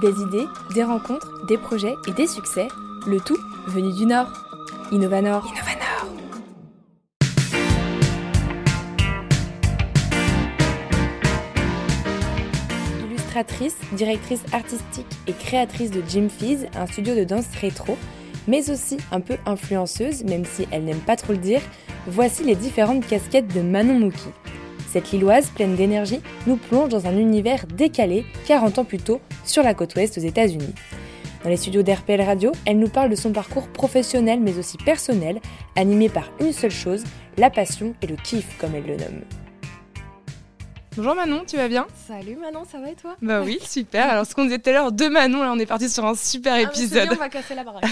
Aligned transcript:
des 0.00 0.22
idées, 0.22 0.46
des 0.74 0.82
rencontres, 0.82 1.46
des 1.46 1.58
projets 1.58 1.94
et 2.08 2.12
des 2.12 2.26
succès, 2.26 2.68
le 3.06 3.20
tout 3.20 3.38
venu 3.66 3.92
du 3.92 4.06
Nord. 4.06 4.28
Innovanor. 4.90 5.46
Innovanor. 5.46 6.06
Illustratrice, 13.04 13.76
directrice 13.92 14.42
artistique 14.52 15.06
et 15.26 15.32
créatrice 15.32 15.90
de 15.90 16.02
Jim 16.08 16.28
Fizz, 16.28 16.66
un 16.74 16.86
studio 16.86 17.14
de 17.14 17.24
danse 17.24 17.46
rétro, 17.60 17.98
mais 18.48 18.70
aussi 18.70 18.96
un 19.12 19.20
peu 19.20 19.36
influenceuse, 19.44 20.24
même 20.24 20.44
si 20.46 20.66
elle 20.70 20.84
n'aime 20.84 21.00
pas 21.00 21.16
trop 21.16 21.32
le 21.32 21.38
dire, 21.38 21.60
voici 22.06 22.42
les 22.42 22.56
différentes 22.56 23.06
casquettes 23.06 23.54
de 23.54 23.60
Manon 23.60 23.98
Mouki. 24.00 24.28
Cette 24.92 25.12
Lilloise, 25.12 25.50
pleine 25.50 25.76
d'énergie, 25.76 26.20
nous 26.48 26.56
plonge 26.56 26.88
dans 26.88 27.06
un 27.06 27.16
univers 27.16 27.64
décalé 27.66 28.24
40 28.48 28.80
ans 28.80 28.84
plus 28.84 28.98
tôt 28.98 29.20
sur 29.44 29.62
la 29.62 29.72
côte 29.72 29.94
ouest 29.94 30.18
aux 30.18 30.20
États-Unis. 30.20 30.74
Dans 31.44 31.48
les 31.48 31.56
studios 31.56 31.84
d'RPL 31.84 32.20
Radio, 32.20 32.50
elle 32.66 32.80
nous 32.80 32.88
parle 32.88 33.08
de 33.08 33.14
son 33.14 33.30
parcours 33.30 33.68
professionnel 33.68 34.40
mais 34.40 34.58
aussi 34.58 34.76
personnel, 34.78 35.40
animé 35.76 36.08
par 36.08 36.32
une 36.40 36.52
seule 36.52 36.72
chose, 36.72 37.04
la 37.38 37.50
passion 37.50 37.94
et 38.02 38.08
le 38.08 38.16
kiff 38.16 38.58
comme 38.58 38.74
elle 38.74 38.86
le 38.86 38.96
nomme. 38.96 39.22
Bonjour 40.96 41.14
Manon, 41.14 41.44
tu 41.46 41.56
vas 41.56 41.68
bien 41.68 41.86
Salut 42.08 42.34
Manon, 42.34 42.64
ça 42.64 42.80
va 42.80 42.90
et 42.90 42.96
toi 42.96 43.16
Bah 43.22 43.42
oui, 43.44 43.60
super. 43.62 44.10
Alors 44.10 44.26
ce 44.26 44.34
qu'on 44.34 44.42
disait 44.42 44.58
tout 44.58 44.70
à 44.70 44.72
l'heure, 44.72 44.90
deux 44.90 45.08
Manon, 45.08 45.40
là 45.40 45.52
on 45.52 45.58
est 45.60 45.66
parti 45.66 45.88
sur 45.88 46.04
un 46.04 46.16
super 46.16 46.54
ah, 46.54 46.62
épisode. 46.62 47.08
on 47.12 47.14
va 47.14 47.28
casser 47.28 47.54
la 47.54 47.62
baraque. 47.62 47.84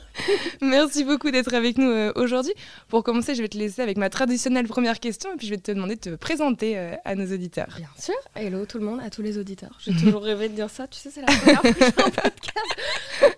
Merci 0.60 1.04
beaucoup 1.04 1.30
d'être 1.30 1.54
avec 1.54 1.78
nous 1.78 1.88
euh, 1.88 2.12
aujourd'hui. 2.16 2.52
Pour 2.88 3.04
commencer, 3.04 3.36
je 3.36 3.42
vais 3.42 3.48
te 3.48 3.56
laisser 3.56 3.80
avec 3.80 3.96
ma 3.96 4.10
traditionnelle 4.10 4.66
première 4.66 4.98
question 4.98 5.32
et 5.32 5.36
puis 5.36 5.46
je 5.46 5.52
vais 5.52 5.60
te 5.60 5.70
demander 5.70 5.94
de 5.94 6.00
te 6.00 6.10
présenter 6.16 6.76
euh, 6.76 6.96
à 7.04 7.14
nos 7.14 7.32
auditeurs. 7.32 7.74
Bien 7.76 7.88
sûr. 7.96 8.14
Hello 8.34 8.66
tout 8.66 8.78
le 8.78 8.86
monde, 8.86 8.98
à 9.04 9.08
tous 9.08 9.22
les 9.22 9.38
auditeurs. 9.38 9.78
J'ai 9.78 9.94
toujours 9.94 10.24
rêvé 10.24 10.48
de 10.48 10.54
dire 10.54 10.68
ça, 10.68 10.88
tu 10.88 10.98
sais, 10.98 11.10
c'est 11.12 11.20
la 11.20 11.28
première 11.28 11.60
fois 11.60 11.72
que 11.72 11.78
je 11.78 11.90
fais 11.90 12.02
un 12.02 12.10
podcast. 12.10 12.32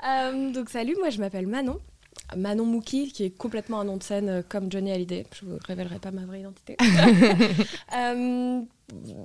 Euh, 0.07 0.51
donc 0.51 0.71
salut, 0.71 0.97
moi 0.99 1.11
je 1.11 1.19
m'appelle 1.19 1.47
Manon. 1.47 1.79
Manon 2.37 2.65
Mouki, 2.65 3.13
qui 3.13 3.25
est 3.25 3.31
complètement 3.31 3.81
un 3.81 3.85
nom 3.85 3.99
de 3.99 4.03
scène 4.03 4.43
comme 4.49 4.71
Johnny 4.73 4.93
Hallyday. 4.93 5.27
Je 5.39 5.45
ne 5.45 5.53
vous 5.53 5.59
révélerai 5.67 5.99
pas 5.99 6.11
ma 6.11 6.25
vraie 6.25 6.41
identité. 6.41 6.77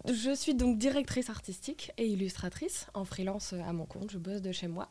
je 0.08 0.34
suis 0.36 0.56
donc 0.56 0.78
directrice 0.78 1.30
artistique 1.30 1.92
et 1.98 2.08
illustratrice 2.08 2.88
en 2.94 3.06
freelance 3.06 3.54
à 3.54 3.74
mon 3.74 3.86
compte. 3.86 4.12
Je 4.12 4.18
bosse 4.18 4.42
de 4.42 4.52
chez 4.52 4.68
moi. 4.68 4.90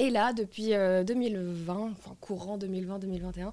Et 0.00 0.08
là, 0.08 0.32
depuis 0.32 0.70
2020, 0.70 0.72
euh, 0.78 1.90
enfin 1.92 2.16
courant 2.22 2.56
2020-2021, 2.56 3.52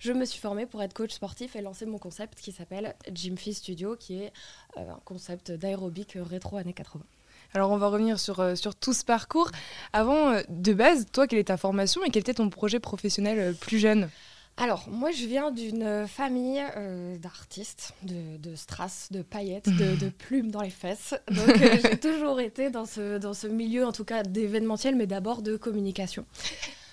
je 0.00 0.12
me 0.12 0.24
suis 0.24 0.40
formée 0.40 0.66
pour 0.66 0.82
être 0.82 0.92
coach 0.92 1.12
sportif 1.12 1.54
et 1.54 1.60
lancer 1.60 1.86
mon 1.86 1.98
concept 1.98 2.40
qui 2.40 2.50
s'appelle 2.50 2.96
Gym 3.12 3.38
Studio, 3.38 3.94
qui 3.94 4.20
est 4.20 4.32
euh, 4.76 4.90
un 4.90 5.00
concept 5.04 5.52
d'aérobic 5.52 6.18
rétro 6.20 6.56
années 6.56 6.72
80. 6.72 7.04
Alors 7.52 7.70
on 7.70 7.76
va 7.76 7.86
revenir 7.86 8.18
sur, 8.18 8.40
euh, 8.40 8.56
sur 8.56 8.74
tout 8.74 8.92
ce 8.92 9.04
parcours. 9.04 9.52
Avant, 9.92 10.40
de 10.48 10.72
base, 10.72 11.06
toi, 11.12 11.28
quelle 11.28 11.38
est 11.38 11.44
ta 11.44 11.56
formation 11.56 12.02
et 12.02 12.10
quel 12.10 12.22
était 12.22 12.34
ton 12.34 12.50
projet 12.50 12.80
professionnel 12.80 13.54
plus 13.54 13.78
jeune? 13.78 14.10
Alors, 14.56 14.88
moi, 14.88 15.10
je 15.10 15.26
viens 15.26 15.50
d'une 15.50 16.06
famille 16.06 16.62
euh, 16.76 17.16
d'artistes, 17.18 17.92
de, 18.02 18.54
strass, 18.54 19.08
de 19.10 19.22
paillettes, 19.22 19.68
de, 19.68 20.08
plumes 20.08 20.50
dans 20.50 20.62
les 20.62 20.70
fesses. 20.70 21.14
Donc, 21.28 21.48
euh, 21.48 21.76
j'ai 21.82 21.98
toujours 21.98 22.40
été 22.40 22.70
dans 22.70 22.86
ce, 22.86 23.18
dans 23.18 23.34
ce 23.34 23.48
milieu, 23.48 23.84
en 23.84 23.92
tout 23.92 24.04
cas 24.04 24.22
d'événementiel, 24.22 24.94
mais 24.94 25.06
d'abord 25.06 25.42
de 25.42 25.56
communication. 25.56 26.24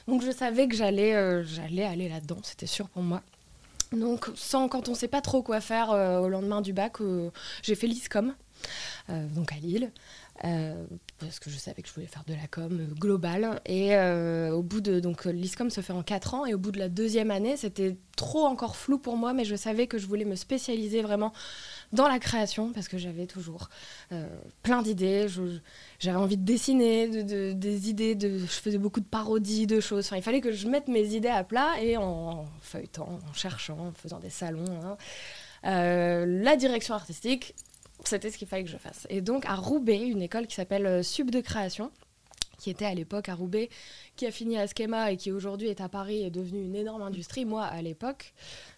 Donc, 0.08 0.24
je 0.24 0.32
savais 0.32 0.68
que 0.68 0.76
j'allais 0.76 1.14
euh, 1.14 1.44
j'allais 1.44 1.84
aller 1.84 2.10
là-dedans, 2.10 2.40
c'était 2.42 2.66
sûr 2.66 2.90
pour 2.90 3.04
moi. 3.04 3.22
Donc, 3.92 4.26
sans, 4.34 4.68
quand 4.68 4.88
on 4.88 4.92
ne 4.92 4.98
sait 4.98 5.08
pas 5.08 5.22
trop 5.22 5.44
quoi 5.44 5.62
faire 5.62 5.90
au 5.90 6.30
lendemain 6.30 6.62
du 6.62 6.72
bac, 6.72 6.94
j'ai 7.62 7.76
fait 7.76 7.88
l'ISCOM, 7.88 8.34
donc 9.10 9.52
à 9.52 9.58
Lille. 9.58 9.92
Euh, 10.44 10.86
parce 11.20 11.40
que 11.40 11.52
je 11.52 11.58
savais 11.58 11.84
que 11.84 11.88
je 11.88 11.94
voulais 11.94 12.08
faire 12.08 12.24
de 12.26 12.34
la 12.34 12.48
com 12.50 12.80
euh, 12.80 12.94
globale. 12.96 13.62
Et 13.66 13.96
euh, 13.96 14.52
au 14.52 14.64
bout 14.64 14.82
de. 14.82 15.00
Donc, 15.00 15.26
l'ISCOM 15.26 15.70
se 15.70 15.82
fait 15.82 15.94
en 15.94 16.02
4 16.02 16.34
ans. 16.34 16.46
Et 16.46 16.54
au 16.54 16.58
bout 16.58 16.72
de 16.72 16.80
la 16.80 16.90
deuxième 16.90 17.30
année, 17.30 17.58
c'était 17.58 17.98
trop 18.16 18.46
encore 18.46 18.76
flou 18.76 18.98
pour 18.98 19.18
moi, 19.18 19.34
mais 19.34 19.46
je 19.46 19.56
savais 19.56 19.88
que 19.88 19.98
je 19.98 20.08
voulais 20.08 20.26
me 20.26 20.36
spécialiser 20.36 21.02
vraiment 21.02 21.32
dans 21.94 22.08
la 22.08 22.20
création 22.20 22.72
parce 22.72 22.88
que 22.88 22.98
j'avais 22.98 23.26
toujours 23.26 23.70
plein 24.62 24.82
d'idées. 24.82 25.28
J'avais 26.00 26.18
envie 26.18 26.38
de 26.38 26.46
dessiner, 26.46 27.08
de, 27.08 27.54
des 27.54 27.90
idées. 27.90 28.18
Je 28.20 28.46
faisais 28.46 28.78
beaucoup 28.78 29.00
de 29.00 29.06
parodies, 29.06 29.68
de 29.68 29.80
choses. 29.80 30.06
Enfin, 30.06 30.18
il 30.18 30.24
fallait 30.24 30.42
que 30.42 30.52
je 30.52 30.68
mette 30.68 30.88
mes 30.88 31.16
idées 31.16 31.30
à 31.30 31.44
plat 31.44 31.82
et 31.82 31.98
en, 31.98 32.46
feuilletant, 32.62 33.20
en 33.28 33.34
cherchant, 33.34 33.78
en 33.80 33.92
faisant 33.94 34.20
des 34.20 34.30
salons. 34.30 34.66
Hein. 34.84 34.98
la 35.64 36.56
direction 36.58 36.94
artistique, 36.94 37.56
c'était 38.04 38.32
ce 38.32 38.38
qu'il 38.38 38.48
fallait 38.48 38.64
que 38.64 38.70
je 38.70 38.78
fasse. 38.78 39.08
Et 39.10 39.22
donc 39.22 39.46
à 39.46 39.56
Roubaix, 39.56 40.00
une 40.00 40.22
école 40.22 40.48
qui 40.48 40.56
s'appelle 40.56 40.86
euh, 40.86 41.04
Sub 41.04 41.32
de 41.32 41.42
création, 41.42 41.92
qui 42.62 42.70
était 42.70 42.86
à 42.86 42.94
l'époque 42.94 43.28
à 43.28 43.34
Roubaix, 43.34 43.70
qui 44.16 44.28
a 44.28 44.32
fini 44.32 44.58
à 44.58 44.68
Schema 44.68 45.12
et 45.12 45.18
qui 45.18 45.32
aujourd'hui 45.32 45.70
est 45.70 45.82
à 45.82 45.90
Paris 45.90 46.22
et 46.22 46.28
est 46.28 46.30
devenue 46.30 46.64
une 46.64 46.76
énorme 46.76 47.02
industrie. 47.02 47.44
Moi, 47.44 47.64
à 47.64 47.82
l'époque, 47.82 48.34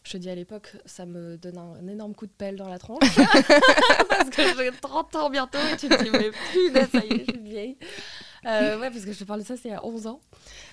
je 0.05 0.13
te 0.13 0.17
dis 0.17 0.29
à 0.29 0.35
l'époque, 0.35 0.71
ça 0.85 1.05
me 1.05 1.37
donne 1.37 1.57
un, 1.57 1.85
énorme 1.89 2.15
coup 2.15 2.25
de 2.25 2.31
pelle 2.31 2.55
dans 2.55 2.69
la 2.69 2.79
tronche. 2.79 3.01
parce 4.09 4.29
que 4.29 4.41
j'ai 4.41 4.71
30 4.81 5.15
ans 5.17 5.29
bientôt 5.29 5.57
et 5.73 5.75
tu 5.75 5.89
te 5.89 6.01
dis, 6.01 6.09
mais 6.11 6.31
punaise, 6.53 6.87
ça 6.93 7.05
y 7.05 7.13
est, 7.13 7.25
je 7.27 7.33
suis 7.33 7.43
vieille. 7.43 7.77
Euh, 8.45 8.79
ouais, 8.79 8.89
parce 8.89 9.03
que 9.03 9.11
je 9.11 9.19
te 9.19 9.25
parle 9.25 9.41
de 9.41 9.45
ça, 9.45 9.57
c'est 9.57 9.67
il 9.67 9.71
y 9.71 9.75
a 9.75 9.85
11 9.85 10.07
ans. 10.07 10.21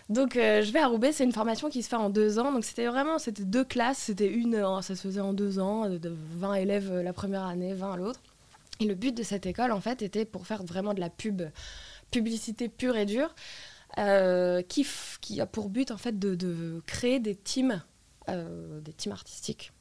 Donc, 0.08 0.36
euh, 0.36 0.62
je 0.62 0.70
vais 0.70 0.78
à 0.78 0.86
Roubaix, 0.86 1.10
c'est 1.10 1.24
une 1.24 1.32
formation 1.32 1.68
qui 1.68 1.82
se 1.82 1.88
fait 1.88 1.96
en 1.96 2.10
deux 2.10 2.38
ans. 2.38 2.52
Donc, 2.52 2.64
c'était 2.64 2.86
vraiment, 2.86 3.18
c'était 3.18 3.44
deux 3.44 3.64
classes, 3.64 3.98
c'était 3.98 4.28
une, 4.28 4.54
ça 4.82 4.94
se 4.94 5.02
faisait 5.02 5.20
en 5.20 5.32
deux 5.32 5.58
ans, 5.58 5.88
de 5.88 6.14
20 6.36 6.54
élèves 6.54 6.94
la 7.00 7.12
première 7.12 7.44
année, 7.44 7.74
20 7.74 7.96
l'autre. 7.96 8.20
Et 8.80 8.86
le 8.86 8.94
but 8.94 9.14
de 9.14 9.22
cette 9.22 9.46
école, 9.46 9.72
en 9.72 9.80
fait, 9.80 10.02
était 10.02 10.24
pour 10.24 10.46
faire 10.46 10.64
vraiment 10.64 10.94
de 10.94 11.00
la 11.00 11.10
pub, 11.10 11.42
publicité 12.10 12.68
pure 12.68 12.96
et 12.96 13.04
dure, 13.06 13.34
euh, 13.98 14.62
qui, 14.62 14.86
qui, 15.20 15.40
a 15.40 15.46
pour 15.46 15.68
but, 15.68 15.90
en 15.90 15.98
fait, 15.98 16.18
de, 16.18 16.82
créer 16.86 17.20
des 17.20 17.36
teams, 17.36 17.82
euh, 18.28 18.80
des 18.80 18.94
teams 18.94 19.12
artistiques, 19.12 19.72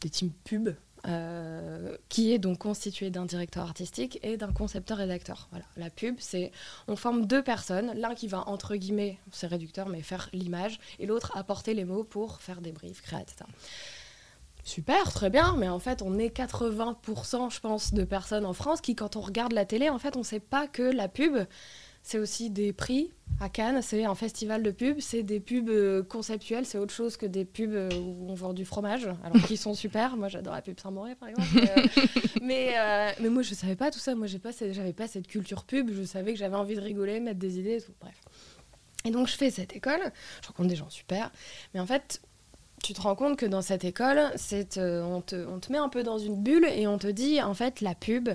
des 0.00 0.08
teams 0.08 0.32
pub, 0.44 0.70
euh, 1.06 1.96
qui 2.08 2.32
est 2.32 2.38
donc 2.38 2.58
constitué 2.58 3.10
d'un 3.10 3.26
directeur 3.26 3.64
artistique 3.64 4.18
et 4.22 4.38
d'un 4.38 4.52
concepteur-rédacteur. 4.52 5.48
Voilà, 5.50 5.66
la 5.76 5.90
pub, 5.90 6.16
c'est 6.18 6.50
on 6.88 6.96
forme 6.96 7.26
deux 7.26 7.42
personnes, 7.42 7.92
l'un 7.94 8.14
qui 8.14 8.28
va 8.28 8.48
entre 8.48 8.76
guillemets, 8.76 9.18
c'est 9.30 9.46
réducteur, 9.46 9.88
mais 9.88 10.00
faire 10.00 10.30
l'image, 10.32 10.80
et 10.98 11.06
l'autre 11.06 11.36
apporter 11.36 11.74
les 11.74 11.84
mots 11.84 12.02
pour 12.02 12.40
faire 12.40 12.60
des 12.60 12.72
briefs, 12.72 13.02
créer, 13.02 13.20
etc 13.20 13.44
super, 14.66 15.12
très 15.12 15.30
bien, 15.30 15.54
mais 15.56 15.68
en 15.68 15.78
fait, 15.78 16.02
on 16.02 16.18
est 16.18 16.36
80%, 16.36 17.54
je 17.54 17.60
pense, 17.60 17.94
de 17.94 18.04
personnes 18.04 18.44
en 18.44 18.52
France 18.52 18.80
qui, 18.80 18.94
quand 18.94 19.16
on 19.16 19.20
regarde 19.20 19.52
la 19.52 19.64
télé, 19.64 19.88
en 19.88 19.98
fait, 19.98 20.16
on 20.16 20.20
ne 20.20 20.24
sait 20.24 20.40
pas 20.40 20.66
que 20.66 20.82
la 20.82 21.08
pub, 21.08 21.38
c'est 22.02 22.18
aussi 22.18 22.50
des 22.50 22.72
prix. 22.72 23.12
À 23.40 23.48
Cannes, 23.48 23.80
c'est 23.80 24.04
un 24.04 24.14
festival 24.14 24.62
de 24.62 24.70
pub, 24.70 25.00
c'est 25.00 25.22
des 25.22 25.40
pubs 25.40 25.68
euh, 25.68 26.02
conceptuelles, 26.02 26.66
c'est 26.66 26.78
autre 26.78 26.92
chose 26.92 27.16
que 27.16 27.26
des 27.26 27.44
pubs 27.44 27.74
euh, 27.74 27.88
où 27.94 28.26
on 28.28 28.34
vend 28.34 28.52
du 28.54 28.64
fromage, 28.64 29.08
alors 29.22 29.40
qu'ils 29.46 29.58
sont 29.58 29.74
super. 29.74 30.16
Moi, 30.16 30.28
j'adore 30.28 30.54
la 30.54 30.62
pub 30.62 30.78
Saint-Mauré, 30.80 31.14
par 31.14 31.28
exemple. 31.28 31.48
mais, 32.42 32.74
euh, 32.76 33.30
moi, 33.30 33.42
je 33.42 33.50
ne 33.50 33.56
savais 33.56 33.76
pas 33.76 33.90
tout 33.90 33.98
ça. 33.98 34.14
Moi, 34.16 34.26
n'avais 34.26 34.38
pas, 34.92 35.04
pas 35.04 35.08
cette 35.08 35.28
culture 35.28 35.64
pub. 35.64 35.90
Je 35.92 36.02
savais 36.02 36.32
que 36.32 36.38
j'avais 36.38 36.56
envie 36.56 36.74
de 36.74 36.80
rigoler, 36.80 37.20
mettre 37.20 37.38
des 37.38 37.58
idées, 37.60 37.80
tout. 37.80 37.92
Bref. 38.00 38.20
Et 39.04 39.10
donc, 39.10 39.28
je 39.28 39.36
fais 39.36 39.50
cette 39.50 39.76
école. 39.76 40.12
Je 40.42 40.48
rencontre 40.48 40.68
des 40.68 40.76
gens 40.76 40.90
super. 40.90 41.30
Mais 41.74 41.80
en 41.80 41.86
fait, 41.86 42.20
tu 42.82 42.92
te 42.92 43.00
rends 43.00 43.14
compte 43.14 43.36
que 43.36 43.46
dans 43.46 43.62
cette 43.62 43.84
école, 43.84 44.18
euh, 44.52 45.02
on, 45.02 45.20
te, 45.20 45.72
met 45.72 45.78
un 45.78 45.88
peu 45.88 46.02
dans 46.02 46.18
une 46.18 46.42
bulle 46.42 46.66
et 46.66 46.86
on 46.86 46.98
te 46.98 47.06
dit, 47.06 47.42
en 47.42 47.54
fait, 47.54 47.80
la 47.80 47.94
pub, 47.94 48.28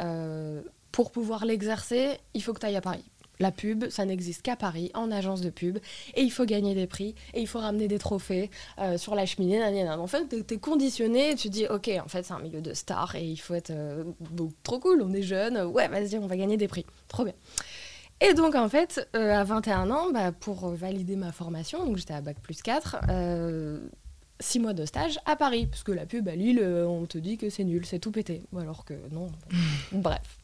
euh, 0.00 0.62
pour 0.92 1.10
pouvoir 1.10 1.44
l'exercer, 1.44 2.18
il 2.34 2.42
faut 2.42 2.52
que 2.52 2.60
tu 2.60 2.66
ailles 2.66 2.76
à 2.76 2.80
Paris. 2.80 3.04
La 3.40 3.52
pub, 3.52 3.88
ça 3.88 4.04
n'existe 4.04 4.42
qu'à 4.42 4.56
Paris, 4.56 4.90
en 4.94 5.12
agence 5.12 5.40
de 5.40 5.50
pub, 5.50 5.78
et 6.14 6.22
il 6.22 6.30
faut 6.30 6.44
gagner 6.44 6.74
des 6.74 6.88
prix, 6.88 7.14
et 7.34 7.40
il 7.40 7.46
faut 7.46 7.60
ramener 7.60 7.86
des 7.86 7.98
trophées 7.98 8.50
euh, 8.80 8.98
sur 8.98 9.14
la 9.14 9.26
cheminée. 9.26 9.62
En 9.88 10.06
fait, 10.08 10.28
tu 10.28 10.54
es 10.54 10.58
conditionné, 10.58 11.36
tu 11.36 11.48
dis, 11.48 11.66
ok, 11.66 11.88
en 12.04 12.08
fait, 12.08 12.24
c'est 12.24 12.32
un 12.32 12.40
milieu 12.40 12.60
de 12.60 12.74
stars, 12.74 13.14
et 13.14 13.24
il 13.24 13.36
faut 13.36 13.54
être 13.54 13.72
trop 14.64 14.80
cool, 14.80 15.02
on 15.02 15.12
est 15.12 15.22
jeune, 15.22 15.56
ouais, 15.66 15.86
vas-y, 15.86 16.18
on 16.18 16.26
va 16.26 16.36
gagner 16.36 16.56
des 16.56 16.66
prix. 16.66 16.84
Trop 17.06 17.24
bien. 17.24 17.34
Et 18.20 18.34
donc, 18.34 18.54
en 18.54 18.68
fait, 18.68 19.08
euh, 19.14 19.32
à 19.32 19.44
21 19.44 19.90
ans, 19.90 20.10
bah, 20.12 20.32
pour 20.32 20.68
valider 20.70 21.16
ma 21.16 21.30
formation, 21.30 21.84
donc 21.84 21.96
j'étais 21.98 22.14
à 22.14 22.20
Bac 22.20 22.38
plus 22.40 22.62
4, 22.62 22.96
euh, 23.10 23.78
six 24.40 24.58
mois 24.58 24.72
de 24.72 24.84
stage 24.84 25.20
à 25.24 25.36
Paris, 25.36 25.66
parce 25.66 25.84
que 25.84 25.92
la 25.92 26.04
pub 26.04 26.28
à 26.28 26.34
Lille, 26.34 26.58
euh, 26.60 26.84
on 26.86 27.06
te 27.06 27.18
dit 27.18 27.38
que 27.38 27.48
c'est 27.48 27.64
nul, 27.64 27.86
c'est 27.86 28.00
tout 28.00 28.10
pété. 28.10 28.42
Alors 28.58 28.84
que 28.84 28.94
non. 29.12 29.28
Bref. 29.92 30.38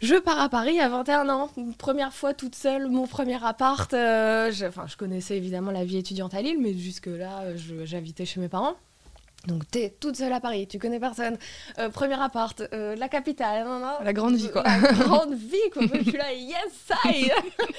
Je 0.00 0.16
pars 0.16 0.38
à 0.38 0.50
Paris 0.50 0.78
à 0.78 0.90
21 0.90 1.30
ans, 1.30 1.50
première 1.78 2.12
fois 2.12 2.34
toute 2.34 2.54
seule, 2.54 2.88
mon 2.88 3.06
premier 3.06 3.42
appart. 3.42 3.90
je, 3.92 4.66
enfin, 4.66 4.86
je 4.86 4.98
connaissais 4.98 5.38
évidemment 5.38 5.70
la 5.70 5.86
vie 5.86 5.96
étudiante 5.96 6.34
à 6.34 6.42
Lille, 6.42 6.58
mais 6.60 6.74
jusque-là, 6.74 7.56
j'habitais 7.84 8.26
chez 8.26 8.38
mes 8.38 8.50
parents. 8.50 8.76
Donc 9.46 9.68
t'es 9.70 9.94
toute 10.00 10.16
seule 10.16 10.32
à 10.32 10.40
Paris, 10.40 10.66
tu 10.66 10.78
connais 10.78 11.00
personne, 11.00 11.38
euh, 11.78 11.88
premier 11.88 12.20
appart, 12.20 12.62
euh, 12.72 12.96
la 12.96 13.08
capitale, 13.08 13.64
non, 13.64 13.78
non, 13.78 13.94
la 14.02 14.12
grande 14.12 14.36
vie 14.36 14.50
quoi. 14.50 14.62
La 14.62 14.92
grande 14.92 15.34
vie 15.34 15.70
quoi. 15.72 15.82
je 15.92 16.02
suis 16.02 16.12
là, 16.12 16.32
yes 16.32 16.90
I. 17.04 17.30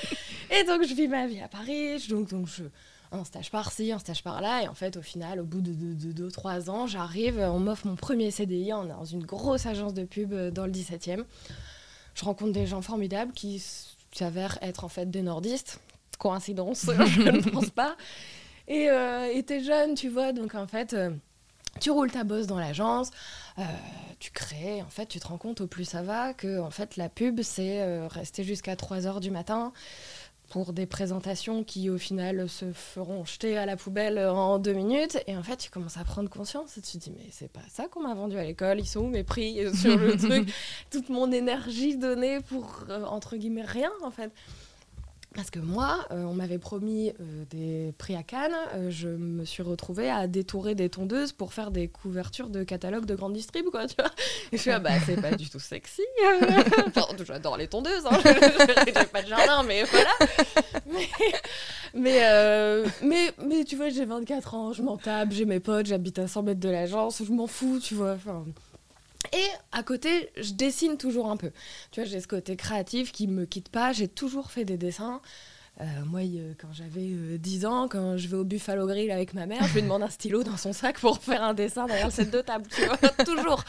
et 0.51 0.63
donc 0.63 0.83
je 0.83 0.93
vis 0.93 1.07
ma 1.07 1.27
vie 1.27 1.41
à 1.41 1.47
Paris, 1.47 2.05
donc 2.09 2.29
donc 2.29 2.47
je 2.47 2.63
un 3.09 3.23
stage 3.23 3.51
par-ci, 3.51 3.93
un 3.93 3.99
stage 3.99 4.21
par-là, 4.21 4.63
et 4.63 4.67
en 4.67 4.73
fait 4.73 4.97
au 4.97 5.01
final, 5.01 5.39
au 5.39 5.45
bout 5.45 5.61
de 5.61 6.29
2-3 6.29 6.69
ans, 6.69 6.87
j'arrive, 6.87 7.39
on 7.39 7.59
m'offre 7.59 7.87
mon 7.87 7.95
premier 7.95 8.31
CDI, 8.31 8.73
on 8.73 8.83
est 8.83 8.89
dans 8.89 9.05
une 9.05 9.23
grosse 9.23 9.65
agence 9.65 9.93
de 9.93 10.03
pub 10.03 10.33
euh, 10.33 10.51
dans 10.51 10.65
le 10.65 10.73
17e 10.73 11.23
je 12.17 12.25
rencontre 12.25 12.51
des 12.51 12.65
gens 12.65 12.81
formidables 12.81 13.31
qui 13.31 13.63
s'avèrent 14.11 14.57
être 14.61 14.83
en 14.83 14.89
fait 14.89 15.09
des 15.09 15.21
nordistes. 15.21 15.79
Coïncidence, 16.17 16.89
je 17.05 17.21
ne 17.21 17.41
pense 17.41 17.69
pas. 17.69 17.95
Et 18.67 18.89
euh, 18.89 19.41
t'es 19.43 19.63
jeune, 19.63 19.93
tu 19.93 20.09
vois, 20.09 20.33
donc 20.33 20.55
en 20.55 20.65
fait, 20.65 20.93
euh, 20.93 21.11
tu 21.79 21.91
roules 21.91 22.11
ta 22.11 22.23
bosse 22.23 22.47
dans 22.47 22.59
l'agence, 22.59 23.11
euh, 23.59 23.63
tu 24.19 24.31
crées, 24.31 24.81
en 24.81 24.89
fait, 24.89 25.05
tu 25.07 25.19
te 25.19 25.27
rends 25.27 25.37
compte 25.37 25.61
au 25.61 25.67
plus 25.67 25.85
ça 25.85 26.01
va 26.01 26.33
que 26.33 26.59
en 26.59 26.71
fait, 26.71 26.97
la 26.97 27.09
pub, 27.09 27.41
c'est 27.41 27.81
euh, 27.81 28.07
rester 28.07 28.43
jusqu'à 28.43 28.75
3 28.75 29.07
heures 29.07 29.19
du 29.19 29.31
matin 29.31 29.71
pour 30.49 30.71
des 30.73 30.85
présentations 30.85 31.63
qui 31.63 31.89
au 31.89 31.97
final 31.97 32.47
se 32.47 32.71
feront 32.71 33.25
jeter 33.25 33.57
à 33.57 33.65
la 33.65 33.75
poubelle 33.75 34.17
en 34.17 34.59
deux 34.59 34.73
minutes. 34.73 35.17
Et 35.27 35.35
en 35.35 35.43
fait 35.43 35.57
tu 35.57 35.69
commences 35.69 35.97
à 35.97 36.03
prendre 36.03 36.29
conscience 36.29 36.77
et 36.77 36.81
tu 36.81 36.97
te 36.97 37.03
dis 37.03 37.11
mais 37.11 37.25
c'est 37.31 37.51
pas 37.51 37.59
ça 37.69 37.87
qu'on 37.87 38.01
m'a 38.01 38.13
vendu 38.13 38.37
à 38.37 38.43
l'école. 38.43 38.79
Ils 38.79 38.87
sont 38.87 39.01
où 39.01 39.09
mes 39.09 39.23
prix 39.23 39.59
sur 39.75 39.97
le 39.97 40.15
truc? 40.17 40.49
Toute 40.89 41.09
mon 41.09 41.31
énergie 41.31 41.97
donnée 41.97 42.39
pour 42.39 42.85
euh, 42.89 43.03
entre 43.05 43.35
guillemets 43.35 43.65
rien 43.65 43.91
en 44.03 44.11
fait 44.11 44.31
parce 45.37 45.51
que 45.51 45.59
moi, 45.59 46.03
euh, 46.09 46.23
on 46.23 46.33
m'avait 46.33 46.57
promis 46.57 47.09
euh, 47.09 47.45
des 47.51 47.93
prix 47.99 48.15
à 48.15 48.23
Cannes, 48.23 48.55
euh, 48.73 48.89
je 48.89 49.07
me 49.07 49.45
suis 49.45 49.61
retrouvée 49.61 50.09
à 50.09 50.25
détourer 50.25 50.73
des 50.73 50.89
tondeuses 50.89 51.31
pour 51.31 51.53
faire 51.53 51.69
des 51.69 51.87
couvertures 51.89 52.49
de 52.49 52.63
catalogues 52.63 53.05
de 53.05 53.13
grande 53.13 53.33
distrib, 53.33 53.67
quoi, 53.69 53.85
tu 53.85 53.93
vois. 53.99 54.09
Je 54.51 54.57
suis 54.57 54.71
ah 54.71 54.79
bah 54.79 54.89
c'est 55.05 55.21
pas 55.21 55.35
du 55.35 55.47
tout 55.47 55.59
sexy. 55.59 56.01
j'adore 57.23 57.55
les 57.55 57.67
tondeuses, 57.67 58.07
hein. 58.07 58.19
j'ai 58.87 59.05
pas 59.05 59.21
de 59.21 59.27
jardin, 59.27 59.61
mais 59.61 59.83
voilà. 59.83 60.09
Mais, 61.93 62.19
mais, 63.03 63.31
mais, 63.45 63.63
tu 63.63 63.75
vois, 63.75 63.89
j'ai 63.89 64.05
24 64.05 64.55
ans, 64.55 64.73
je 64.73 64.81
m'en 64.81 64.97
tape, 64.97 65.31
j'ai 65.31 65.45
mes 65.45 65.59
potes, 65.59 65.85
j'habite 65.85 66.17
à 66.17 66.27
100 66.27 66.41
mètres 66.43 66.59
de 66.59 66.69
l'agence, 66.69 67.21
je 67.23 67.31
m'en 67.31 67.47
fous, 67.47 67.79
tu 67.79 67.93
vois. 67.93 68.17
Et 69.33 69.47
à 69.71 69.83
côté, 69.83 70.29
je 70.37 70.53
dessine 70.53 70.97
toujours 70.97 71.29
un 71.29 71.37
peu. 71.37 71.51
Tu 71.91 72.01
vois, 72.01 72.09
j'ai 72.09 72.19
ce 72.19 72.27
côté 72.27 72.55
créatif 72.55 73.11
qui 73.11 73.27
me 73.27 73.45
quitte 73.45 73.69
pas. 73.69 73.93
J'ai 73.93 74.07
toujours 74.07 74.51
fait 74.51 74.65
des 74.65 74.77
dessins. 74.77 75.21
Euh, 75.79 75.85
moi, 76.05 76.21
quand 76.59 76.73
j'avais 76.73 77.37
10 77.37 77.65
euh, 77.65 77.69
ans, 77.69 77.87
quand 77.87 78.17
je 78.17 78.27
vais 78.27 78.37
au 78.37 78.43
Buffalo 78.43 78.87
Grill 78.87 79.11
avec 79.11 79.35
ma 79.35 79.45
mère, 79.45 79.63
je 79.67 79.75
lui 79.75 79.83
demande 79.83 80.01
un 80.01 80.09
stylo 80.09 80.43
dans 80.43 80.57
son 80.57 80.73
sac 80.73 80.99
pour 80.99 81.19
faire 81.19 81.43
un 81.43 81.53
dessin 81.53 81.85
derrière 81.85 82.11
cette 82.11 82.31
deux 82.31 82.41
tables. 82.41 82.65
Tu 82.73 82.83
vois, 82.85 82.97
toujours 83.25 83.63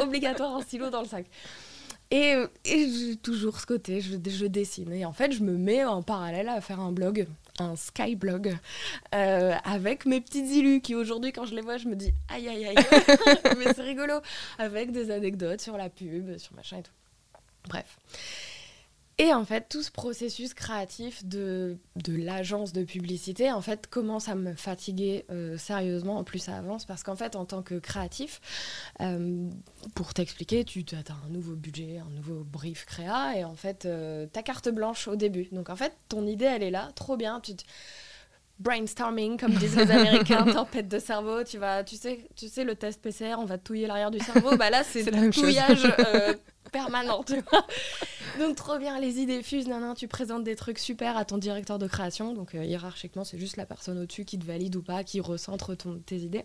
obligatoire 0.00 0.56
un 0.56 0.62
stylo 0.62 0.90
dans 0.90 1.02
le 1.02 1.08
sac. 1.08 1.26
Et, 2.10 2.36
j'ai 2.64 3.16
toujours 3.16 3.60
ce 3.60 3.66
côté, 3.66 4.00
je, 4.00 4.46
dessine. 4.46 4.92
Et 4.92 5.04
en 5.04 5.12
fait, 5.12 5.32
je 5.32 5.42
me 5.42 5.56
mets 5.56 5.84
en 5.84 6.02
parallèle 6.02 6.48
à 6.48 6.60
faire 6.60 6.80
un 6.80 6.92
blog 6.92 7.26
un 7.58 7.76
skyblog 7.76 8.56
euh, 9.14 9.54
avec 9.64 10.06
mes 10.06 10.20
petites 10.20 10.50
illus 10.50 10.80
qui 10.80 10.94
aujourd'hui 10.94 11.32
quand 11.32 11.44
je 11.44 11.54
les 11.54 11.60
vois 11.60 11.76
je 11.76 11.88
me 11.88 11.94
dis 11.94 12.12
aïe 12.28 12.48
aïe 12.48 12.66
aïe. 12.66 12.74
Mais 13.58 13.72
c'est 13.74 13.82
rigolo. 13.82 14.20
Avec 14.58 14.90
des 14.90 15.10
anecdotes 15.10 15.60
sur 15.60 15.76
la 15.76 15.88
pub 15.88 16.36
sur 16.38 16.54
machin 16.54 16.78
et 16.78 16.82
tout. 16.82 16.92
Bref 17.68 17.96
et 19.18 19.32
en 19.32 19.44
fait, 19.44 19.68
tout 19.68 19.82
ce 19.82 19.92
processus 19.92 20.54
créatif 20.54 21.24
de, 21.24 21.78
de 21.96 22.16
l'agence 22.16 22.72
de 22.72 22.82
publicité, 22.82 23.52
en 23.52 23.60
fait, 23.60 23.86
commence 23.86 24.28
à 24.28 24.34
me 24.34 24.54
fatiguer 24.54 25.24
euh, 25.30 25.56
sérieusement. 25.56 26.18
En 26.18 26.24
plus, 26.24 26.40
ça 26.40 26.56
avance 26.56 26.84
parce 26.84 27.04
qu'en 27.04 27.14
fait, 27.14 27.36
en 27.36 27.44
tant 27.44 27.62
que 27.62 27.76
créatif, 27.76 28.40
euh, 29.00 29.48
pour 29.94 30.14
t'expliquer, 30.14 30.64
tu 30.64 30.84
as 30.92 31.12
un 31.26 31.30
nouveau 31.30 31.54
budget, 31.54 31.98
un 31.98 32.10
nouveau 32.10 32.42
brief 32.42 32.86
créa, 32.86 33.38
et 33.38 33.44
en 33.44 33.54
fait, 33.54 33.84
euh, 33.84 34.26
ta 34.26 34.42
carte 34.42 34.68
blanche 34.68 35.06
au 35.06 35.14
début. 35.14 35.48
Donc, 35.52 35.70
en 35.70 35.76
fait, 35.76 35.96
ton 36.08 36.26
idée, 36.26 36.46
elle 36.46 36.64
est 36.64 36.72
là, 36.72 36.90
trop 36.96 37.16
bien. 37.16 37.40
Brainstorming, 38.58 39.38
comme 39.38 39.52
disent 39.52 39.76
les 39.76 39.90
Américains, 39.90 40.44
tempête 40.44 40.88
de 40.88 40.98
cerveau. 40.98 41.44
Tu 41.44 41.58
vas, 41.58 41.84
tu 41.84 41.96
sais, 41.96 42.26
tu 42.36 42.48
sais, 42.48 42.64
le 42.64 42.74
test 42.74 43.00
PCR, 43.00 43.36
on 43.38 43.44
va 43.44 43.58
touiller 43.58 43.86
l'arrière 43.86 44.10
du 44.10 44.20
cerveau. 44.20 44.56
Bah 44.56 44.70
là, 44.70 44.82
c'est 44.84 45.04
touillage 45.30 45.86
permanent, 46.72 47.22
tu 47.24 47.40
vois. 47.50 47.66
Donc 48.38 48.56
trop 48.56 48.78
bien, 48.78 48.98
les 48.98 49.20
idées 49.20 49.42
fusent, 49.42 49.68
non, 49.68 49.80
non, 49.80 49.94
tu 49.94 50.08
présentes 50.08 50.44
des 50.44 50.56
trucs 50.56 50.78
super 50.78 51.16
à 51.16 51.24
ton 51.24 51.38
directeur 51.38 51.78
de 51.78 51.86
création. 51.86 52.32
Donc 52.32 52.54
euh, 52.54 52.64
hiérarchiquement, 52.64 53.24
c'est 53.24 53.38
juste 53.38 53.56
la 53.56 53.66
personne 53.66 53.98
au-dessus 53.98 54.24
qui 54.24 54.38
te 54.38 54.44
valide 54.44 54.76
ou 54.76 54.82
pas, 54.82 55.04
qui 55.04 55.20
recentre 55.20 55.74
ton, 55.76 55.98
tes 55.98 56.18
idées. 56.18 56.44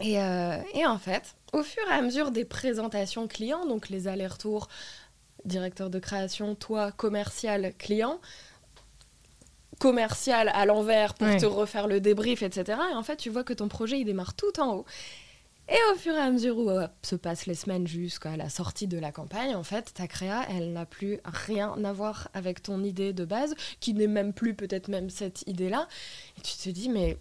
Et, 0.00 0.20
euh, 0.20 0.56
et, 0.74 0.86
en 0.86 0.98
fait, 0.98 1.36
au 1.52 1.62
fur 1.62 1.82
et 1.88 1.92
à 1.92 2.00
mesure 2.00 2.30
des 2.30 2.44
présentations 2.44 3.28
clients, 3.28 3.66
donc 3.66 3.88
les 3.88 4.08
allers-retours, 4.08 4.68
directeur 5.44 5.90
de 5.90 5.98
création, 5.98 6.54
toi, 6.54 6.90
commercial, 6.92 7.72
client, 7.78 8.18
commercial 9.82 10.48
à 10.54 10.64
l'envers 10.64 11.14
pour 11.14 11.36
te 11.36 11.44
refaire 11.44 11.88
le 11.88 12.00
débrief, 12.00 12.42
etc. 12.42 12.78
Et 12.92 12.94
en 12.94 13.02
fait, 13.02 13.16
tu 13.16 13.30
vois 13.30 13.42
que 13.42 13.52
ton 13.52 13.66
projet, 13.66 13.98
il 13.98 14.04
démarre 14.04 14.34
tout 14.34 14.60
en 14.60 14.76
haut. 14.76 14.84
Et 15.68 15.78
au 15.92 15.96
fur 15.96 16.14
et 16.14 16.20
à 16.20 16.30
mesure 16.30 16.56
où 16.56 16.70
se 17.02 17.16
passent 17.16 17.46
les 17.46 17.56
semaines 17.56 17.88
jusqu'à 17.88 18.36
la 18.36 18.48
sortie 18.48 18.86
de 18.86 18.98
la 18.98 19.10
campagne, 19.10 19.56
en 19.56 19.64
fait, 19.64 19.92
ta 19.94 20.06
créa, 20.06 20.46
elle 20.48 20.72
n'a 20.72 20.86
plus 20.86 21.18
rien 21.24 21.74
à 21.82 21.92
voir 21.92 22.28
avec 22.32 22.62
ton 22.62 22.84
idée 22.84 23.12
de 23.12 23.24
base, 23.24 23.56
qui 23.80 23.92
n'est 23.92 24.06
même 24.06 24.32
plus 24.32 24.54
peut-être 24.54 24.86
même 24.86 25.10
cette 25.10 25.42
idée-là. 25.48 25.88
Et 26.38 26.42
tu 26.42 26.56
te 26.56 26.68
dis, 26.68 26.88
mais 26.88 27.16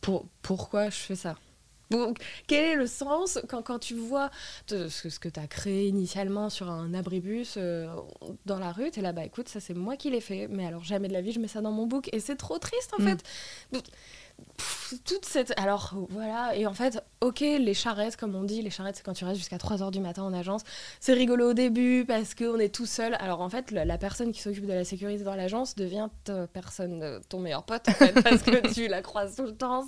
pour, 0.00 0.24
pourquoi 0.40 0.88
je 0.88 0.96
fais 0.96 1.16
ça? 1.16 1.36
Quel 2.46 2.64
est 2.64 2.76
le 2.76 2.86
sens 2.86 3.38
quand, 3.48 3.62
quand 3.62 3.78
tu 3.78 3.94
vois 3.94 4.30
ce, 4.66 4.88
ce, 4.88 5.18
que 5.18 5.28
tu 5.28 5.40
as 5.40 5.46
créé 5.46 5.88
initialement 5.88 6.50
sur 6.50 6.70
un 6.70 6.94
abribus 6.94 7.54
euh, 7.56 7.88
dans 8.46 8.58
la 8.58 8.72
rue, 8.72 8.90
tu 8.90 9.00
es 9.00 9.02
là, 9.02 9.12
bah 9.12 9.24
écoute, 9.24 9.48
ça 9.48 9.60
c'est 9.60 9.74
moi 9.74 9.96
qui 9.96 10.10
l'ai 10.10 10.20
fait, 10.20 10.48
mais 10.48 10.66
alors 10.66 10.84
jamais 10.84 11.08
de 11.08 11.12
la 11.12 11.20
vie 11.20 11.32
je 11.32 11.40
mets 11.40 11.48
ça 11.48 11.60
dans 11.60 11.72
mon 11.72 11.86
book 11.86 12.08
et 12.12 12.20
c'est 12.20 12.36
trop 12.36 12.58
triste 12.58 12.92
en 12.98 13.02
mm. 13.02 13.16
fait 13.16 13.24
toute 14.96 15.24
cette. 15.24 15.52
Alors 15.58 15.94
voilà, 16.10 16.56
et 16.56 16.66
en 16.66 16.74
fait, 16.74 17.02
ok, 17.20 17.40
les 17.40 17.74
charrettes, 17.74 18.16
comme 18.16 18.34
on 18.34 18.44
dit, 18.44 18.62
les 18.62 18.70
charrettes, 18.70 18.96
c'est 18.96 19.02
quand 19.02 19.12
tu 19.12 19.24
restes 19.24 19.38
jusqu'à 19.38 19.58
3 19.58 19.82
heures 19.82 19.90
du 19.90 20.00
matin 20.00 20.22
en 20.22 20.32
agence. 20.32 20.62
C'est 21.00 21.12
rigolo 21.12 21.50
au 21.50 21.52
début 21.54 22.04
parce 22.06 22.34
qu'on 22.34 22.58
est 22.58 22.74
tout 22.74 22.86
seul. 22.86 23.14
Alors 23.20 23.40
en 23.40 23.48
fait, 23.48 23.70
la, 23.70 23.98
personne 23.98 24.32
qui 24.32 24.40
s'occupe 24.40 24.66
de 24.66 24.72
la 24.72 24.84
sécurité 24.84 25.24
dans 25.24 25.34
l'agence 25.34 25.74
devient 25.74 26.08
ta 26.24 26.46
personne, 26.46 27.02
euh, 27.02 27.20
ton 27.28 27.38
meilleur 27.38 27.64
pote, 27.64 27.88
en 27.88 27.92
fait, 27.92 28.12
parce 28.22 28.42
que 28.42 28.72
tu 28.72 28.88
la 28.88 29.02
croises 29.02 29.36
tout 29.36 29.44
le 29.44 29.54
temps. 29.54 29.84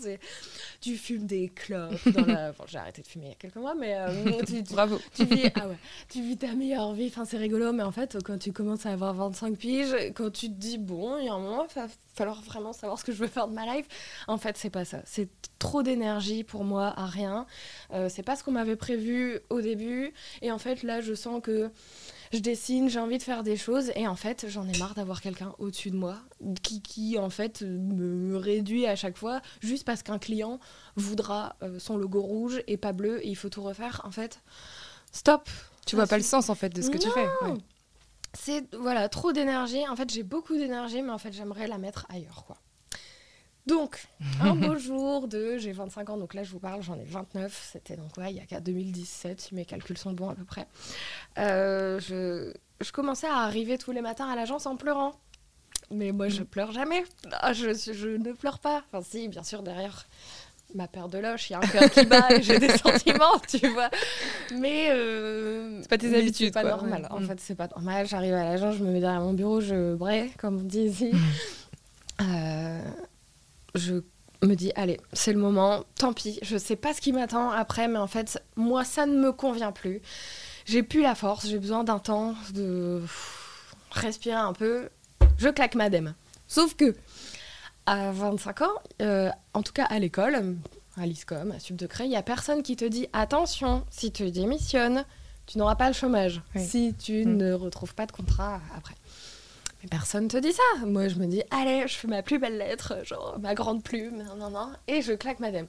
Tu 0.80 0.96
fumes 0.96 1.26
des 1.26 1.48
clopes. 1.48 2.08
Dans 2.08 2.26
la... 2.26 2.52
Bon, 2.52 2.64
j'ai 2.66 2.78
arrêté 2.78 3.02
de 3.02 3.06
fumer 3.06 3.26
il 3.26 3.28
y 3.30 3.32
a 3.32 3.36
quelques 3.36 3.56
mois, 3.56 3.74
mais. 3.74 3.96
Euh, 3.96 4.42
tu, 4.46 4.62
Bravo. 4.62 4.98
Tu 5.14 5.24
vis, 5.24 5.50
ah 5.56 5.68
ouais, 5.68 5.78
tu 6.08 6.22
vis 6.22 6.36
ta 6.36 6.52
meilleure 6.52 6.92
vie. 6.92 7.06
Enfin, 7.08 7.24
c'est 7.24 7.38
rigolo, 7.38 7.72
mais 7.72 7.82
en 7.82 7.92
fait, 7.92 8.18
quand 8.24 8.38
tu 8.38 8.52
commences 8.52 8.86
à 8.86 8.92
avoir 8.92 9.14
25 9.14 9.56
piges, 9.56 9.94
quand 10.14 10.30
tu 10.30 10.48
te 10.48 10.54
dis, 10.54 10.78
bon, 10.78 11.18
il 11.18 11.26
y 11.26 11.28
a 11.28 11.34
un 11.34 11.38
moment, 11.38 11.66
il 11.68 11.80
va 11.80 11.88
falloir 12.14 12.40
vraiment 12.42 12.72
savoir 12.72 12.98
ce 12.98 13.04
que 13.04 13.12
je 13.12 13.18
veux 13.18 13.26
faire 13.26 13.48
de 13.48 13.54
ma 13.54 13.74
life, 13.74 13.86
en 14.28 14.38
fait, 14.38 14.56
c'est 14.56 14.70
pas 14.70 14.84
ça. 14.84 14.93
C'est 15.04 15.28
trop 15.58 15.82
d'énergie 15.82 16.44
pour 16.44 16.64
moi 16.64 16.92
à 16.96 17.06
rien. 17.06 17.46
Euh, 17.92 18.08
c'est 18.08 18.22
pas 18.22 18.36
ce 18.36 18.44
qu'on 18.44 18.52
m'avait 18.52 18.76
prévu 18.76 19.40
au 19.50 19.60
début. 19.60 20.12
Et 20.42 20.52
en 20.52 20.58
fait, 20.58 20.82
là, 20.82 21.00
je 21.00 21.14
sens 21.14 21.40
que 21.42 21.70
je 22.32 22.38
dessine, 22.40 22.88
j'ai 22.88 22.98
envie 22.98 23.18
de 23.18 23.22
faire 23.22 23.42
des 23.42 23.56
choses. 23.56 23.90
Et 23.94 24.06
en 24.06 24.16
fait, 24.16 24.46
j'en 24.48 24.68
ai 24.68 24.76
marre 24.78 24.94
d'avoir 24.94 25.20
quelqu'un 25.20 25.54
au-dessus 25.58 25.90
de 25.90 25.96
moi 25.96 26.18
qui, 26.62 26.82
qui, 26.82 27.18
en 27.18 27.30
fait, 27.30 27.62
me 27.62 28.36
réduit 28.36 28.86
à 28.86 28.96
chaque 28.96 29.16
fois 29.16 29.40
juste 29.60 29.84
parce 29.84 30.02
qu'un 30.02 30.18
client 30.18 30.60
voudra 30.96 31.56
euh, 31.62 31.78
son 31.78 31.96
logo 31.96 32.20
rouge 32.20 32.62
et 32.66 32.76
pas 32.76 32.92
bleu 32.92 33.24
et 33.24 33.28
il 33.28 33.36
faut 33.36 33.48
tout 33.48 33.62
refaire. 33.62 34.02
En 34.04 34.10
fait, 34.10 34.40
stop. 35.12 35.48
Tu 35.86 35.96
vois 35.96 36.06
pas 36.06 36.16
le 36.16 36.24
sens, 36.24 36.50
en 36.50 36.54
fait, 36.54 36.70
de 36.70 36.82
ce 36.82 36.90
que 36.90 36.98
tu 36.98 37.10
fais. 37.10 37.26
C'est, 38.36 38.74
voilà, 38.74 39.08
trop 39.08 39.32
d'énergie. 39.32 39.86
En 39.88 39.96
fait, 39.96 40.12
j'ai 40.12 40.24
beaucoup 40.24 40.56
d'énergie, 40.56 41.02
mais 41.02 41.12
en 41.12 41.18
fait, 41.18 41.32
j'aimerais 41.32 41.68
la 41.68 41.78
mettre 41.78 42.06
ailleurs, 42.10 42.44
quoi. 42.46 42.56
Donc, 43.66 44.06
un 44.42 44.54
beau 44.54 44.76
jour 44.76 45.26
de. 45.26 45.56
J'ai 45.58 45.72
25 45.72 46.10
ans, 46.10 46.16
donc 46.16 46.34
là 46.34 46.42
je 46.42 46.50
vous 46.50 46.58
parle, 46.58 46.82
j'en 46.82 46.98
ai 46.98 47.04
29. 47.04 47.70
C'était 47.72 47.96
donc, 47.96 48.16
ouais, 48.18 48.30
il 48.30 48.36
y 48.36 48.40
a 48.40 48.44
qu'à 48.44 48.60
2017, 48.60 49.40
si 49.40 49.54
mes 49.54 49.64
calculs 49.64 49.98
sont 49.98 50.12
bons 50.12 50.28
à 50.28 50.34
peu 50.34 50.44
près. 50.44 50.66
Euh, 51.38 51.98
je, 52.00 52.52
je, 52.80 52.92
commençais 52.92 53.26
à 53.26 53.38
arriver 53.38 53.78
tous 53.78 53.92
les 53.92 54.02
matins 54.02 54.28
à 54.28 54.36
l'agence 54.36 54.66
en 54.66 54.76
pleurant. 54.76 55.12
Mais 55.90 56.12
moi, 56.12 56.28
je 56.28 56.42
pleure 56.42 56.72
jamais. 56.72 57.04
je, 57.52 57.72
je, 57.72 58.08
ne 58.08 58.32
pleure 58.32 58.58
pas. 58.58 58.82
Enfin, 58.92 59.02
si, 59.02 59.28
bien 59.28 59.42
sûr, 59.42 59.62
derrière 59.62 60.06
ma 60.74 60.88
paire 60.88 61.08
de 61.08 61.18
loches, 61.18 61.50
il 61.50 61.52
y 61.52 61.56
a 61.56 61.58
un 61.58 61.66
cœur 61.66 61.90
qui 61.90 62.04
bat 62.04 62.32
et 62.32 62.42
j'ai 62.42 62.58
des 62.58 62.68
sentiments, 62.76 63.38
tu 63.48 63.66
vois. 63.68 63.90
Mais. 64.54 64.88
Euh, 64.90 65.80
c'est 65.82 65.88
pas 65.88 65.98
tes 65.98 66.14
habitudes. 66.14 66.52
C'est 66.54 66.62
pas 66.62 66.64
normal. 66.64 67.06
En 67.10 67.20
mm. 67.20 67.26
fait, 67.26 67.40
c'est 67.40 67.54
pas 67.54 67.68
normal. 67.68 68.06
J'arrive 68.06 68.34
à 68.34 68.44
l'agence, 68.44 68.76
je 68.76 68.84
me 68.84 68.90
mets 68.92 69.00
derrière 69.00 69.20
mon 69.20 69.32
bureau, 69.32 69.62
je 69.62 69.94
brais, 69.94 70.30
comme 70.36 70.58
on 70.58 70.64
dit 70.64 70.82
ici. 70.82 71.12
euh 72.20 72.80
je 73.74 74.02
me 74.42 74.54
dis, 74.54 74.72
allez, 74.74 75.00
c'est 75.12 75.32
le 75.32 75.38
moment, 75.38 75.84
tant 75.96 76.12
pis, 76.12 76.38
je 76.42 76.56
sais 76.56 76.76
pas 76.76 76.94
ce 76.94 77.00
qui 77.00 77.12
m'attend 77.12 77.50
après, 77.50 77.88
mais 77.88 77.98
en 77.98 78.06
fait, 78.06 78.42
moi, 78.56 78.84
ça 78.84 79.06
ne 79.06 79.16
me 79.18 79.32
convient 79.32 79.72
plus. 79.72 80.00
J'ai 80.66 80.82
plus 80.82 81.02
la 81.02 81.14
force, 81.14 81.46
j'ai 81.46 81.58
besoin 81.58 81.84
d'un 81.84 81.98
temps 81.98 82.34
de 82.54 83.02
respirer 83.90 84.36
un 84.36 84.52
peu. 84.52 84.88
Je 85.38 85.48
claque 85.48 85.74
ma 85.74 85.90
dème. 85.90 86.14
Sauf 86.46 86.74
que, 86.74 86.94
à 87.86 88.12
25 88.12 88.62
ans, 88.62 88.68
euh, 89.02 89.30
en 89.52 89.62
tout 89.62 89.72
cas 89.72 89.84
à 89.84 89.98
l'école, 89.98 90.56
à 90.96 91.06
l'ISCOM, 91.06 91.52
à 91.52 91.58
Sub 91.58 91.76
de 91.76 91.88
il 92.00 92.08
n'y 92.08 92.16
a 92.16 92.22
personne 92.22 92.62
qui 92.62 92.76
te 92.76 92.84
dit 92.84 93.08
attention, 93.12 93.84
si 93.90 94.12
tu 94.12 94.30
démissionnes, 94.30 95.04
tu 95.46 95.58
n'auras 95.58 95.74
pas 95.74 95.88
le 95.88 95.94
chômage. 95.94 96.42
Si 96.56 96.94
tu 96.94 97.24
mm. 97.24 97.36
ne 97.36 97.52
retrouves 97.52 97.94
pas 97.94 98.06
de 98.06 98.12
contrat 98.12 98.60
après 98.76 98.94
personne 99.88 100.28
te 100.28 100.36
dit 100.36 100.52
ça. 100.52 100.86
Moi, 100.86 101.08
je 101.08 101.16
me 101.16 101.26
dis, 101.26 101.42
allez, 101.50 101.86
je 101.86 101.94
fais 101.94 102.08
ma 102.08 102.22
plus 102.22 102.38
belle 102.38 102.58
lettre, 102.58 102.94
genre 103.04 103.38
ma 103.40 103.54
grande 103.54 103.82
plume, 103.82 104.22
non, 104.22 104.36
non, 104.36 104.50
non, 104.50 104.68
et 104.88 105.02
je 105.02 105.12
claque 105.12 105.40
madame. 105.40 105.66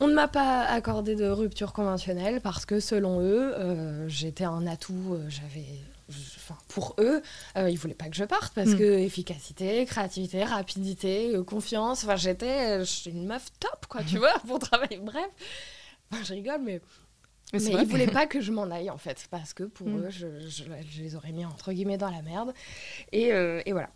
On 0.00 0.08
ne 0.08 0.14
m'a 0.14 0.26
pas 0.28 0.62
accordé 0.64 1.14
de 1.14 1.26
rupture 1.28 1.72
conventionnelle 1.72 2.40
parce 2.40 2.64
que 2.66 2.80
selon 2.80 3.20
eux, 3.20 3.54
euh, 3.56 4.08
j'étais 4.08 4.44
un 4.44 4.66
atout, 4.66 5.12
euh, 5.14 5.24
j'avais 5.28 5.64
enfin, 6.10 6.56
pour 6.68 6.96
eux, 6.98 7.22
euh, 7.56 7.70
ils 7.70 7.76
voulaient 7.78 7.94
pas 7.94 8.08
que 8.08 8.16
je 8.16 8.24
parte 8.24 8.52
parce 8.54 8.70
Mm. 8.70 8.78
que 8.78 8.98
efficacité, 8.98 9.84
créativité, 9.86 10.42
rapidité, 10.44 11.32
confiance. 11.46 12.02
Enfin, 12.04 12.16
j'étais 12.16 12.84
j'étais 12.84 13.10
une 13.10 13.26
meuf 13.26 13.46
top, 13.60 13.86
quoi, 13.88 14.02
tu 14.02 14.18
vois, 14.18 14.34
pour 14.46 14.58
travailler. 14.58 14.98
Bref, 14.98 15.28
Enfin, 16.10 16.24
je 16.24 16.32
rigole, 16.34 16.60
mais, 16.62 16.80
Mais 17.52 17.58
mais 17.60 17.82
ils 17.82 17.86
voulaient 17.86 18.06
pas 18.06 18.26
que 18.32 18.40
je 18.40 18.50
m'en 18.52 18.70
aille 18.70 18.90
en 18.90 18.96
fait 18.98 19.26
parce 19.30 19.52
que 19.52 19.64
pour 19.64 19.86
Mm. 19.88 19.98
eux, 20.06 20.10
je, 20.10 20.26
je- 20.48 20.64
je 20.90 21.02
les 21.02 21.16
aurais 21.16 21.32
mis 21.32 21.44
entre 21.44 21.72
guillemets 21.72 21.98
dans 21.98 22.10
la 22.10 22.22
merde. 22.22 22.52
Et, 23.12 23.32
euh, 23.32 23.60
et 23.66 23.72
voilà. 23.72 23.90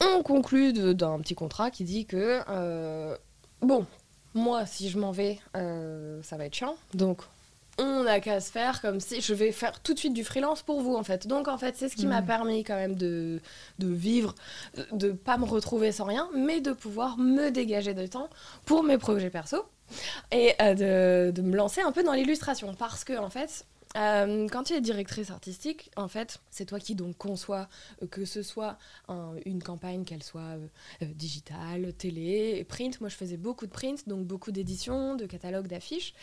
On 0.00 0.22
conclut 0.22 0.72
de- 0.72 0.92
d'un 0.92 1.20
petit 1.20 1.34
contrat 1.34 1.70
qui 1.70 1.84
dit 1.84 2.06
que 2.06 2.40
euh, 2.48 3.16
bon, 3.60 3.86
moi, 4.34 4.66
si 4.66 4.88
je 4.88 4.98
m'en 4.98 5.12
vais, 5.12 5.38
euh, 5.56 6.20
ça 6.22 6.36
va 6.36 6.46
être 6.46 6.54
chiant. 6.54 6.76
Donc, 6.94 7.22
on 7.78 8.02
n'a 8.02 8.20
qu'à 8.20 8.40
se 8.40 8.50
faire 8.50 8.80
comme 8.82 8.98
si 9.00 9.20
je 9.20 9.32
vais 9.32 9.52
faire 9.52 9.80
tout 9.80 9.94
de 9.94 9.98
suite 9.98 10.12
du 10.14 10.24
freelance 10.24 10.62
pour 10.62 10.80
vous, 10.80 10.94
en 10.96 11.04
fait. 11.04 11.26
Donc, 11.26 11.48
en 11.48 11.56
fait, 11.56 11.76
c'est 11.76 11.88
ce 11.88 11.96
qui 11.96 12.06
m'a 12.06 12.20
permis 12.22 12.64
quand 12.64 12.74
même 12.76 12.96
de, 12.96 13.40
de 13.78 13.88
vivre, 13.88 14.34
de 14.92 15.08
ne 15.08 15.12
pas 15.12 15.38
me 15.38 15.44
retrouver 15.44 15.92
sans 15.92 16.04
rien, 16.04 16.28
mais 16.34 16.60
de 16.60 16.72
pouvoir 16.72 17.16
me 17.18 17.50
dégager 17.50 17.94
de 17.94 18.06
temps 18.06 18.28
pour 18.66 18.82
mes 18.82 18.98
projets 18.98 19.30
perso 19.30 19.64
et 20.30 20.54
euh, 20.60 20.74
de, 20.74 21.32
de 21.32 21.42
me 21.42 21.56
lancer 21.56 21.80
un 21.80 21.92
peu 21.92 22.02
dans 22.02 22.12
l'illustration. 22.12 22.74
Parce 22.74 23.04
que, 23.04 23.16
en 23.18 23.30
fait, 23.30 23.64
euh, 23.94 24.48
quand 24.48 24.62
tu 24.62 24.72
es 24.72 24.80
directrice 24.80 25.30
artistique, 25.30 25.90
en 25.96 26.08
fait, 26.08 26.40
c'est 26.50 26.64
toi 26.64 26.80
qui 26.80 26.94
donc 26.94 27.14
conçois 27.18 27.68
euh, 28.02 28.06
que 28.06 28.24
ce 28.24 28.42
soit 28.42 28.78
un- 29.08 29.34
une 29.44 29.62
campagne, 29.62 30.04
qu'elle 30.04 30.22
soit 30.22 30.56
digitale, 31.02 31.92
télé, 31.92 32.64
print. 32.64 33.00
Moi, 33.00 33.10
je 33.10 33.16
faisais 33.16 33.36
beaucoup 33.36 33.66
de 33.66 33.70
print, 33.70 34.08
donc 34.08 34.26
beaucoup 34.26 34.50
d'éditions, 34.50 35.14
de 35.14 35.26
catalogues, 35.26 35.66
d'affiches. 35.66 36.14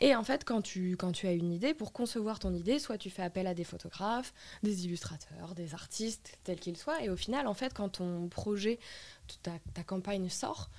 Et 0.00 0.14
en 0.16 0.24
fait, 0.24 0.44
quand 0.44 0.62
tu, 0.62 0.96
quand 0.96 1.12
tu 1.12 1.26
as 1.26 1.32
une 1.32 1.52
idée, 1.52 1.74
pour 1.74 1.92
concevoir 1.92 2.38
ton 2.38 2.54
idée, 2.54 2.78
soit 2.78 2.96
tu 2.96 3.10
fais 3.10 3.22
appel 3.22 3.46
à 3.46 3.52
des 3.52 3.64
photographes, 3.64 4.32
des 4.62 4.86
illustrateurs, 4.86 5.54
des 5.54 5.74
artistes, 5.74 6.38
tels 6.44 6.60
qu'ils 6.60 6.78
soient. 6.78 7.02
Et 7.02 7.10
au 7.10 7.16
final, 7.16 7.46
en 7.46 7.54
fait, 7.54 7.74
quand 7.74 7.90
ton 7.90 8.28
projet, 8.28 8.78
ta, 9.42 9.52
ta 9.74 9.82
campagne 9.82 10.30
sort, 10.30 10.70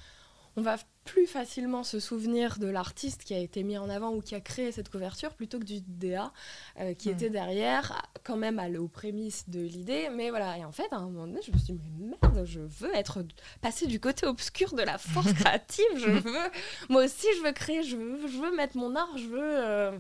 on 0.59 0.61
va 0.61 0.75
plus 1.05 1.25
facilement 1.25 1.83
se 1.83 1.99
souvenir 1.99 2.59
de 2.59 2.67
l'artiste 2.67 3.23
qui 3.23 3.33
a 3.33 3.39
été 3.39 3.63
mis 3.63 3.77
en 3.77 3.89
avant 3.89 4.11
ou 4.13 4.21
qui 4.21 4.35
a 4.35 4.41
créé 4.41 4.71
cette 4.73 4.89
couverture 4.89 5.33
plutôt 5.33 5.57
que 5.57 5.63
du 5.63 5.79
DA 5.81 6.31
euh, 6.79 6.93
qui 6.93 7.09
Mm. 7.09 7.13
était 7.13 7.29
derrière, 7.29 8.05
quand 8.23 8.35
même 8.35 8.59
à- 8.59 8.69
aux 8.69 8.89
prémices 8.89 9.47
de 9.49 9.61
l'idée. 9.61 10.09
Mais 10.13 10.29
voilà, 10.29 10.57
et 10.57 10.65
en 10.65 10.71
fait, 10.71 10.87
à 10.91 10.97
un 10.97 11.05
moment 11.09 11.25
donné, 11.27 11.39
je 11.41 11.51
me 11.51 11.57
suis 11.57 11.73
dit, 11.73 11.79
mais 11.97 12.17
merde, 12.21 12.45
je 12.45 12.59
veux 12.59 12.93
être 12.93 13.23
passer 13.61 13.87
du 13.87 13.99
côté 13.99 14.27
obscur 14.27 14.73
de 14.75 14.83
la 14.83 14.97
force 14.97 15.31
créative. 15.33 15.85
Je 15.95 16.09
veux, 16.11 16.49
moi 16.89 17.05
aussi, 17.05 17.27
je 17.37 17.43
veux 17.43 17.53
créer, 17.53 17.81
je 17.83 17.95
veux, 17.95 18.27
je 18.27 18.37
veux 18.37 18.55
mettre 18.55 18.75
mon 18.77 18.95
art, 18.95 19.17
je 19.17 19.27
veux. 19.27 19.39
euh, 19.41 19.97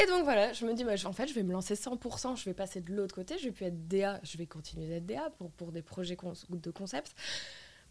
Et 0.00 0.06
donc 0.06 0.24
voilà, 0.24 0.52
je 0.52 0.64
me 0.64 0.74
dis, 0.74 0.82
bah, 0.84 0.94
en 1.04 1.12
fait, 1.12 1.26
je 1.28 1.34
vais 1.34 1.42
me 1.42 1.52
lancer 1.52 1.74
100%, 1.74 2.34
je 2.36 2.44
vais 2.46 2.54
passer 2.54 2.80
de 2.80 2.92
l'autre 2.94 3.14
côté, 3.14 3.36
je 3.38 3.44
vais 3.44 3.52
plus 3.52 3.66
être 3.66 3.86
DA, 3.88 4.18
je 4.24 4.38
vais 4.38 4.46
continuer 4.46 4.88
d'être 4.88 5.06
DA 5.06 5.30
pour, 5.38 5.50
pour 5.52 5.72
des 5.72 5.82
projets 5.82 6.16
de 6.50 6.70
concept. 6.70 7.14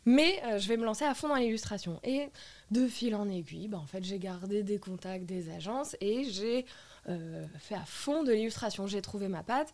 Mais 0.07 0.41
euh, 0.45 0.57
je 0.57 0.69
vais 0.69 0.77
me 0.77 0.85
lancer 0.85 1.03
à 1.03 1.13
fond 1.13 1.27
dans 1.27 1.35
l'illustration. 1.35 1.99
Et 2.01 2.29
de 2.71 2.87
fil 2.87 3.13
en 3.13 3.27
aiguille, 3.27 3.67
bah, 3.67 3.77
en 3.77 3.85
fait, 3.85 4.05
j'ai 4.05 4.19
gardé 4.19 4.63
des 4.63 4.79
contacts 4.79 5.25
des 5.25 5.49
agences 5.49 5.97
et 5.99 6.23
j'ai 6.23 6.65
euh, 7.09 7.45
fait 7.59 7.75
à 7.75 7.83
fond 7.85 8.23
de 8.23 8.31
l'illustration. 8.31 8.87
J'ai 8.87 9.01
trouvé 9.01 9.27
ma 9.27 9.43
patte. 9.43 9.73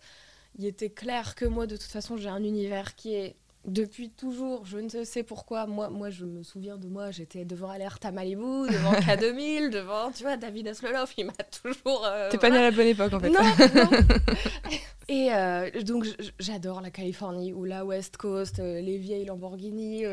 Il 0.58 0.66
était 0.66 0.90
clair 0.90 1.36
que 1.36 1.46
moi, 1.46 1.68
de 1.68 1.78
toute 1.78 1.92
façon, 1.92 2.18
j'ai 2.18 2.30
un 2.30 2.44
univers 2.44 2.96
qui 2.96 3.14
est 3.14 3.36
depuis 3.66 4.10
toujours, 4.10 4.66
je 4.66 4.78
ne 4.78 5.04
sais 5.04 5.24
pourquoi, 5.24 5.66
moi, 5.68 5.90
moi 5.90 6.10
je 6.10 6.26
me 6.26 6.44
souviens 6.44 6.78
de 6.78 6.88
moi, 6.88 7.12
j'étais 7.12 7.46
devant 7.46 7.70
Alerte 7.70 8.04
à 8.06 8.12
Malibu, 8.12 8.68
devant 8.70 8.92
K2000, 8.94 9.70
devant, 9.72 10.12
tu 10.12 10.24
vois, 10.24 10.38
David 10.38 10.68
Hasselhoff, 10.68 11.14
il 11.18 11.26
m'a 11.28 11.34
toujours... 11.34 12.06
euh, 12.06 12.30
T'es 12.30 12.38
pas 12.38 12.50
né 12.50 12.58
à 12.58 12.62
la 12.64 12.72
bonne 12.72 12.88
époque 12.88 13.14
en 13.14 13.20
fait. 13.20 13.30
non, 13.30 13.40
non. 13.76 13.90
Et 15.10 15.34
euh, 15.34 15.70
donc 15.82 16.06
j'adore 16.40 16.80
la 16.80 16.90
Californie 16.90 17.52
ou 17.52 17.66
la 17.66 17.84
West 17.84 18.16
Coast, 18.16 18.60
euh, 18.60 18.80
les 18.80 18.98
vieilles 18.98 19.26
Lamborghini, 19.26 20.04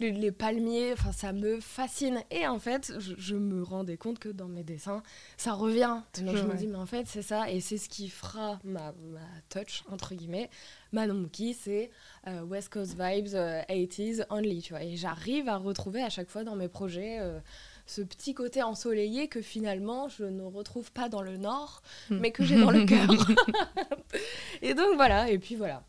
les, 0.00 0.10
les 0.10 0.32
palmiers, 0.32 0.92
enfin 0.92 1.12
ça 1.12 1.32
me 1.32 1.60
fascine. 1.60 2.20
Et 2.32 2.44
en 2.46 2.58
fait, 2.58 2.92
je, 2.98 3.14
je 3.16 3.36
me 3.36 3.62
rendais 3.62 3.96
compte 3.96 4.18
que 4.18 4.28
dans 4.28 4.48
mes 4.48 4.64
dessins, 4.64 5.02
ça 5.36 5.52
revient. 5.52 6.00
Donc 6.20 6.36
je 6.36 6.42
me 6.42 6.54
dis, 6.56 6.66
mais 6.66 6.76
en 6.78 6.86
fait 6.86 7.06
c'est 7.06 7.22
ça, 7.22 7.48
et 7.48 7.60
c'est 7.60 7.78
ce 7.78 7.88
qui 7.88 8.08
fera 8.08 8.58
ma, 8.64 8.92
ma 9.12 9.20
touch, 9.50 9.84
entre 9.90 10.14
guillemets. 10.16 10.50
Manon 10.94 11.14
Mookie, 11.14 11.52
c'est 11.54 11.90
euh, 12.26 12.42
West 12.42 12.70
Coast 12.70 12.92
Vibes, 12.98 13.34
euh, 13.34 13.60
80s 13.68 14.24
only, 14.30 14.62
tu 14.62 14.72
vois. 14.72 14.82
Et 14.82 14.96
j'arrive 14.96 15.48
à 15.48 15.56
retrouver 15.58 16.02
à 16.02 16.08
chaque 16.08 16.30
fois 16.30 16.44
dans 16.44 16.56
mes 16.56 16.68
projets... 16.68 17.18
euh, 17.20 17.38
ce 17.86 18.00
petit 18.00 18.32
côté 18.32 18.62
ensoleillé 18.62 19.28
que 19.28 19.42
finalement 19.42 20.08
je 20.08 20.24
ne 20.24 20.42
retrouve 20.42 20.90
pas 20.90 21.10
dans 21.10 21.20
le 21.20 21.36
nord, 21.36 21.82
Hmm. 22.08 22.16
mais 22.18 22.30
que 22.30 22.42
j'ai 22.42 22.58
dans 22.58 22.70
le 22.70 22.84
cœur. 22.86 23.10
et 24.62 24.72
donc 24.72 24.94
voilà, 24.96 25.28
et 25.30 25.38
puis 25.38 25.54
voilà. 25.54 25.82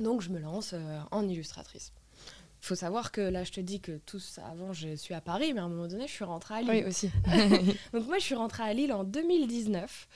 Donc 0.00 0.22
je 0.22 0.30
me 0.30 0.40
lance 0.40 0.72
euh, 0.74 0.98
en 1.12 1.28
illustratrice. 1.28 1.92
Il 2.62 2.66
faut 2.66 2.74
savoir 2.74 3.10
que 3.10 3.20
là, 3.22 3.42
je 3.42 3.52
te 3.52 3.60
dis 3.60 3.80
que 3.80 3.92
tout 4.04 4.18
ça 4.18 4.42
avant, 4.46 4.72
je 4.74 4.94
suis 4.94 5.14
à 5.14 5.20
Paris, 5.22 5.54
mais 5.54 5.60
à 5.60 5.64
un 5.64 5.68
moment 5.68 5.86
donné, 5.88 6.06
je 6.06 6.12
suis 6.12 6.24
rentrée 6.24 6.54
à 6.56 6.60
Lille. 6.60 6.70
Oui, 6.70 6.84
aussi. 6.84 7.10
Donc 7.94 8.06
moi, 8.06 8.18
je 8.18 8.24
suis 8.24 8.34
rentrée 8.34 8.62
à 8.64 8.74
Lille 8.74 8.92
en 8.92 9.02
2019. 9.04 10.08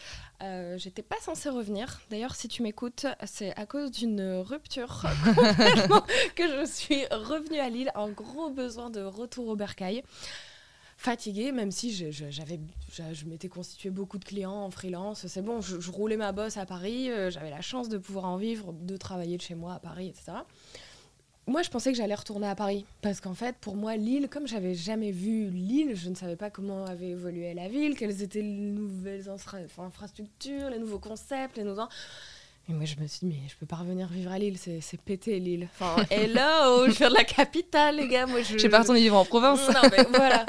Euh, 0.42 0.76
J'étais 0.76 1.02
pas 1.02 1.16
censée 1.22 1.48
revenir. 1.48 2.00
D'ailleurs, 2.10 2.34
si 2.34 2.48
tu 2.48 2.62
m'écoutes, 2.62 3.06
c'est 3.24 3.56
à 3.58 3.64
cause 3.64 3.90
d'une 3.90 4.20
rupture 4.40 5.04
que 6.36 6.42
je 6.48 6.66
suis 6.66 7.06
revenue 7.06 7.58
à 7.60 7.70
Lille. 7.70 7.90
Un 7.94 8.10
gros 8.10 8.50
besoin 8.50 8.90
de 8.90 9.00
retour 9.02 9.48
au 9.48 9.56
bercail. 9.56 10.02
Fatiguée, 10.96 11.50
même 11.50 11.70
si 11.72 11.92
je, 11.92 12.10
je- 12.10 12.30
j'avais, 12.30 12.60
je, 12.92 13.02
je 13.12 13.24
m'étais 13.26 13.48
constitué 13.48 13.90
beaucoup 13.90 14.18
de 14.18 14.24
clients 14.24 14.52
en 14.52 14.70
freelance. 14.70 15.26
C'est 15.26 15.42
bon, 15.42 15.60
je, 15.60 15.80
je 15.80 15.90
roulais 15.90 16.16
ma 16.16 16.32
bosse 16.32 16.56
à 16.56 16.66
Paris. 16.66 17.10
euh, 17.10 17.30
J'avais 17.30 17.50
la 17.50 17.60
chance 17.62 17.88
de 17.88 17.98
pouvoir 17.98 18.26
en 18.26 18.36
vivre, 18.36 18.72
de 18.72 18.96
travailler 18.96 19.36
de 19.36 19.42
chez 19.42 19.54
moi 19.54 19.74
à 19.74 19.78
Paris, 19.80 20.08
etc. 20.08 20.38
Moi, 21.46 21.62
je 21.62 21.68
pensais 21.68 21.92
que 21.92 21.98
j'allais 21.98 22.14
retourner 22.14 22.46
à 22.46 22.54
Paris. 22.54 22.86
Parce 23.02 23.20
qu'en 23.20 23.34
fait, 23.34 23.54
pour 23.60 23.76
moi, 23.76 23.96
Lille, 23.96 24.28
comme 24.30 24.46
j'avais 24.48 24.74
jamais 24.74 25.10
vu 25.10 25.50
Lille, 25.50 25.92
je 25.94 26.08
ne 26.08 26.14
savais 26.14 26.36
pas 26.36 26.48
comment 26.50 26.86
avait 26.86 27.10
évolué 27.10 27.52
la 27.52 27.68
ville, 27.68 27.96
quelles 27.96 28.22
étaient 28.22 28.40
les 28.40 28.48
nouvelles 28.48 29.28
infra- 29.28 29.58
infrastructures, 29.78 30.70
les 30.70 30.78
nouveaux 30.78 30.98
concepts, 30.98 31.56
les 31.58 31.64
nouveaux. 31.64 31.82
Et 32.66 32.72
moi, 32.72 32.86
je 32.86 32.96
me 32.98 33.06
suis 33.06 33.26
dit, 33.26 33.34
mais 33.42 33.46
je 33.48 33.54
peux 33.56 33.66
pas 33.66 33.76
revenir 33.76 34.08
vivre 34.08 34.32
à 34.32 34.38
Lille, 34.38 34.56
c'est 34.56 35.00
pété 35.02 35.38
Lille. 35.38 35.68
Enfin, 35.78 36.02
hello, 36.10 36.86
je 36.88 36.92
viens 36.96 37.10
de 37.10 37.14
la 37.14 37.24
capitale, 37.24 37.96
les 37.96 38.08
gars. 38.08 38.24
Moi, 38.24 38.40
je. 38.40 38.56
J'ai 38.56 38.70
pas 38.70 38.78
retourné 38.80 39.00
vivre 39.00 39.16
en 39.16 39.24
province. 39.26 39.68
Non, 39.68 39.82
mais 39.90 40.02
voilà. 40.14 40.46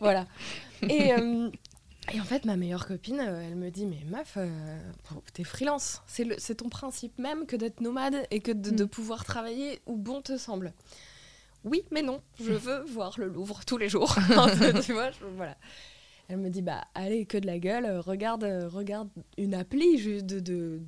Voilà. 0.00 0.26
Et, 0.88 1.12
euh, 1.14 1.50
et 2.12 2.20
en 2.20 2.24
fait, 2.24 2.44
ma 2.44 2.56
meilleure 2.56 2.86
copine, 2.86 3.20
euh, 3.20 3.42
elle 3.46 3.56
me 3.56 3.70
dit 3.70 3.86
Mais 3.86 4.02
meuf, 4.08 4.34
euh, 4.36 4.78
t'es 5.32 5.44
freelance. 5.44 6.02
C'est 6.06 6.54
ton 6.56 6.68
principe 6.68 7.18
même 7.18 7.46
que 7.46 7.56
d'être 7.56 7.80
nomade 7.80 8.26
et 8.30 8.40
que 8.40 8.52
de, 8.52 8.70
de 8.70 8.84
Mm. 8.84 8.88
pouvoir 8.88 9.24
travailler 9.24 9.80
où 9.86 9.96
bon 9.96 10.22
te 10.22 10.36
semble. 10.38 10.72
Oui, 11.64 11.82
mais 11.90 12.02
non, 12.02 12.20
je 12.38 12.52
veux 12.52 12.82
voir 12.84 13.14
le 13.18 13.26
Louvre 13.28 13.64
tous 13.66 13.76
les 13.78 13.88
jours. 13.88 14.14
tu 14.84 14.92
vois, 14.92 15.10
je- 15.10 15.24
voilà. 15.36 15.56
Elle 16.28 16.38
me 16.38 16.50
dit 16.50 16.62
bah 16.62 16.82
allez 16.94 17.24
que 17.24 17.38
de 17.38 17.46
la 17.46 17.58
gueule, 17.58 17.84
euh, 17.84 18.00
regarde 18.00 18.42
euh, 18.44 18.68
regarde 18.68 19.08
une 19.38 19.54
appli 19.54 19.96
juste 19.98 20.26
de 20.26 20.40
de, 20.40 20.80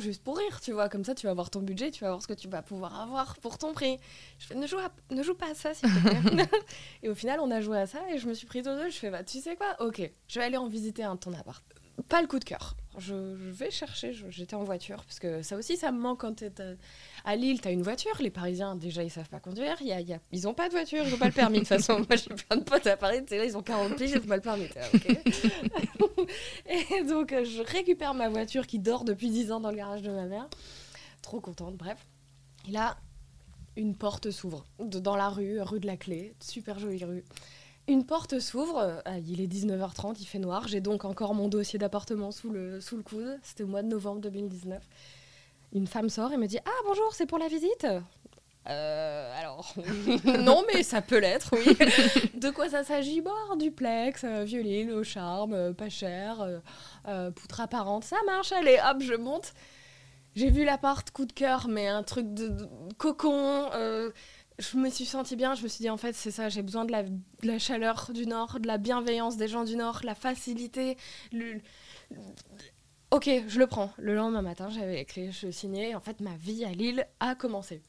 juste 0.00 0.22
pour 0.22 0.36
rire, 0.36 0.60
tu 0.60 0.72
vois, 0.72 0.88
comme 0.88 1.04
ça 1.04 1.14
tu 1.14 1.26
vas 1.26 1.34
voir 1.34 1.48
ton 1.50 1.60
budget, 1.62 1.90
tu 1.90 2.02
vas 2.02 2.10
voir 2.10 2.22
ce 2.22 2.26
que 2.26 2.34
tu 2.34 2.48
vas 2.48 2.62
pouvoir 2.62 3.00
avoir 3.00 3.36
pour 3.38 3.56
ton 3.56 3.72
prix. 3.72 3.98
Je 4.38 4.46
fais 4.46 4.54
ne 4.54 4.66
joue 4.66 4.78
à- 4.78 4.90
ne 5.14 5.22
joue 5.22 5.34
pas 5.34 5.50
à 5.50 5.54
ça 5.54 5.74
s'il 5.74 5.88
te 5.88 6.28
plaît. 6.28 6.44
et 7.02 7.08
au 7.08 7.14
final 7.14 7.38
on 7.40 7.50
a 7.50 7.60
joué 7.60 7.78
à 7.78 7.86
ça 7.86 8.00
et 8.12 8.18
je 8.18 8.26
me 8.28 8.34
suis 8.34 8.46
prise 8.46 8.66
au 8.66 8.76
jeu, 8.76 8.90
je 8.90 8.96
fais 8.96 9.10
bah 9.10 9.22
tu 9.22 9.40
sais 9.40 9.56
quoi? 9.56 9.76
OK, 9.80 10.10
je 10.28 10.38
vais 10.38 10.44
aller 10.44 10.56
en 10.56 10.68
visiter 10.68 11.04
un 11.04 11.14
de 11.14 11.20
ton 11.20 11.32
appart. 11.32 11.64
Pas 12.08 12.20
le 12.20 12.26
coup 12.28 12.38
de 12.38 12.44
cœur. 12.44 12.76
Je, 12.98 13.36
je 13.36 13.50
vais 13.50 13.70
chercher, 13.70 14.12
j'étais 14.30 14.54
en 14.54 14.64
voiture, 14.64 15.04
parce 15.04 15.18
que 15.18 15.42
ça 15.42 15.56
aussi, 15.56 15.76
ça 15.76 15.92
me 15.92 15.98
manque 16.00 16.20
quand 16.20 16.34
t'es 16.34 16.50
à- 16.62 16.74
à 17.30 17.36
Lille, 17.36 17.60
t'as 17.60 17.70
une 17.72 17.82
voiture. 17.82 18.16
Les 18.20 18.30
Parisiens, 18.30 18.74
déjà, 18.74 19.02
ils 19.02 19.10
savent 19.10 19.28
pas 19.28 19.40
conduire. 19.40 19.76
Il 19.80 19.86
y 19.88 19.92
a, 19.92 20.00
il 20.00 20.08
y 20.08 20.14
a- 20.14 20.20
ils 20.32 20.48
ont 20.48 20.54
pas 20.54 20.68
de 20.68 20.72
voiture, 20.72 21.04
ils 21.06 21.12
ont 21.14 21.18
pas 21.18 21.26
le 21.26 21.32
permis. 21.32 21.56
De 21.58 21.64
toute 21.64 21.68
façon, 21.68 21.98
moi, 21.98 22.16
j'ai 22.16 22.34
plein 22.34 22.56
de 22.56 22.62
potes 22.64 22.86
à 22.86 22.96
Paris, 22.96 23.20
là, 23.30 23.44
ils 23.44 23.56
ont 23.56 23.62
40 23.62 23.96
piges, 23.96 24.12
ils 24.12 24.18
ont 24.18 24.20
pas 24.26 24.36
le 24.36 24.42
permis. 24.42 24.68
T'es 24.68 24.80
là, 24.80 24.86
ok. 24.94 26.28
Et 27.00 27.04
donc, 27.04 27.32
euh, 27.32 27.44
je 27.44 27.62
récupère 27.62 28.14
ma 28.14 28.28
voiture 28.28 28.66
qui 28.66 28.78
dort 28.78 29.04
depuis 29.04 29.30
10 29.30 29.52
ans 29.52 29.60
dans 29.60 29.70
le 29.70 29.76
garage 29.76 30.02
de 30.02 30.10
ma 30.10 30.24
mère. 30.24 30.48
Trop 31.22 31.40
contente, 31.40 31.76
bref. 31.76 31.98
Et 32.68 32.72
là, 32.72 32.96
une 33.76 33.94
porte 33.94 34.30
s'ouvre 34.30 34.64
dans 34.78 35.16
la 35.16 35.28
rue, 35.28 35.60
rue 35.60 35.80
de 35.80 35.86
la 35.86 35.96
Clé, 35.96 36.34
super 36.40 36.78
jolie 36.78 37.04
rue. 37.04 37.24
Une 37.88 38.04
porte 38.04 38.40
s'ouvre, 38.40 38.78
euh, 38.78 39.00
ah, 39.04 39.18
il 39.18 39.40
est 39.40 39.46
19h30, 39.46 40.16
il 40.18 40.26
fait 40.26 40.40
noir, 40.40 40.66
j'ai 40.66 40.80
donc 40.80 41.04
encore 41.04 41.34
mon 41.34 41.48
dossier 41.48 41.78
d'appartement 41.78 42.32
sous 42.32 42.50
le, 42.50 42.80
sous 42.80 42.96
le 42.96 43.02
coude, 43.02 43.38
c'était 43.42 43.62
au 43.62 43.68
mois 43.68 43.82
de 43.82 43.88
novembre 43.88 44.20
2019. 44.22 44.82
Une 45.72 45.86
femme 45.86 46.08
sort 46.08 46.32
et 46.32 46.36
me 46.36 46.46
dit 46.46 46.58
Ah 46.64 46.82
bonjour, 46.86 47.14
c'est 47.14 47.26
pour 47.26 47.38
la 47.38 47.48
visite? 47.48 47.86
Euh, 48.68 49.40
alors, 49.40 49.74
non, 50.24 50.64
mais 50.72 50.82
ça 50.82 51.00
peut 51.00 51.18
l'être, 51.18 51.50
oui. 51.52 51.76
De 52.34 52.50
quoi 52.50 52.68
ça 52.68 52.82
s'agit? 52.82 53.20
Bon, 53.20 53.56
duplex, 53.56 54.24
euh, 54.24 54.42
vieux 54.44 54.62
Lille, 54.62 54.90
au 54.90 55.04
charme, 55.04 55.52
euh, 55.52 55.72
pas 55.72 55.88
cher, 55.88 56.44
poutre 57.36 57.60
apparente, 57.60 58.04
ça 58.04 58.16
marche, 58.26 58.52
allez, 58.52 58.78
hop, 58.90 59.00
je 59.00 59.14
monte. 59.14 59.54
J'ai 60.34 60.50
vu 60.50 60.64
l'appart, 60.64 61.08
coup 61.12 61.24
de 61.24 61.32
cœur, 61.32 61.68
mais 61.68 61.86
un 61.86 62.02
truc 62.02 62.34
de, 62.34 62.48
de 62.48 62.68
cocon, 62.98 63.70
je 64.58 64.76
me 64.76 64.88
suis 64.90 65.04
sentie 65.04 65.36
bien. 65.36 65.54
Je 65.54 65.62
me 65.62 65.68
suis 65.68 65.82
dit, 65.82 65.90
en 65.90 65.96
fait, 65.96 66.14
c'est 66.14 66.30
ça, 66.30 66.48
j'ai 66.48 66.62
besoin 66.62 66.84
de 66.84 66.92
la, 67.42 67.58
chaleur 67.58 68.10
du 68.12 68.26
Nord, 68.26 68.60
de 68.60 68.66
la 68.66 68.78
bienveillance 68.78 69.36
des 69.36 69.48
gens 69.48 69.64
du 69.64 69.76
Nord, 69.76 70.00
la 70.04 70.14
facilité. 70.14 70.96
Le... 71.32 71.60
Ok, 73.10 73.30
je 73.46 73.58
le 73.58 73.66
prends. 73.66 73.92
Le 73.98 74.14
lendemain 74.14 74.42
matin, 74.42 74.68
j'avais 74.70 74.96
les 74.96 75.04
clés, 75.04 75.30
je 75.30 75.50
signais. 75.50 75.94
En 75.94 76.00
fait, 76.00 76.20
ma 76.20 76.36
vie 76.36 76.64
à 76.64 76.72
Lille 76.72 77.06
a 77.20 77.34
commencé. 77.34 77.82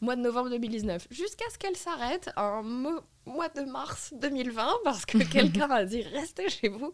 Mois 0.00 0.16
de 0.16 0.20
novembre 0.20 0.50
2019, 0.50 1.06
jusqu'à 1.10 1.48
ce 1.50 1.58
qu'elle 1.58 1.76
s'arrête 1.76 2.30
un 2.36 2.62
mois 3.26 3.48
de 3.48 3.62
mars 3.62 4.14
2020, 4.20 4.68
parce 4.84 5.06
que 5.06 5.18
quelqu'un 5.32 5.70
a 5.70 5.84
dit 5.84 6.02
restez 6.02 6.48
chez 6.48 6.68
vous. 6.68 6.92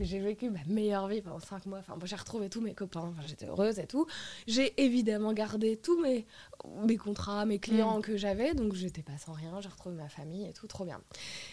J'ai 0.00 0.18
vécu 0.18 0.50
ma 0.50 0.64
meilleure 0.66 1.08
vie 1.08 1.22
pendant 1.22 1.40
cinq 1.40 1.66
mois. 1.66 1.78
Enfin, 1.80 1.96
j'ai 2.04 2.16
retrouvé 2.16 2.48
tous 2.48 2.60
mes 2.60 2.74
copains, 2.74 3.00
enfin, 3.00 3.22
j'étais 3.26 3.46
heureuse 3.46 3.78
et 3.78 3.86
tout. 3.86 4.06
J'ai 4.46 4.80
évidemment 4.82 5.32
gardé 5.32 5.76
tous 5.76 6.00
mes, 6.00 6.26
mes 6.86 6.96
contrats, 6.96 7.44
mes 7.46 7.58
clients 7.58 7.98
mm. 7.98 8.02
que 8.02 8.16
j'avais, 8.16 8.54
donc 8.54 8.74
j'étais 8.74 9.02
pas 9.02 9.18
sans 9.18 9.32
rien. 9.32 9.60
J'ai 9.60 9.68
retrouvé 9.68 9.94
ma 9.96 10.08
famille 10.08 10.46
et 10.46 10.52
tout, 10.52 10.66
trop 10.66 10.84
bien. 10.84 11.00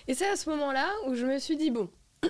Et 0.07 0.13
c'est 0.13 0.27
à 0.27 0.35
ce 0.35 0.49
moment-là 0.49 0.89
où 1.07 1.15
je 1.15 1.25
me 1.25 1.39
suis 1.39 1.57
dit 1.57 1.71
bon. 1.71 1.89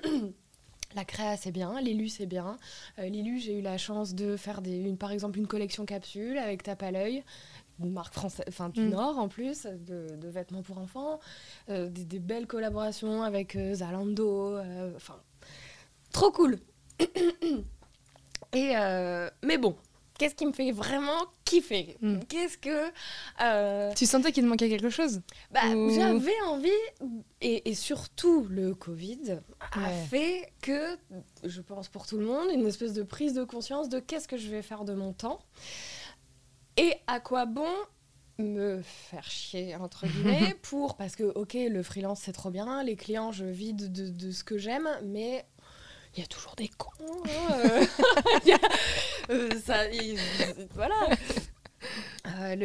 La 0.96 1.06
créa, 1.06 1.38
c'est 1.38 1.52
bien, 1.52 1.80
Lilu, 1.80 2.10
c'est 2.10 2.26
bien. 2.26 2.58
Euh, 2.98 3.08
Lilu, 3.10 3.38
j'ai 3.40 3.60
eu 3.60 3.62
la 3.62 3.78
chance 3.78 4.16
de 4.16 4.36
faire 4.36 4.64
des, 4.64 4.76
une, 4.76 4.98
par 4.98 5.12
exemple 5.12 5.38
une 5.38 5.46
collection 5.46 5.86
capsule 5.86 6.40
avec 6.40 6.64
Tape 6.64 6.82
à 6.82 6.90
l'œil, 6.90 7.24
une 7.80 7.92
marque 7.92 8.14
française, 8.14 8.46
enfin 8.48 8.70
du 8.70 8.82
mm. 8.82 8.90
Nord 8.90 9.18
en 9.20 9.28
plus, 9.28 9.64
de, 9.66 10.28
vêtements 10.28 10.62
pour 10.62 10.78
enfants, 10.78 11.20
euh, 11.70 11.90
des, 11.90 12.20
belles 12.20 12.48
collaborations 12.48 13.24
avec 13.24 13.56
euh, 13.56 13.76
Zalando, 13.76 14.60
enfin, 14.96 15.16
trop 16.12 16.32
cool. 16.32 16.60
Et 18.54 18.74
mais 19.44 19.58
bon, 19.58 19.76
qu'est-ce 20.20 20.36
qui 20.36 20.46
me 20.46 20.52
fait 20.52 20.72
vraiment 20.72 21.26
kiffer? 21.46 21.98
Hmm. 22.02 22.20
Qu'est-ce 22.28 22.58
que... 22.60 22.92
Euh, 23.42 23.92
tu 23.96 24.06
sentais 24.06 24.32
qu'il 24.32 24.44
te 24.44 24.48
manquait 24.48 24.70
quelque 24.70 24.90
chose? 24.90 25.22
Bah, 25.50 25.62
J'avais 25.64 26.40
envie, 26.46 26.70
et, 27.42 27.74
surtout 27.74 28.46
le 28.50 28.76
Covid 28.76 29.40
a 29.72 29.90
fait 30.10 30.54
que, 30.62 30.98
je 31.44 31.62
pense 31.62 31.88
pour 31.88 32.06
tout 32.06 32.18
le 32.18 32.26
monde, 32.26 32.50
une 32.54 32.68
espèce 32.68 32.94
de 32.94 33.02
prise 33.02 33.34
de 33.34 33.44
conscience 33.44 33.90
de 33.90 34.00
qu'est-ce 34.00 34.28
que 34.28 34.38
je 34.38 34.50
vais 34.50 34.62
faire 34.62 34.86
de 34.86 34.94
mon 34.94 35.14
temps 35.14 35.40
et 36.80 36.94
à 37.08 37.20
quoi 37.20 37.46
bon 37.46 37.72
me 38.38 38.82
faire 38.82 39.30
chier 39.30 39.76
entre 39.76 40.08
guillemets 40.08 40.56
pour 40.62 40.96
parce 40.96 41.16
que 41.18 41.24
ok 41.24 41.56
le 41.56 41.84
freelance 41.84 42.22
c'est 42.22 42.32
trop 42.32 42.52
bien 42.52 42.84
les 42.84 42.96
clients 42.96 43.34
je 43.34 43.44
vide 43.44 43.92
de, 43.92 44.10
de 44.10 44.32
ce 44.32 44.46
que 44.46 44.58
j'aime 44.58 44.88
mais 45.04 45.46
il 46.16 46.22
y 46.22 46.24
a 46.24 46.28
toujours 46.28 46.56
des 46.56 46.70
cons. 46.70 46.90
Hein, 47.26 47.86
euh. 48.50 48.58
Euh, 49.30 49.50
ça, 49.64 49.84
voilà. 50.74 50.96
Euh, 52.26 52.56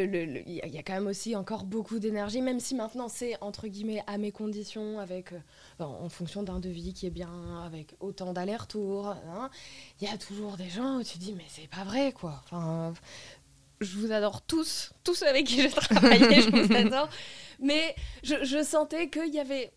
il 0.46 0.74
y, 0.74 0.78
a 0.78 0.82
quand 0.82 0.94
même 0.94 1.06
aussi 1.06 1.36
encore 1.36 1.64
beaucoup 1.64 1.98
d'énergie, 1.98 2.42
même 2.42 2.58
si 2.58 2.74
maintenant 2.74 3.08
c'est 3.08 3.40
entre 3.40 3.68
guillemets 3.68 4.02
à 4.06 4.18
mes 4.18 4.32
conditions, 4.32 4.98
avec 4.98 5.32
en 5.78 6.08
fonction 6.08 6.42
d'un 6.42 6.58
devis 6.58 6.92
qui 6.94 7.06
est 7.06 7.10
bien, 7.10 7.62
avec 7.64 7.94
autant 8.00 8.32
d'allers-retours. 8.32 9.08
Hein. 9.08 9.50
Il 10.00 10.08
y 10.08 10.12
a 10.12 10.18
toujours 10.18 10.56
des 10.56 10.68
gens 10.68 10.98
où 10.98 11.02
tu 11.04 11.18
dis 11.18 11.34
mais 11.34 11.44
c'est 11.48 11.68
pas 11.68 11.84
vrai 11.84 12.12
quoi. 12.12 12.42
Enfin, 12.44 12.94
je 13.80 13.98
vous 13.98 14.12
adore 14.12 14.42
tous, 14.42 14.92
tous 15.02 15.22
avec 15.22 15.46
qui 15.46 15.60
j'ai 15.62 15.70
travaillé, 15.70 16.40
je 16.40 16.50
vous 16.50 16.74
adore. 16.74 17.08
Mais 17.60 17.94
je, 18.22 18.44
je 18.44 18.62
sentais 18.62 19.08
qu'il 19.08 19.32
y 19.32 19.38
avait 19.38 19.72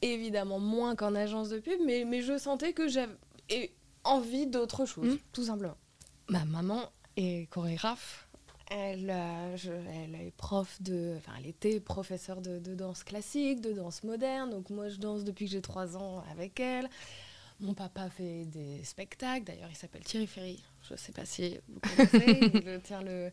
évidemment 0.00 0.58
moins 0.58 0.94
qu'en 0.96 1.14
agence 1.14 1.48
de 1.48 1.58
pub, 1.58 1.80
mais, 1.84 2.04
mais 2.04 2.20
je 2.22 2.38
sentais 2.38 2.72
que 2.72 2.88
j'avais 2.88 3.72
envie 4.04 4.46
d'autre 4.46 4.84
chose, 4.86 5.14
mm. 5.14 5.18
tout 5.32 5.44
simplement. 5.44 5.76
Ma 6.28 6.44
maman 6.44 6.90
est 7.16 7.48
chorégraphe. 7.50 8.28
Elle, 8.70 9.10
elle 9.10 10.14
est 10.14 10.32
prof 10.36 10.80
de, 10.80 11.14
enfin, 11.18 11.32
elle 11.38 11.46
était 11.46 11.78
professeure 11.78 12.40
de, 12.40 12.58
de, 12.58 12.74
danse 12.74 13.04
classique, 13.04 13.60
de 13.60 13.72
danse 13.72 14.02
moderne. 14.02 14.48
Donc 14.48 14.70
moi, 14.70 14.88
je 14.88 14.96
danse 14.96 15.24
depuis 15.24 15.44
que 15.44 15.50
j'ai 15.50 15.60
trois 15.60 15.96
ans 15.96 16.24
avec 16.30 16.58
elle. 16.58 16.88
Mon 17.62 17.74
papa 17.74 18.10
fait 18.10 18.44
des 18.46 18.82
spectacles. 18.84 19.44
D'ailleurs, 19.44 19.70
il 19.70 19.76
s'appelle 19.76 20.02
Thierry 20.02 20.26
Ferry. 20.26 20.62
Je 20.88 20.94
ne 20.94 20.98
sais 20.98 21.12
pas 21.12 21.24
si 21.24 21.58
vous 21.68 21.80
connaissez. 21.80 22.40
il 22.54 22.80
tient 22.82 23.02
le, 23.02 23.30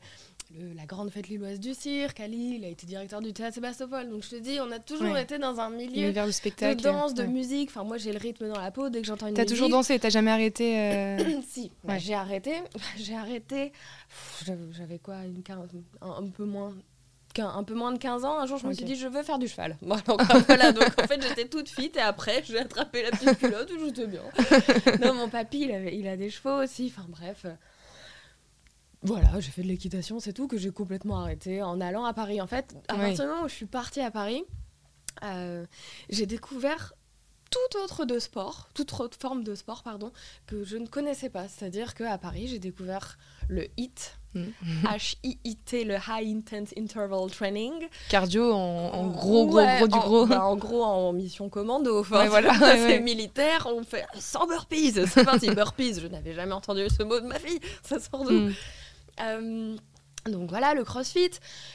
la 0.75 0.85
grande 0.85 1.11
fête 1.11 1.27
lilloise 1.27 1.59
du 1.59 1.73
cirque 1.73 2.19
à 2.19 2.27
Lille, 2.27 2.55
il 2.55 2.65
a 2.65 2.69
été 2.69 2.87
directeur 2.87 3.21
du 3.21 3.33
théâtre 3.33 3.55
Sébastopol. 3.55 4.09
Donc 4.09 4.23
je 4.23 4.29
te 4.29 4.35
dis, 4.35 4.59
on 4.59 4.71
a 4.71 4.79
toujours 4.79 5.15
été 5.17 5.37
dans 5.37 5.59
un 5.59 5.69
milieu 5.69 6.11
de 6.11 6.31
spectacle, 6.31 6.77
de 6.77 6.83
danse, 6.83 7.13
de 7.13 7.23
musique. 7.23 7.69
Enfin, 7.69 7.83
moi 7.83 7.97
j'ai 7.97 8.11
le 8.11 8.17
rythme 8.17 8.47
dans 8.47 8.59
la 8.59 8.71
peau 8.71 8.89
dès 8.89 9.01
que 9.01 9.07
j'entends 9.07 9.27
une 9.27 9.33
musique. 9.33 9.47
T'as 9.47 9.53
toujours 9.53 9.69
dansé, 9.69 9.99
t'as 9.99 10.09
jamais 10.09 10.31
arrêté 10.31 10.79
euh 10.79 11.41
Si, 11.47 11.71
bah, 11.83 11.97
j'ai 11.99 12.15
arrêté. 12.15 12.53
J'ai 12.97 13.15
arrêté. 13.15 13.71
J'avais 14.71 14.99
quoi, 14.99 15.23
une, 15.23 15.43
un, 16.01 16.27
peu 16.29 16.45
moins 16.45 16.73
un 17.37 17.63
peu 17.63 17.73
moins 17.73 17.91
de 17.91 17.97
15 17.97 18.25
ans, 18.25 18.39
un 18.39 18.45
jour 18.45 18.57
je 18.57 18.67
me 18.67 18.73
suis 18.73 18.85
dit 18.85 18.95
je 18.95 19.07
veux 19.07 19.23
faire 19.23 19.39
du 19.39 19.47
cheval. 19.47 19.77
donc, 19.81 20.21
voilà, 20.47 20.71
donc 20.71 20.89
en 21.01 21.07
fait 21.07 21.21
j'étais 21.21 21.47
toute 21.47 21.69
fit 21.69 21.91
et 21.95 21.99
après 21.99 22.43
j'ai 22.43 22.59
attrapé 22.59 23.03
la 23.03 23.11
petite 23.11 23.37
culotte 23.37 23.71
j'étais 23.79 24.07
bien. 24.07 24.21
non, 25.01 25.13
mon 25.13 25.29
papy 25.29 25.61
il, 25.61 25.71
avait, 25.71 25.97
il 25.97 26.07
a 26.07 26.17
des 26.17 26.29
chevaux 26.29 26.63
aussi, 26.63 26.93
enfin 26.93 27.07
bref. 27.07 27.45
Voilà, 29.01 29.39
j'ai 29.39 29.51
fait 29.51 29.61
de 29.61 29.67
l'équitation, 29.67 30.19
c'est 30.19 30.33
tout, 30.33 30.47
que 30.47 30.57
j'ai 30.57 30.71
complètement 30.71 31.21
arrêté 31.21 31.61
en 31.61 31.79
allant 31.79 32.03
à 32.03 32.13
Paris. 32.13 32.41
En 32.41 32.47
fait, 32.47 32.75
à 32.89 32.95
partir 32.95 33.25
du 33.25 33.31
moment 33.31 33.43
où 33.45 33.47
je 33.47 33.53
suis 33.53 33.65
partie 33.65 34.01
à 34.01 34.11
Paris, 34.11 34.43
euh, 35.23 35.65
j'ai 36.09 36.25
découvert 36.25 36.93
tout 37.49 37.77
autre 37.81 38.05
de 38.05 38.19
sport, 38.19 38.69
toute 38.73 38.99
autre 38.99 39.17
forme 39.17 39.43
de 39.43 39.55
sport, 39.55 39.83
pardon, 39.83 40.11
que 40.47 40.63
je 40.63 40.77
ne 40.77 40.85
connaissais 40.85 41.29
pas. 41.29 41.47
C'est-à-dire 41.47 41.95
qu'à 41.95 42.17
Paris, 42.17 42.47
j'ai 42.47 42.59
découvert 42.59 43.17
le 43.47 43.67
HIIT, 43.77 44.18
H-I-I-T, 44.35 45.83
le 45.85 45.95
High 45.95 46.37
Intense 46.37 46.73
Interval 46.77 47.29
Training. 47.31 47.73
Cardio 48.09 48.51
en, 48.53 49.07
gros, 49.07 49.47
gros, 49.47 49.61
gros 49.61 49.87
du 49.87 49.99
gros. 49.99 50.25
Bah, 50.25 50.45
en, 50.45 50.55
gros, 50.55 50.83
en 50.83 51.13
mission 51.13 51.49
commando. 51.49 51.99
Enfin, 51.99 52.27
voilà, 52.27 52.53
c'est 52.59 52.99
militaire, 52.99 53.67
on 53.71 53.83
fait 53.83 54.05
100 54.17 54.47
burpees. 54.47 55.07
C'est 55.07 55.23
parti, 55.23 55.49
burpees. 55.55 55.99
Je 56.01 56.07
n'avais 56.07 56.33
jamais 56.33 56.53
entendu 56.53 56.87
ce 56.89 57.03
mot 57.03 57.19
de 57.19 57.25
ma 57.25 57.37
vie. 57.37 57.59
Ça 57.83 57.99
sort 57.99 58.23
d'où 58.23 58.31
mm. 58.31 58.53
Euh, 59.21 59.75
donc 60.27 60.49
voilà, 60.49 60.73
le 60.73 60.83
crossfit, 60.83 61.31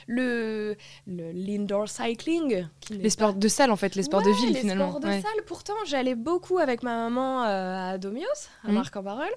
le 0.06 0.76
l'indoor 1.06 1.88
cycling. 1.88 2.66
les 2.90 3.10
sports 3.10 3.34
de 3.34 3.48
salle 3.48 3.70
en 3.70 3.76
fait, 3.76 3.94
les 3.94 4.02
sports 4.02 4.22
de 4.22 4.30
ville 4.30 4.56
finalement. 4.56 4.86
Les 4.86 4.90
sports 4.90 5.00
de 5.00 5.22
salle, 5.22 5.44
pourtant 5.46 5.74
j'allais 5.86 6.14
beaucoup 6.14 6.58
avec 6.58 6.82
ma 6.82 6.94
maman 6.96 7.44
euh, 7.44 7.92
à 7.94 7.98
Domios, 7.98 8.26
à 8.64 8.68
mmh. 8.68 8.74
Marc-en-Barœul. 8.74 9.32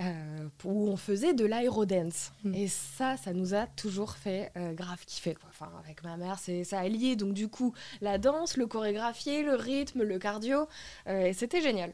Euh, 0.00 0.48
où 0.64 0.88
on 0.88 0.96
faisait 0.96 1.34
de 1.34 1.44
l'aérodance. 1.44 2.32
Mm. 2.44 2.54
Et 2.54 2.68
ça, 2.68 3.16
ça 3.16 3.32
nous 3.34 3.54
a 3.54 3.66
toujours 3.66 4.12
fait 4.12 4.50
grave 4.74 5.04
kiffer. 5.06 5.34
Quoi. 5.34 5.48
Enfin, 5.50 5.70
avec 5.84 6.02
ma 6.02 6.16
mère, 6.16 6.38
c'est 6.38 6.64
ça 6.64 6.80
a 6.80 6.88
lié. 6.88 7.16
Donc 7.16 7.34
du 7.34 7.48
coup, 7.48 7.74
la 8.00 8.16
danse, 8.16 8.56
le 8.56 8.66
chorégraphier, 8.66 9.42
le 9.42 9.54
rythme, 9.54 10.02
le 10.02 10.18
cardio, 10.18 10.68
et 11.06 11.32
c'était 11.34 11.60
génial. 11.60 11.92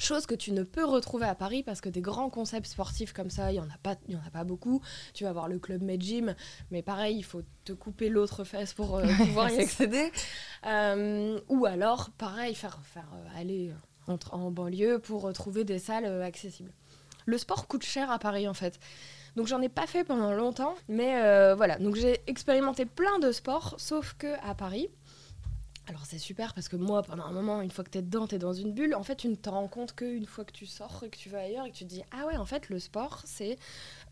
Chose 0.00 0.24
que 0.24 0.34
tu 0.34 0.52
ne 0.52 0.62
peux 0.62 0.86
retrouver 0.86 1.26
à 1.26 1.34
Paris 1.34 1.62
parce 1.62 1.82
que 1.82 1.90
des 1.90 2.00
grands 2.00 2.30
concepts 2.30 2.68
sportifs 2.68 3.12
comme 3.12 3.28
ça, 3.28 3.52
il 3.52 3.56
n'y 3.56 3.60
en, 3.60 3.68
a 3.68 3.76
pas, 3.82 3.96
y 4.08 4.16
en 4.16 4.22
a 4.26 4.30
pas 4.30 4.44
beaucoup. 4.44 4.80
Tu 5.12 5.24
vas 5.24 5.32
voir 5.34 5.46
le 5.46 5.58
club 5.58 5.82
Med 5.82 6.00
Gym, 6.00 6.34
mais 6.70 6.80
pareil, 6.80 7.18
il 7.18 7.22
faut 7.22 7.42
te 7.64 7.74
couper 7.74 8.08
l'autre 8.08 8.44
fesse 8.44 8.72
pour 8.72 8.96
euh, 8.96 9.06
pouvoir 9.18 9.50
y 9.50 9.58
accéder. 9.58 10.10
Euh, 10.64 11.38
ou 11.50 11.66
alors, 11.66 12.08
pareil, 12.16 12.54
faire, 12.54 12.80
faire 12.82 13.10
euh, 13.12 13.38
aller 13.38 13.74
entre, 14.06 14.32
en 14.32 14.50
banlieue 14.50 15.00
pour 15.00 15.30
trouver 15.34 15.64
des 15.64 15.78
salles 15.78 16.22
accessibles. 16.22 16.72
Le 17.26 17.38
sport 17.38 17.66
coûte 17.66 17.84
cher 17.84 18.10
à 18.10 18.18
Paris 18.18 18.48
en 18.48 18.54
fait. 18.54 18.78
Donc 19.36 19.46
j'en 19.46 19.60
ai 19.62 19.68
pas 19.68 19.86
fait 19.86 20.04
pendant 20.04 20.32
longtemps, 20.32 20.74
mais 20.88 21.54
voilà. 21.54 21.78
Donc 21.78 21.94
j'ai 21.94 22.20
expérimenté 22.26 22.84
plein 22.84 23.18
de 23.18 23.30
sports, 23.32 23.74
sauf 23.78 24.14
que 24.18 24.34
à 24.44 24.54
Paris, 24.54 24.88
alors 25.90 26.06
c'est 26.06 26.18
super 26.18 26.54
parce 26.54 26.68
que 26.68 26.76
moi, 26.76 27.02
pendant 27.02 27.24
un 27.24 27.32
moment, 27.32 27.60
une 27.62 27.70
fois 27.72 27.82
que 27.82 27.90
tu 27.90 27.98
es 27.98 28.02
dedans, 28.02 28.28
tu 28.28 28.36
es 28.36 28.38
dans 28.38 28.52
une 28.52 28.72
bulle, 28.72 28.94
en 28.94 29.02
fait, 29.02 29.16
tu 29.16 29.28
ne 29.28 29.34
te 29.34 29.48
rends 29.48 29.66
compte 29.66 29.92
qu'une 29.92 30.24
fois 30.24 30.44
que 30.44 30.52
tu 30.52 30.64
sors 30.64 31.02
et 31.02 31.10
que 31.10 31.16
tu 31.16 31.28
vas 31.28 31.40
ailleurs 31.40 31.66
et 31.66 31.72
que 31.72 31.76
tu 31.76 31.84
te 31.84 31.88
dis, 31.88 32.04
ah 32.12 32.26
ouais, 32.26 32.36
en 32.36 32.44
fait, 32.44 32.68
le 32.68 32.78
sport, 32.78 33.20
c'est 33.24 33.58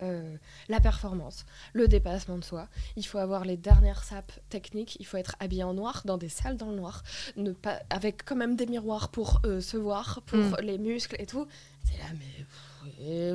euh, 0.02 0.36
la 0.68 0.80
performance, 0.80 1.46
le 1.74 1.86
dépassement 1.86 2.36
de 2.36 2.42
soi. 2.42 2.68
Il 2.96 3.06
faut 3.06 3.18
avoir 3.18 3.44
les 3.44 3.56
dernières 3.56 4.02
sapes 4.02 4.32
techniques, 4.48 4.96
il 4.98 5.06
faut 5.06 5.18
être 5.18 5.36
habillé 5.38 5.62
en 5.62 5.74
noir, 5.74 6.02
dans 6.04 6.18
des 6.18 6.28
salles 6.28 6.56
dans 6.56 6.70
le 6.70 6.76
noir, 6.76 7.04
ne 7.36 7.52
pas, 7.52 7.78
avec 7.90 8.24
quand 8.24 8.36
même 8.36 8.56
des 8.56 8.66
miroirs 8.66 9.08
pour 9.10 9.40
euh, 9.44 9.60
se 9.60 9.76
voir, 9.76 10.22
pour 10.26 10.38
mm. 10.38 10.56
les 10.62 10.78
muscles 10.78 11.14
et 11.20 11.26
tout. 11.26 11.46
C'est 11.84 11.98
là, 11.98 12.06
mais 12.18 12.44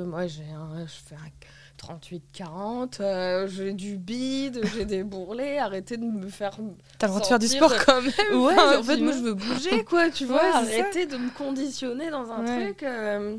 moi, 0.04 0.26
j'ai 0.26 0.44
je 0.86 1.08
fais 1.08 1.16
un 1.16 1.30
38-40, 1.76 3.00
euh, 3.00 3.48
j'ai 3.48 3.72
du 3.72 3.96
bide, 3.96 4.60
j'ai 4.74 4.84
des 4.84 5.02
bourrelets, 5.02 5.58
arrêtez 5.58 5.96
de 5.96 6.04
me 6.04 6.28
faire. 6.28 6.56
T'as 6.98 7.06
le 7.06 7.12
droit 7.12 7.20
de 7.20 7.26
faire 7.26 7.38
du 7.38 7.48
sport 7.48 7.72
quand 7.84 8.00
même. 8.00 8.12
Ouais, 8.34 8.58
en 8.58 8.82
fait, 8.82 8.96
moi 8.98 9.12
je 9.12 9.18
veux 9.18 9.34
bouger, 9.34 9.84
quoi, 9.84 10.10
tu 10.10 10.24
vois. 10.24 10.56
arrêtez 10.56 11.06
de 11.06 11.16
me 11.16 11.30
conditionner 11.30 12.10
dans 12.10 12.30
un 12.30 12.44
truc. 12.44 12.82
Euh. 12.82 13.38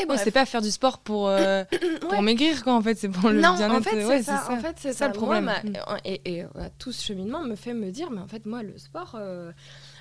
Et 0.00 0.06
bon, 0.06 0.16
c'est 0.16 0.30
pas 0.30 0.46
faire 0.46 0.62
du 0.62 0.70
sport 0.70 0.98
pour, 0.98 1.28
euh, 1.28 1.64
pour 2.08 2.22
maigrir, 2.22 2.62
quoi, 2.62 2.74
en 2.74 2.82
fait, 2.82 2.96
c'est 2.96 3.08
pour 3.08 3.30
le 3.30 3.40
bien-être. 3.40 3.74
En 3.74 3.82
fait, 3.82 4.04
c'est 4.06 4.22
ça. 4.22 4.46
En 4.50 4.58
fait, 4.58 4.76
c'est 4.78 4.92
ça, 4.92 5.08
le 5.08 5.14
problème. 5.14 5.50
Mm. 5.64 5.72
et, 6.04 6.38
et 6.38 6.44
tout 6.78 6.92
ce 6.92 7.02
cheminement 7.02 7.42
me 7.42 7.56
fait 7.56 7.74
me 7.74 7.90
dire, 7.90 8.10
mais 8.10 8.20
en 8.20 8.28
fait, 8.28 8.46
moi, 8.46 8.62
le 8.62 8.78
sport, 8.78 9.18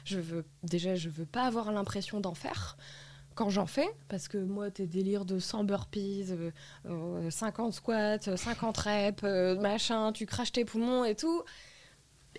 je 0.03 0.19
veux 0.19 0.45
déjà, 0.63 0.95
je 0.95 1.09
veux 1.09 1.25
pas 1.25 1.43
avoir 1.43 1.71
l'impression 1.71 2.19
d'en 2.19 2.35
faire 2.35 2.77
quand 3.37 3.49
j'en 3.51 3.67
fais, 3.67 3.87
parce 4.09 4.27
que 4.27 4.39
moi, 4.39 4.71
tes 4.71 4.87
délires 4.87 5.23
de 5.23 5.37
100 5.37 5.63
burpees, 5.63 6.25
50 7.29 7.73
squats, 7.73 8.35
50 8.35 8.77
reps, 8.77 9.23
machin, 9.61 10.11
tu 10.11 10.25
craches 10.25 10.51
tes 10.51 10.65
poumons 10.65 11.05
et 11.05 11.15
tout. 11.15 11.43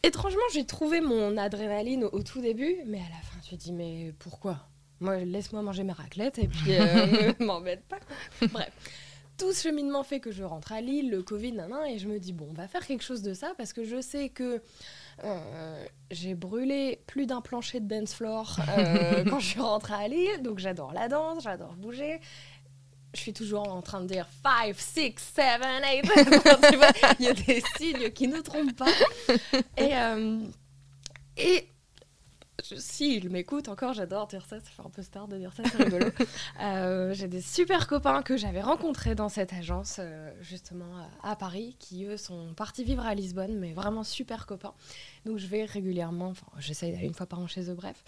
Étrangement, 0.02 0.42
j'ai 0.52 0.66
trouvé 0.66 1.00
mon 1.00 1.36
adrénaline 1.36 2.04
au, 2.04 2.22
tout 2.22 2.40
début, 2.40 2.76
mais 2.86 2.98
à 2.98 3.10
la 3.10 3.22
fin, 3.22 3.38
tu 3.42 3.56
te 3.56 3.62
dis, 3.62 3.72
mais 3.72 4.12
pourquoi? 4.18 4.68
Moi, 5.00 5.18
laisse-moi 5.18 5.62
manger 5.62 5.84
ma 5.84 5.92
raclette 5.92 6.38
et 6.40 6.48
puis 6.48 6.74
euh, 6.74 7.32
m'embête 7.40 7.84
pas. 7.86 8.00
Bref 8.52 8.72
tout 9.38 9.52
ce 9.52 9.62
cheminement 9.62 10.02
fait 10.02 10.18
que 10.18 10.32
je 10.32 10.42
rentre 10.42 10.72
à 10.72 10.80
Lille, 10.80 11.10
le 11.10 11.22
Covid, 11.22 11.52
nan, 11.52 11.72
et 11.88 11.98
je 11.98 12.08
me 12.08 12.18
dis, 12.18 12.32
bon, 12.32 12.48
on 12.50 12.54
va 12.54 12.66
faire 12.66 12.84
quelque 12.84 13.04
chose 13.04 13.22
de 13.22 13.34
ça 13.34 13.52
parce 13.56 13.72
que 13.72 13.84
je 13.84 14.00
sais 14.00 14.30
que 14.30 14.60
euh, 15.24 15.86
j'ai 16.10 16.34
brûlé 16.34 17.02
plus 17.06 17.26
d'un 17.26 17.40
plancher 17.40 17.80
de 17.80 17.88
dance 17.88 18.14
floor 18.14 18.58
euh, 18.76 19.24
quand 19.30 19.40
je 19.40 19.46
suis 19.46 19.60
rentrée 19.60 19.94
à 19.94 20.08
Lille, 20.08 20.42
donc 20.42 20.58
j'adore 20.58 20.92
la 20.92 21.08
danse, 21.08 21.42
j'adore 21.42 21.74
bouger. 21.74 22.20
Je 23.14 23.20
suis 23.20 23.32
toujours 23.32 23.72
en 23.72 23.80
train 23.80 24.02
de 24.02 24.06
dire 24.06 24.28
5, 24.42 24.74
6, 24.76 25.14
7, 25.16 25.44
8. 26.04 26.12
Il 27.18 27.24
y 27.24 27.28
a 27.28 27.32
des 27.32 27.62
signes 27.78 28.10
qui 28.10 28.28
ne 28.28 28.40
trompent 28.40 28.76
pas. 28.76 28.86
Et, 29.78 29.96
euh, 29.96 30.40
et 31.38 31.68
s'il 32.62 33.30
m'écoute 33.30 33.68
encore, 33.68 33.92
j'adore 33.92 34.26
dire 34.26 34.44
ça, 34.44 34.58
ça 34.58 34.70
fait 34.70 34.82
un 34.84 34.90
peu 34.90 35.02
star 35.02 35.28
de 35.28 35.38
dire 35.38 35.52
ça, 35.52 35.62
c'est 35.64 35.82
rigolo. 35.82 36.06
Euh, 36.60 37.14
j'ai 37.14 37.28
des 37.28 37.40
super 37.40 37.86
copains 37.86 38.22
que 38.22 38.36
j'avais 38.36 38.60
rencontrés 38.60 39.14
dans 39.14 39.28
cette 39.28 39.52
agence, 39.52 39.98
euh, 40.00 40.32
justement 40.40 41.08
à, 41.22 41.36
Paris, 41.36 41.76
qui 41.78 42.04
eux 42.04 42.16
sont 42.16 42.52
partis 42.54 42.82
vivre 42.84 43.06
à 43.06 43.14
Lisbonne, 43.14 43.56
mais 43.58 43.72
vraiment 43.72 44.02
super 44.02 44.46
copains. 44.46 44.74
Donc 45.24 45.38
je 45.38 45.46
vais 45.46 45.64
régulièrement, 45.64 46.28
enfin 46.28 46.46
j'essaye 46.58 46.92
d'aller 46.92 47.06
une 47.06 47.14
fois 47.14 47.26
par 47.26 47.38
an 47.38 47.46
chez 47.46 47.70
eux, 47.70 47.74
bref. 47.74 48.02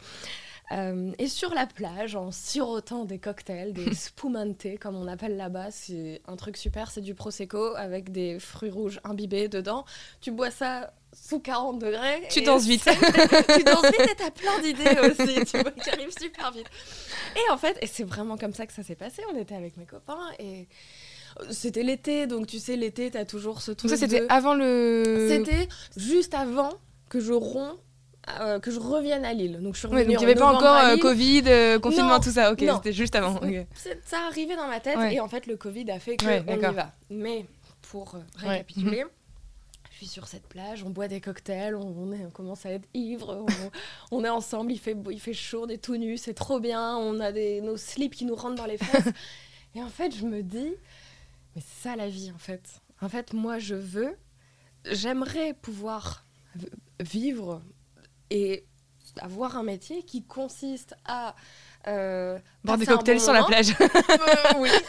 Euh, 0.72 1.12
et 1.18 1.26
sur 1.26 1.52
la 1.52 1.66
plage, 1.66 2.14
en 2.14 2.30
sirotant 2.30 3.04
des 3.04 3.18
cocktails, 3.18 3.72
des 3.72 3.94
spumante, 3.94 4.66
comme 4.80 4.96
on 4.96 5.06
appelle 5.08 5.36
là-bas, 5.36 5.70
c'est 5.70 6.22
un 6.26 6.36
truc 6.36 6.56
super, 6.56 6.90
c'est 6.90 7.00
du 7.00 7.14
prosecco 7.14 7.74
avec 7.76 8.12
des 8.12 8.38
fruits 8.38 8.70
rouges 8.70 9.00
imbibés 9.04 9.48
dedans. 9.48 9.84
Tu 10.20 10.30
bois 10.30 10.50
ça 10.50 10.92
sous 11.12 11.40
40 11.40 11.80
degrés. 11.80 12.28
Tu 12.30 12.42
danses 12.42 12.66
vite. 12.66 12.84
tu 13.56 13.64
danses 13.64 13.86
vite 13.86 14.10
et 14.12 14.14
t'as 14.16 14.30
plein 14.30 14.60
d'idées 14.60 15.00
aussi, 15.00 15.44
tu 15.44 15.58
vois, 15.58 15.72
qui 15.72 15.90
arrivent 15.90 16.16
super 16.16 16.52
vite. 16.52 16.66
Et 17.34 17.50
en 17.50 17.58
fait, 17.58 17.76
et 17.82 17.86
c'est 17.86 18.04
vraiment 18.04 18.36
comme 18.36 18.54
ça 18.54 18.66
que 18.66 18.72
ça 18.72 18.82
s'est 18.82 18.94
passé, 18.94 19.22
on 19.32 19.36
était 19.36 19.56
avec 19.56 19.76
mes 19.76 19.86
copains 19.86 20.30
et 20.38 20.68
c'était 21.50 21.82
l'été, 21.82 22.26
donc 22.26 22.46
tu 22.46 22.58
sais, 22.58 22.76
l'été, 22.76 23.10
t'as 23.10 23.24
toujours 23.24 23.62
ce 23.62 23.72
truc. 23.72 23.90
ça, 23.90 23.96
c'était 23.96 24.26
avant 24.28 24.54
le. 24.54 25.26
C'était 25.28 25.68
juste 25.96 26.34
avant 26.34 26.72
que 27.08 27.20
je 27.20 27.32
romps 27.32 27.76
euh, 28.40 28.60
que 28.60 28.70
je 28.70 28.78
revienne 28.78 29.24
à 29.24 29.32
Lille. 29.32 29.58
Donc 29.60 29.74
je 29.74 29.80
suis 29.80 29.88
revenue 29.88 30.04
donc 30.04 30.14
il 30.14 30.18
n'y 30.18 30.24
avait 30.24 30.34
pas 30.34 30.52
encore 30.52 30.76
euh, 30.76 30.96
Covid, 30.96 31.44
euh, 31.46 31.78
confinement, 31.78 32.20
tout 32.20 32.30
ça. 32.30 32.52
Ok, 32.52 32.60
c'était 32.60 32.92
juste 32.92 33.14
avant. 33.14 33.40
Ça 34.04 34.18
arrivait 34.26 34.56
dans 34.56 34.68
ma 34.68 34.80
tête 34.80 34.98
et 35.10 35.20
en 35.20 35.28
fait 35.28 35.46
le 35.46 35.56
Covid 35.56 35.90
a 35.90 35.98
fait 35.98 36.16
qu'on 36.16 36.28
y 36.28 36.74
va. 36.74 36.92
Mais 37.10 37.46
pour 37.82 38.16
récapituler, 38.36 39.04
mhm. 39.04 39.10
je 39.90 39.96
suis 39.96 40.06
sur 40.06 40.28
cette 40.28 40.46
plage, 40.46 40.84
on 40.84 40.90
boit 40.90 41.08
des 41.08 41.20
cocktails, 41.20 41.74
on, 41.74 42.12
est, 42.12 42.24
on 42.24 42.30
commence 42.30 42.64
à 42.64 42.70
être 42.70 42.86
ivre, 42.94 43.44
on, 44.12 44.24
est 44.24 44.28
ensemble, 44.28 44.70
il 44.70 44.78
fait, 44.78 44.96
il 45.10 45.20
fait 45.20 45.32
chaud, 45.32 45.64
on 45.64 45.68
est 45.68 45.82
tout 45.82 45.96
nus, 45.96 46.18
c'est 46.18 46.34
trop 46.34 46.60
bien, 46.60 46.96
on 46.96 47.18
a 47.18 47.32
des, 47.32 47.60
nos 47.60 47.76
slips 47.76 48.14
qui 48.14 48.26
nous 48.26 48.36
rentrent 48.36 48.56
dans 48.56 48.66
les 48.66 48.78
fesses. 48.78 49.12
et 49.74 49.82
en 49.82 49.88
fait, 49.88 50.14
je 50.14 50.24
me 50.24 50.42
dis, 50.42 50.72
mais 51.56 51.62
c'est 51.62 51.88
ça 51.88 51.96
la 51.96 52.08
vie 52.08 52.30
en 52.32 52.38
fait. 52.38 52.62
En 53.02 53.08
fait, 53.08 53.32
moi 53.32 53.58
je 53.58 53.74
veux, 53.74 54.16
j'aimerais 54.84 55.54
pouvoir 55.54 56.24
vivre 57.00 57.62
et 58.30 58.64
avoir 59.20 59.56
un 59.56 59.62
métier 59.62 60.02
qui 60.02 60.24
consiste 60.24 60.94
à 61.04 61.34
euh, 61.86 62.38
boire 62.64 62.78
des 62.78 62.86
cocktails 62.86 63.20
sur 63.20 63.32
la 63.32 63.44
plage. 63.44 63.74
Euh, 63.80 64.58
oui. 64.58 64.70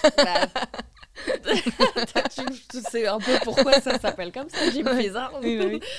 Bah, 1.45 2.23
tu 2.69 2.81
sais 2.89 3.05
un 3.05 3.19
peu 3.19 3.37
pourquoi 3.43 3.79
ça 3.79 3.99
s'appelle 3.99 4.31
comme 4.31 4.49
ça, 4.49 4.71
Jim 4.71 4.83
Bizarre. 4.95 5.31
Oui, 5.41 5.59
oui. 5.59 5.79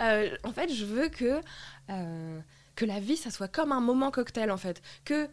Euh, 0.00 0.36
en 0.42 0.50
fait, 0.50 0.74
je 0.74 0.84
veux 0.84 1.08
que 1.08 1.40
euh, 1.88 2.40
que 2.74 2.84
la 2.84 2.98
vie, 2.98 3.16
ça 3.16 3.30
soit 3.30 3.46
comme 3.46 3.70
un 3.70 3.80
moment 3.80 4.10
cocktail, 4.10 4.50
en 4.50 4.56
fait. 4.56 4.82
Que 5.04 5.28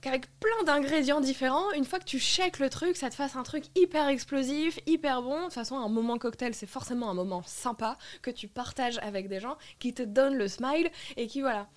qu'avec 0.00 0.26
plein 0.38 0.64
d'ingrédients 0.64 1.20
différents, 1.20 1.70
une 1.72 1.84
fois 1.84 1.98
que 1.98 2.04
tu 2.04 2.18
shakes 2.18 2.58
le 2.58 2.70
truc, 2.70 2.96
ça 2.96 3.10
te 3.10 3.14
fasse 3.14 3.36
un 3.36 3.42
truc 3.42 3.64
hyper 3.74 4.08
explosif, 4.08 4.78
hyper 4.86 5.22
bon. 5.22 5.38
De 5.38 5.44
toute 5.44 5.54
façon, 5.54 5.76
un 5.76 5.88
moment 5.88 6.18
cocktail, 6.18 6.54
c'est 6.54 6.66
forcément 6.66 7.10
un 7.10 7.14
moment 7.14 7.42
sympa 7.44 7.96
que 8.22 8.30
tu 8.30 8.48
partages 8.48 8.98
avec 9.02 9.28
des 9.28 9.40
gens 9.40 9.56
qui 9.78 9.94
te 9.94 10.02
donnent 10.02 10.36
le 10.36 10.48
smile 10.48 10.90
et 11.16 11.26
qui 11.26 11.40
voilà. 11.40 11.68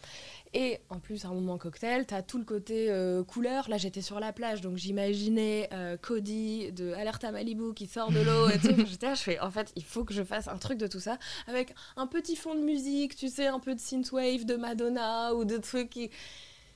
Et 0.53 0.79
en 0.89 0.99
plus, 0.99 1.23
un 1.23 1.33
moment 1.33 1.57
cocktail, 1.57 2.05
t'as 2.05 2.21
tout 2.21 2.37
le 2.37 2.43
côté 2.43 2.91
euh, 2.91 3.23
couleur. 3.23 3.69
Là, 3.69 3.77
j'étais 3.77 4.01
sur 4.01 4.19
la 4.19 4.33
plage, 4.33 4.59
donc 4.59 4.75
j'imaginais 4.75 5.69
euh, 5.71 5.95
Cody 5.95 6.73
de 6.73 6.91
Alerta 6.91 7.31
Malibu 7.31 7.73
qui 7.73 7.87
sort 7.87 8.11
de 8.11 8.19
l'eau 8.19 8.49
et 8.49 8.59
tout. 8.59 8.75
j'étais 8.85 9.07
là, 9.07 9.13
je 9.13 9.21
fais, 9.21 9.39
en 9.39 9.49
fait, 9.49 9.71
il 9.77 9.83
faut 9.83 10.03
que 10.03 10.13
je 10.13 10.23
fasse 10.23 10.49
un 10.49 10.57
truc 10.57 10.77
de 10.77 10.87
tout 10.87 10.99
ça 10.99 11.17
avec 11.47 11.73
un 11.95 12.05
petit 12.05 12.35
fond 12.35 12.53
de 12.53 12.59
musique, 12.59 13.15
tu 13.15 13.29
sais, 13.29 13.47
un 13.47 13.59
peu 13.59 13.73
de 13.75 13.79
synthwave 13.79 14.45
de 14.45 14.55
Madonna 14.55 15.33
ou 15.33 15.45
de 15.45 15.57
trucs 15.57 15.89
qui 15.89 16.11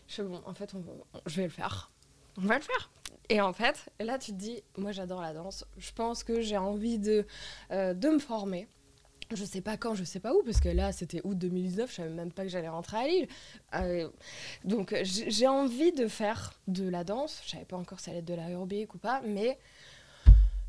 je 0.07 0.21
bon, 0.21 0.41
en 0.45 0.53
fait, 0.53 0.73
je 1.25 1.35
vais 1.35 1.43
le 1.43 1.49
faire. 1.49 1.91
On 2.37 2.41
va 2.41 2.55
le 2.55 2.61
faire. 2.61 2.91
Et 3.29 3.41
en 3.41 3.53
fait, 3.53 3.89
là, 3.99 4.17
tu 4.19 4.31
te 4.31 4.37
dis, 4.37 4.61
moi, 4.77 4.91
j'adore 4.91 5.21
la 5.21 5.33
danse. 5.33 5.65
Je 5.77 5.91
pense 5.91 6.23
que 6.23 6.41
j'ai 6.41 6.57
envie 6.57 6.99
de, 6.99 7.25
euh, 7.71 7.93
me 7.93 8.19
former. 8.19 8.67
Je 9.33 9.43
sais 9.43 9.61
pas 9.61 9.75
quand, 9.77 9.95
je 9.95 10.03
sais 10.03 10.19
pas 10.19 10.33
où, 10.33 10.43
parce 10.43 10.59
que 10.59 10.69
là, 10.69 10.91
c'était 10.91 11.21
août 11.23 11.35
2019, 11.35 11.89
je 11.89 11.95
savais 11.95 12.09
même 12.09 12.31
pas 12.31 12.43
que 12.43 12.49
j'allais 12.49 12.69
rentrer 12.69 12.97
à 12.97 13.07
Lille. 13.07 13.27
Euh, 13.73 14.09
donc, 14.63 14.95
j'ai 15.01 15.47
envie 15.47 15.91
de 15.93 16.07
faire 16.07 16.53
de 16.67 16.87
la 16.87 17.03
danse. 17.03 17.41
Je 17.45 17.51
savais 17.51 17.65
pas 17.65 17.77
encore 17.77 17.99
si 17.99 18.05
ça 18.05 18.11
allait 18.11 18.19
être 18.19 18.25
de 18.25 18.35
l'aérobic 18.35 18.93
ou 18.93 18.99
pas, 18.99 19.21
mais 19.25 19.57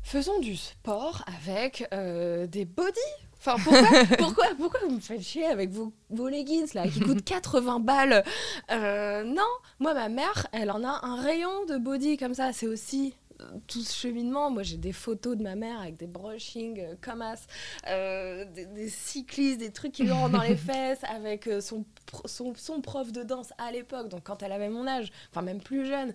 faisons 0.01 0.39
du 0.39 0.55
sport 0.55 1.23
avec 1.27 1.85
euh, 1.93 2.47
des 2.47 2.65
body 2.65 2.99
Enfin, 3.39 3.55
pourquoi, 3.63 4.05
pourquoi, 4.17 4.45
pourquoi 4.57 4.79
vous 4.87 4.95
me 4.95 4.99
faites 4.99 5.21
chier 5.21 5.45
avec 5.45 5.69
vos, 5.69 5.93
vos 6.09 6.27
leggings 6.27 6.73
là 6.73 6.87
qui 6.87 6.99
coûtent 6.99 7.23
80 7.23 7.79
balles? 7.79 8.23
Euh, 8.71 9.23
Non, 9.23 9.47
moi 9.79 9.93
ma 9.93 10.09
mère, 10.09 10.47
elle 10.51 10.71
en 10.71 10.83
a 10.83 11.05
un 11.05 11.21
rayon 11.21 11.65
de 11.65 11.77
body 11.77 12.17
comme 12.17 12.33
ça. 12.33 12.51
C'est 12.53 12.67
aussi 12.67 13.13
euh, 13.41 13.45
tout 13.67 13.81
ce 13.81 13.93
cheminement. 13.93 14.49
Moi, 14.49 14.63
j'ai 14.63 14.77
des 14.77 14.91
photos 14.91 15.37
de 15.37 15.43
ma 15.43 15.55
mère 15.55 15.79
avec 15.81 15.97
des 15.97 16.07
brushing 16.07 16.79
euh, 16.79 16.95
comme 16.99 17.21
as, 17.21 17.47
des, 17.85 18.89
cyclistes, 18.89 19.59
des 19.59 19.71
trucs 19.71 19.91
qui 19.91 20.03
lui 20.03 20.11
rentrent 20.11 20.37
dans 20.37 20.43
les 20.43 20.55
fesses, 20.57 21.03
avec 21.03 21.49
son, 21.61 21.85
son, 22.25 22.53
son, 22.55 22.81
prof 22.81 23.11
de 23.11 23.23
danse 23.23 23.53
à 23.57 23.71
l'époque, 23.71 24.09
donc 24.09 24.23
quand 24.23 24.41
elle 24.41 24.51
avait 24.51 24.69
mon 24.69 24.87
âge, 24.87 25.11
enfin 25.31 25.41
même 25.41 25.61
plus 25.61 25.85
jeune, 25.85 26.13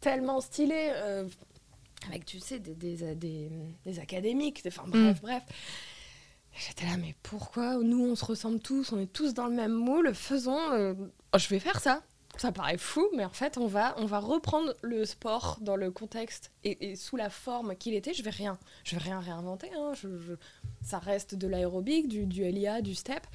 tellement 0.00 0.40
stylé, 0.40 0.92
avec, 2.08 2.24
tu 2.24 2.40
sais, 2.40 2.58
des, 2.58 2.74
des, 2.74 3.14
des, 3.14 3.50
des 3.86 3.98
académiques, 3.98 4.62
enfin 4.66 4.84
bref, 4.86 5.18
mm. 5.18 5.20
bref. 5.22 5.42
J'étais 6.54 6.86
là, 6.86 6.96
mais 6.98 7.14
pourquoi 7.22 7.76
Nous, 7.76 8.04
on 8.04 8.14
se 8.14 8.24
ressemble 8.24 8.60
tous, 8.60 8.92
on 8.92 8.98
est 8.98 9.12
tous 9.12 9.34
dans 9.34 9.46
le 9.46 9.54
même 9.54 9.72
moule, 9.72 10.14
faisons. 10.14 10.72
Euh, 10.72 10.94
je 11.36 11.48
vais 11.48 11.58
faire 11.58 11.80
ça. 11.80 12.02
Ça 12.38 12.50
paraît 12.50 12.78
fou, 12.78 13.06
mais 13.14 13.24
en 13.24 13.30
fait, 13.30 13.58
on 13.58 13.66
va, 13.66 13.94
on 13.98 14.06
va 14.06 14.18
reprendre 14.18 14.74
le 14.82 15.04
sport 15.04 15.58
dans 15.60 15.76
le 15.76 15.90
contexte 15.90 16.50
et, 16.64 16.96
sous 16.96 17.16
la 17.16 17.28
forme 17.28 17.76
qu'il 17.76 17.94
était. 17.94 18.14
Je 18.14 18.22
vais 18.22 18.30
rien, 18.30 18.58
je 18.84 18.96
vais 18.96 19.02
rien 19.02 19.20
réinventer. 19.20 19.70
Hein. 19.76 19.92
ça 20.82 20.98
reste 20.98 21.34
de 21.34 21.46
l'aérobic, 21.46 22.08
du, 22.08 22.24
du 22.24 22.42
LIA, 22.44 22.80
du 22.80 22.94
step 22.94 23.26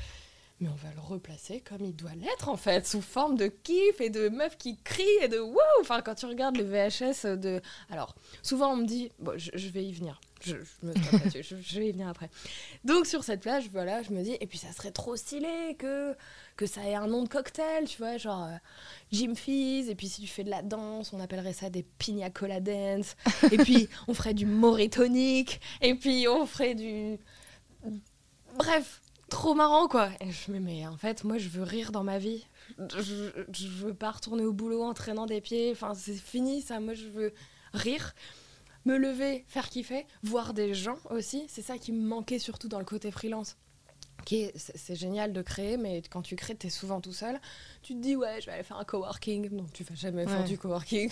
mais 0.60 0.70
on 0.70 0.76
va 0.76 0.92
le 0.94 1.00
replacer 1.00 1.62
comme 1.62 1.84
il 1.84 1.96
doit 1.96 2.16
l'être 2.16 2.50
en 2.50 2.58
fait, 2.58 2.88
sous 2.88 3.02
forme 3.02 3.38
de 3.38 3.48
kiff 3.48 4.02
et 4.02 4.10
de 4.10 4.30
meufs 4.30 4.58
qui 4.58 4.78
crient 4.78 5.06
et 5.22 5.28
de 5.28 5.40
wow. 5.40 5.60
Enfin, 5.82 6.02
quand 6.02 6.16
tu 6.16 6.26
regardes 6.26 6.58
le 6.58 6.64
VHS 6.64 7.38
de. 7.38 7.62
Alors, 7.90 8.16
souvent 8.42 8.74
on 8.74 8.78
me 8.78 8.86
dit, 8.86 9.12
bon, 9.20 9.38
je, 9.38 9.70
vais 9.70 9.86
y 9.86 9.94
venir. 9.94 10.20
Je, 10.42 10.56
me 10.84 10.94
je, 11.42 11.56
je, 11.60 11.80
vais 11.80 11.90
y 11.90 11.92
venir 11.92 12.08
après. 12.08 12.30
Donc 12.84 13.06
sur 13.06 13.24
cette 13.24 13.42
plage, 13.42 13.70
voilà, 13.72 14.04
je 14.04 14.12
me 14.12 14.22
dis, 14.24 14.38
et 14.40 14.48
puis 14.48 14.58
ça 14.58 14.72
serait 14.72 14.92
trop 14.92 15.16
stylé 15.16 15.76
que, 15.78 16.16
que 16.56 16.66
ça 16.66 16.84
ait 16.84 16.96
un 16.96 17.08
nom 17.08 17.24
de 17.24 17.30
cocktail, 17.30 17.86
tu 17.86 17.98
vois, 17.98 18.18
genre 18.18 18.46
euh, 18.46 18.58
Jim 19.12 19.34
Fizz, 19.36 19.90
et 19.90 19.96
puis 19.96 20.08
si 20.08 20.22
tu 20.22 20.28
fais 20.28 20.44
de 20.44 20.50
la 20.50 20.62
danse, 20.62 21.14
on 21.14 21.20
appellerait 21.20 21.54
ça 21.54 21.70
des 21.70 21.84
pina 21.84 22.30
colada 22.30 22.72
dance, 22.72 23.16
et 23.52 23.58
puis 23.58 23.90
on 24.08 24.14
ferait 24.14 24.34
du 24.34 24.46
moritonique, 24.46 25.62
et 25.82 25.96
puis 25.96 26.28
on 26.28 26.46
ferait 26.46 26.76
du... 26.76 27.18
Bref, 28.58 29.02
trop 29.30 29.54
marrant 29.54 29.88
quoi. 29.88 30.10
Et 30.20 30.32
je 30.32 30.52
me 30.52 30.60
mais 30.60 30.88
en 30.88 30.98
fait, 30.98 31.24
moi 31.24 31.38
je 31.38 31.50
veux 31.50 31.64
rire 31.64 31.92
dans 31.92 32.04
ma 32.04 32.18
vie. 32.18 32.46
Je, 32.80 33.30
je 33.52 33.68
veux 33.68 33.94
pas 33.94 34.12
retourner 34.12 34.44
au 34.44 34.54
boulot 34.54 34.84
en 34.84 34.94
traînant 34.94 35.26
des 35.26 35.42
pieds. 35.42 35.72
Enfin, 35.72 35.94
c'est 35.94 36.16
fini 36.16 36.62
ça. 36.62 36.80
Moi 36.80 36.94
je 36.94 37.08
veux 37.08 37.34
rire, 37.74 38.16
me 38.88 38.98
lever, 38.98 39.44
faire 39.48 39.70
kiffer, 39.70 40.06
voir 40.24 40.54
des 40.54 40.74
gens 40.74 40.98
aussi. 41.10 41.46
C'est 41.48 41.62
ça 41.62 41.78
qui 41.78 41.92
me 41.92 42.02
manquait 42.02 42.40
surtout 42.40 42.68
dans 42.68 42.80
le 42.80 42.86
côté 42.86 43.12
freelance. 43.12 43.58
C'est 44.56 44.96
génial 44.96 45.32
de 45.32 45.42
créer, 45.42 45.78
mais 45.78 46.02
quand 46.10 46.22
tu 46.22 46.36
crées, 46.36 46.56
tu 46.56 46.68
es 46.68 46.70
souvent 46.70 47.00
tout 47.00 47.14
seul. 47.14 47.40
Tu 47.82 47.94
te 47.94 48.02
dis, 48.02 48.16
ouais, 48.16 48.42
je 48.42 48.48
vais 48.48 48.54
aller 48.54 48.64
faire 48.64 48.78
un 48.78 48.84
coworking. 48.84 49.50
Non, 49.52 49.66
tu 49.74 49.84
vas 49.84 49.96
jamais 49.96 50.26
faire 50.26 50.44
du 50.44 50.58
coworking. 50.58 51.10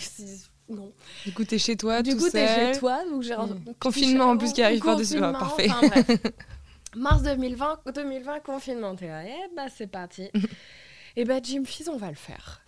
Non. 0.68 0.92
Du 1.24 1.32
coup, 1.32 1.44
t'es 1.44 1.58
chez 1.58 1.76
toi, 1.76 2.02
du 2.02 2.10
tout 2.10 2.18
coup, 2.18 2.30
t'es 2.30 2.72
chez 2.72 2.78
toi. 2.80 3.04
Donc 3.08 3.22
j'ai 3.22 3.34
un 3.34 3.48
confinement 3.78 4.30
en 4.30 4.36
plus 4.36 4.52
qui 4.52 4.62
arrive 4.62 4.82
par-dessus. 4.82 5.20
parfait. 5.20 5.68
Mars 6.96 7.22
2020, 7.22 7.80
2020 7.94 8.40
confinement. 8.40 8.96
T'es 8.96 9.06
là, 9.06 9.22
eh 9.24 9.54
bah 9.54 9.66
c'est 9.74 9.86
parti. 9.86 10.28
et 11.16 11.24
bah 11.24 11.40
Jim 11.42 11.62
Fizz, 11.64 11.88
on 11.88 11.96
va 11.96 12.08
le 12.08 12.16
faire. 12.16 12.62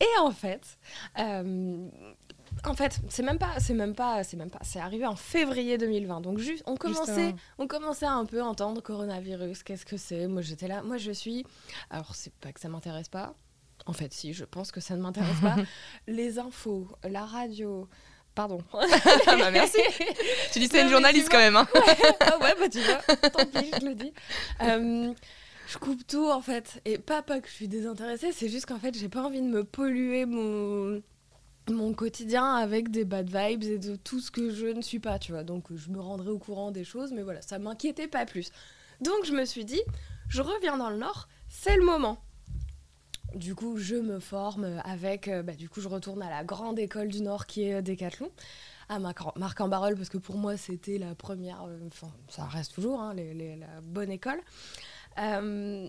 Et 0.00 0.20
en 0.20 0.30
fait, 0.30 0.78
euh, 1.18 1.88
en 2.66 2.74
fait, 2.74 3.00
c'est 3.08 3.22
même 3.22 3.38
pas, 3.38 3.58
c'est 3.58 3.74
même 3.74 3.94
pas, 3.94 4.24
c'est 4.24 4.36
même 4.36 4.50
pas, 4.50 4.58
c'est 4.62 4.80
arrivé 4.80 5.06
en 5.06 5.16
février 5.16 5.78
2020. 5.78 6.20
Donc 6.20 6.38
juste, 6.38 6.62
on 6.66 6.76
commençait, 6.76 7.34
on 7.58 7.66
commençait 7.66 8.06
à 8.06 8.12
un 8.12 8.24
peu 8.24 8.42
entendre 8.42 8.82
coronavirus. 8.82 9.62
Qu'est-ce 9.62 9.86
que 9.86 9.96
c'est? 9.96 10.26
Moi, 10.26 10.42
j'étais 10.42 10.68
là. 10.68 10.82
Moi, 10.82 10.96
je 10.96 11.12
suis. 11.12 11.44
Alors, 11.90 12.14
c'est 12.14 12.32
pas 12.34 12.52
que 12.52 12.60
ça 12.60 12.68
m'intéresse 12.68 13.08
pas. 13.08 13.34
En 13.86 13.92
fait, 13.92 14.12
si, 14.12 14.32
je 14.32 14.44
pense 14.44 14.72
que 14.72 14.80
ça 14.80 14.96
ne 14.96 15.02
m'intéresse 15.02 15.40
pas. 15.40 15.56
Les 16.06 16.38
infos, 16.38 16.88
la 17.04 17.24
radio. 17.24 17.88
Pardon. 18.34 18.62
Ah 19.26 19.36
bah 19.36 19.50
merci. 19.50 19.78
tu 20.52 20.60
dis 20.60 20.68
c'est 20.68 20.82
une 20.82 20.88
journaliste 20.88 21.28
quand 21.30 21.38
même. 21.38 21.56
Hein. 21.56 21.66
Ouais. 21.74 22.14
Ah 22.20 22.38
ouais, 22.38 22.54
bah 22.58 22.68
tu 22.68 22.80
vois. 22.80 23.30
Tant 23.30 23.46
pis, 23.46 23.70
je 23.80 23.86
le 23.86 23.94
dis. 23.94 24.12
Euh, 24.62 25.12
je 25.66 25.78
coupe 25.78 26.06
tout 26.06 26.28
en 26.30 26.40
fait. 26.40 26.80
Et 26.84 26.98
pas, 26.98 27.22
pas 27.22 27.40
que 27.40 27.48
je 27.48 27.52
suis 27.52 27.68
désintéressée, 27.68 28.32
c'est 28.32 28.48
juste 28.48 28.66
qu'en 28.66 28.78
fait, 28.78 28.96
j'ai 28.96 29.08
pas 29.08 29.22
envie 29.22 29.40
de 29.40 29.46
me 29.46 29.64
polluer 29.64 30.26
mon 30.26 31.02
mon 31.72 31.92
quotidien 31.92 32.54
avec 32.54 32.90
des 32.90 33.04
bad 33.04 33.28
vibes 33.28 33.64
et 33.64 33.78
de 33.78 33.96
tout 33.96 34.20
ce 34.20 34.30
que 34.30 34.50
je 34.50 34.66
ne 34.66 34.82
suis 34.82 35.00
pas, 35.00 35.18
tu 35.18 35.32
vois. 35.32 35.44
Donc 35.44 35.74
je 35.74 35.90
me 35.90 36.00
rendrai 36.00 36.30
au 36.30 36.38
courant 36.38 36.70
des 36.70 36.84
choses, 36.84 37.12
mais 37.12 37.22
voilà, 37.22 37.42
ça 37.42 37.58
m'inquiétait 37.58 38.08
pas 38.08 38.26
plus. 38.26 38.50
Donc 39.00 39.24
je 39.24 39.32
me 39.32 39.44
suis 39.44 39.64
dit, 39.64 39.80
je 40.28 40.42
reviens 40.42 40.76
dans 40.76 40.90
le 40.90 40.96
Nord, 40.96 41.28
c'est 41.48 41.76
le 41.76 41.84
moment. 41.84 42.18
Du 43.34 43.54
coup, 43.54 43.76
je 43.76 43.94
me 43.94 44.18
forme 44.18 44.80
avec, 44.84 45.28
euh, 45.28 45.42
bah, 45.42 45.54
du 45.54 45.68
coup, 45.68 45.80
je 45.80 45.88
retourne 45.88 46.20
à 46.22 46.28
la 46.28 46.42
grande 46.42 46.78
école 46.78 47.08
du 47.08 47.22
Nord 47.22 47.46
qui 47.46 47.62
est 47.62 47.80
Décathlon, 47.80 48.30
à 48.88 48.98
Marc-en-Barœul, 48.98 49.94
parce 49.94 50.08
que 50.08 50.18
pour 50.18 50.36
moi, 50.36 50.56
c'était 50.56 50.98
la 50.98 51.14
première, 51.14 51.62
euh, 51.64 51.78
enfin, 51.86 52.12
ça 52.28 52.44
reste 52.46 52.74
toujours, 52.74 53.00
hein, 53.00 53.14
la 53.14 53.80
bonne 53.82 54.10
école. 54.10 54.40
Euh, 55.18 55.88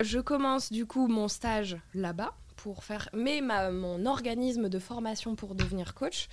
je 0.00 0.18
commence 0.18 0.72
du 0.72 0.86
coup 0.86 1.06
mon 1.06 1.28
stage 1.28 1.76
là-bas 1.94 2.34
pour 2.56 2.84
faire. 2.84 3.08
Mais 3.12 3.40
ma, 3.40 3.70
mon 3.70 4.06
organisme 4.06 4.68
de 4.68 4.78
formation 4.78 5.34
pour 5.34 5.54
devenir 5.54 5.94
coach 5.94 6.28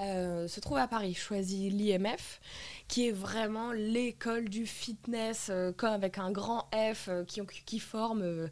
euh, 0.00 0.46
se 0.46 0.60
trouve 0.60 0.78
à 0.78 0.86
Paris. 0.86 1.14
Je 1.14 1.20
choisis 1.20 1.72
l'IMF, 1.72 2.40
qui 2.86 3.08
est 3.08 3.12
vraiment 3.12 3.72
l'école 3.72 4.48
du 4.48 4.66
fitness, 4.66 5.48
euh, 5.50 5.72
avec 5.82 6.18
un 6.18 6.30
grand 6.30 6.68
F, 6.72 7.08
euh, 7.08 7.24
qui, 7.24 7.40
qui 7.66 7.80
forme 7.80 8.48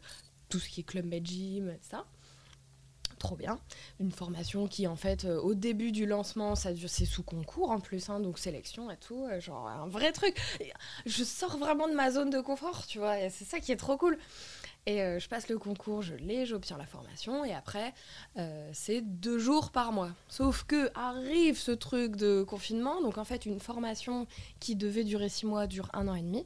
tout 0.49 0.59
ce 0.59 0.69
qui 0.69 0.81
est 0.81 0.83
club 0.83 1.05
med 1.05 1.25
gym, 1.25 1.75
ça. 1.81 2.05
Trop 3.17 3.35
bien. 3.35 3.59
Une 3.99 4.11
formation 4.11 4.67
qui, 4.67 4.85
en 4.87 4.95
fait, 4.95 5.25
au 5.25 5.55
début 5.55 5.91
du 5.91 6.05
lancement, 6.05 6.53
ça 6.53 6.69
c'est 6.87 7.05
sous 7.05 7.23
concours 7.23 7.71
en 7.71 7.79
plus, 7.79 8.09
hein, 8.09 8.19
donc 8.19 8.37
sélection 8.37 8.91
et 8.91 8.97
tout, 8.97 9.25
genre 9.39 9.67
un 9.67 9.87
vrai 9.87 10.11
truc. 10.11 10.39
je 11.07 11.23
sors 11.23 11.57
vraiment 11.57 11.87
de 11.87 11.95
ma 11.95 12.11
zone 12.11 12.29
de 12.29 12.39
confort, 12.39 12.85
tu 12.85 12.99
vois, 12.99 13.19
et 13.19 13.31
c'est 13.31 13.45
ça 13.45 13.59
qui 13.59 13.71
est 13.71 13.77
trop 13.77 13.97
cool. 13.97 14.19
Et 14.87 15.01
euh, 15.01 15.19
je 15.19 15.27
passe 15.27 15.49
le 15.49 15.57
concours, 15.57 16.01
je 16.01 16.15
l'ai, 16.15 16.45
j'obtiens 16.45 16.77
la 16.77 16.85
formation, 16.85 17.43
et 17.43 17.53
après, 17.53 17.93
euh, 18.37 18.69
c'est 18.71 19.01
deux 19.01 19.37
jours 19.37 19.71
par 19.71 19.91
mois. 19.91 20.11
Sauf 20.29 20.63
que 20.63 20.89
arrive 20.97 21.57
ce 21.57 21.71
truc 21.71 22.15
de 22.15 22.41
confinement, 22.43 23.01
donc 23.01 23.17
en 23.17 23.25
fait, 23.25 23.45
une 23.45 23.59
formation 23.59 24.27
qui 24.61 24.77
devait 24.77 25.03
durer 25.03 25.27
six 25.27 25.45
mois 25.45 25.67
dure 25.67 25.89
un 25.91 26.07
an 26.07 26.15
et 26.15 26.21
demi. 26.21 26.45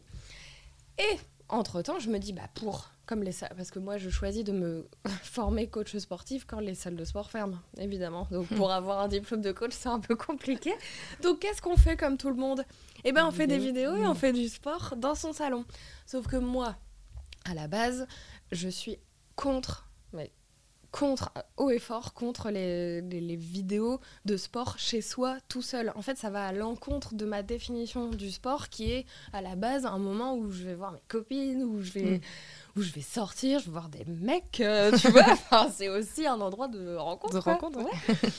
Et 0.98 1.20
entre-temps, 1.50 2.00
je 2.00 2.10
me 2.10 2.18
dis, 2.18 2.34
bah 2.34 2.50
pour, 2.56 2.90
comme 3.06 3.22
les 3.22 3.32
salles, 3.32 3.54
parce 3.56 3.70
que 3.70 3.78
moi, 3.78 3.98
je 3.98 4.10
choisis 4.10 4.44
de 4.44 4.54
me 4.54 4.90
former 5.22 5.68
coach 5.68 5.96
sportif 5.98 6.46
quand 6.46 6.62
les 6.62 6.74
salles 6.74 6.96
de 6.96 7.06
sport 7.06 7.30
ferment, 7.30 7.60
évidemment. 7.78 8.28
Donc 8.32 8.48
pour 8.48 8.72
avoir 8.72 9.02
un 9.02 9.08
diplôme 9.08 9.44
de 9.44 9.52
coach, 9.52 9.74
c'est 9.74 9.90
un 9.90 10.00
peu 10.00 10.16
compliqué. 10.16 10.74
Donc 11.22 11.42
qu'est-ce 11.42 11.62
qu'on 11.62 11.78
fait 11.78 11.96
comme 11.96 12.18
tout 12.18 12.30
le 12.30 12.38
monde? 12.38 12.66
Eh 13.04 13.12
bien, 13.12 13.28
on 13.28 13.32
fait 13.32 13.46
des 13.46 13.60
vidéos 13.60 13.96
et 13.98 14.08
on 14.08 14.16
fait 14.16 14.34
du 14.34 14.50
sport 14.50 14.96
dans 14.98 15.14
son 15.14 15.32
salon. 15.32 15.64
Sauf 16.08 16.26
que 16.26 16.38
moi, 16.38 16.76
à 17.46 17.54
la 17.54 17.68
base, 17.68 18.08
je 18.52 18.70
suis 18.70 18.98
contre, 19.36 19.88
mais 20.14 20.32
contre, 20.92 21.32
haut 21.58 21.70
et 21.70 21.80
fort, 21.80 22.14
contre 22.14 22.50
les, 22.50 23.02
les, 23.02 23.36
vidéos 23.36 24.00
de 24.26 24.36
sport 24.36 24.78
chez 24.78 25.02
soi 25.02 25.38
tout 25.48 25.62
seul. 25.62 25.92
En 25.96 26.02
fait, 26.02 26.18
ça 26.18 26.30
va 26.30 26.46
à 26.46 26.52
l'encontre 26.52 27.16
de 27.16 27.26
ma 27.26 27.44
définition 27.44 28.10
du 28.10 28.30
sport 28.30 28.70
qui 28.70 28.92
est 28.92 29.06
à 29.32 29.42
la 29.42 29.56
base 29.56 29.86
un 29.86 29.98
moment 29.98 30.36
où 30.36 30.52
je 30.52 30.64
vais 30.64 30.76
voir 30.76 30.92
mes 30.92 31.02
copines, 31.08 31.64
où 31.64 31.82
je 31.82 31.94
vais, 31.94 32.18
mm. 32.18 32.22
où 32.76 32.82
je 32.82 32.92
vais 32.92 33.02
sortir, 33.02 33.60
je 33.60 33.66
vais 33.66 33.72
voir 33.72 33.90
des 33.90 34.04
mecs, 34.06 34.60
euh, 34.60 34.92
tu 34.98 35.10
vois. 35.10 35.38
c'est 35.74 35.88
aussi 35.88 36.28
un 36.28 36.42
endroit 36.42 36.68
de 36.68 36.96
rencontre. 36.96 37.34
De 37.34 37.40
rencontre, 37.40 37.80
ouais. 37.80 38.30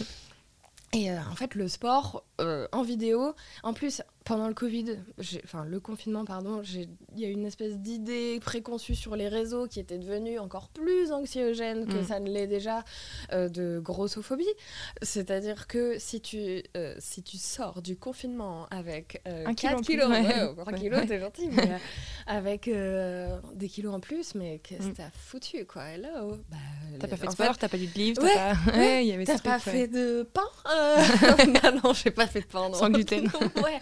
Et 0.94 1.10
euh, 1.10 1.18
en 1.30 1.34
fait, 1.34 1.54
le 1.54 1.68
sport 1.68 2.22
euh, 2.40 2.68
en 2.70 2.82
vidéo, 2.82 3.34
en 3.62 3.72
plus, 3.72 4.02
pendant 4.24 4.48
le 4.48 4.54
Covid, 4.54 4.98
enfin 5.44 5.64
le 5.64 5.80
confinement, 5.80 6.24
pardon, 6.24 6.62
il 6.62 6.88
y 7.20 7.24
a 7.24 7.28
une 7.28 7.46
espèce 7.46 7.78
d'idée 7.78 8.38
préconçue 8.40 8.94
sur 8.94 9.16
les 9.16 9.28
réseaux 9.28 9.66
qui 9.66 9.80
était 9.80 9.98
devenue 9.98 10.38
encore 10.38 10.68
plus 10.68 11.12
anxiogène 11.12 11.86
que 11.86 11.98
mm. 11.98 12.04
ça 12.04 12.20
ne 12.20 12.30
l'est 12.30 12.46
déjà 12.46 12.84
euh, 13.32 13.48
de 13.48 13.80
grossophobie. 13.82 14.44
C'est-à-dire 15.02 15.66
que 15.66 15.98
si 15.98 16.20
tu, 16.20 16.62
si 16.98 17.22
tu 17.22 17.36
sors 17.36 17.82
du 17.82 17.96
confinement 17.96 18.66
avec 18.70 19.22
4 19.24 19.82
kilos, 19.82 20.08
ouais. 20.08 20.54
3 20.56 20.72
kilos, 20.74 21.06
t'es 21.06 21.20
gentil, 21.20 21.48
mais 21.50 21.78
avec 22.26 22.68
des 22.68 23.68
kilos 23.68 23.94
en 23.94 24.00
plus, 24.00 24.34
mais 24.34 24.58
qu'est-ce 24.60 24.86
que 24.86 24.92
mm. 24.92 24.94
t'as 24.94 25.10
foutu, 25.10 25.64
quoi? 25.66 25.84
Hello? 25.84 26.36
Bah, 26.50 26.56
T'as 26.98 27.08
pas 27.08 27.16
fait 27.16 27.26
de 27.26 27.32
sport, 27.32 27.58
t'as 27.58 27.68
pas 27.68 27.76
lu 27.76 27.86
de 27.86 27.94
livre, 27.94 28.22
t'as 28.22 28.54
pas, 29.38 29.40
pas 29.42 29.58
fait 29.58 29.88
de 29.88 30.28
pain 30.32 30.42
non, 31.46 31.80
non, 31.82 31.92
j'ai 31.92 32.10
pas 32.10 32.26
fait 32.26 32.40
de 32.40 32.46
pain. 32.46 32.72
Sans 32.72 32.90
gluten. 32.90 33.26
ouais. 33.62 33.80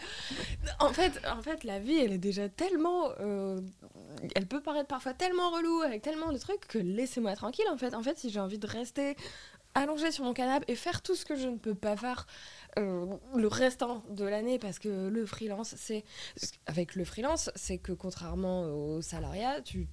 En 0.78 0.92
fait, 0.92 1.20
en 1.26 1.42
fait, 1.42 1.64
la 1.64 1.78
vie, 1.78 1.98
elle 1.98 2.12
est 2.12 2.18
déjà 2.18 2.48
tellement. 2.48 3.10
Euh, 3.20 3.60
elle 4.34 4.46
peut 4.46 4.60
paraître 4.60 4.88
parfois 4.88 5.14
tellement 5.14 5.50
relou, 5.50 5.82
avec 5.82 6.02
tellement 6.02 6.32
de 6.32 6.38
trucs, 6.38 6.66
que 6.66 6.78
laissez-moi 6.78 7.34
tranquille, 7.34 7.66
en 7.70 7.76
fait. 7.76 8.18
Si 8.18 8.30
j'ai 8.30 8.40
envie 8.40 8.58
de 8.58 8.66
rester 8.66 9.16
allongée 9.74 10.10
sur 10.10 10.24
mon 10.24 10.32
canapé 10.32 10.72
et 10.72 10.74
faire 10.74 11.00
tout 11.00 11.14
ce 11.14 11.24
que 11.24 11.36
je 11.36 11.48
ne 11.48 11.56
peux 11.56 11.76
pas 11.76 11.96
faire 11.96 12.26
euh, 12.78 13.06
le 13.36 13.46
restant 13.46 14.02
de 14.10 14.24
l'année, 14.24 14.58
parce 14.58 14.78
que 14.78 15.08
le 15.08 15.26
freelance, 15.26 15.74
c'est. 15.76 16.04
Avec 16.66 16.94
le 16.94 17.04
freelance, 17.04 17.50
c'est 17.54 17.78
que 17.78 17.92
contrairement 17.92 18.62
au 18.62 19.02
salariat, 19.02 19.60
tu 19.60 19.88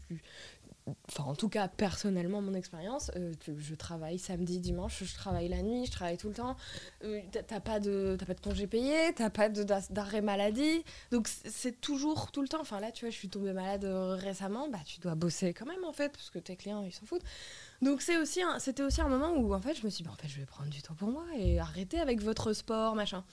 enfin 1.08 1.24
en 1.24 1.36
tout 1.36 1.50
cas 1.50 1.68
personnellement 1.68 2.42
mon 2.42 2.54
expérience 2.54 3.12
euh, 3.16 3.34
je 3.58 3.76
travaille 3.76 4.20
samedi 4.20 4.60
dimanche 4.60 5.04
je 5.04 5.14
travaille 5.14 5.50
la 5.50 5.62
nuit 5.62 5.86
je 5.86 5.92
travaille 5.92 6.18
tout 6.18 6.30
le 6.30 6.34
temps. 6.34 6.56
Euh, 7.04 7.22
t'as 7.32 7.60
pas 7.60 7.80
de 7.80 8.16
t'as 8.18 8.26
pas 8.26 8.34
de 8.34 8.42
congé 8.42 8.68
payé 8.68 9.14
t'as 9.16 9.30
pas 9.30 9.50
d'arrêt 9.50 10.22
maladie. 10.22 10.84
Donc 11.12 11.28
c'est 11.28 11.80
toujours 11.82 12.32
tout 12.32 12.42
le 12.42 12.48
temps. 12.48 12.62
Enfin 12.62 12.80
là 12.80 12.92
tu 12.92 13.06
vois 13.06 13.12
je 13.12 13.18
suis 13.18 13.30
tombée 13.30 13.54
malade 13.54 13.86
euh, 13.86 14.16
récemment. 14.16 14.70
Bah 14.70 14.80
tu 14.86 15.00
dois 15.00 15.16
bosser 15.16 15.54
quand 15.54 15.66
même 15.66 15.84
en 15.84 15.94
fait 15.94 16.10
parce 16.10 16.30
que 16.30 16.40
tes 16.40 16.56
clients 16.56 16.84
ils 16.84 16.94
s'en 16.94 17.06
foutent. 17.06 17.26
Donc 17.82 18.02
c'est 18.02 18.18
aussi 18.18 18.42
c'était 18.60 18.84
aussi 18.84 19.02
un 19.02 19.10
moment 19.10 19.34
où 19.34 19.54
en 19.54 19.62
fait 19.62 19.76
je 19.76 19.86
me 19.86 19.90
suis 19.90 20.04
dit 20.04 20.08
bah, 20.08 20.14
en 20.14 20.22
fait 20.22 20.28
je 20.28 20.40
vais 20.40 20.46
prendre 20.46 20.70
du 20.70 20.82
temps 20.82 20.96
pour 20.96 21.10
moi 21.10 21.26
et 21.38 21.60
arrêter 21.60 22.00
avec 22.00 22.22
votre 22.22 22.54
sport 22.54 22.96
machin. 22.96 23.24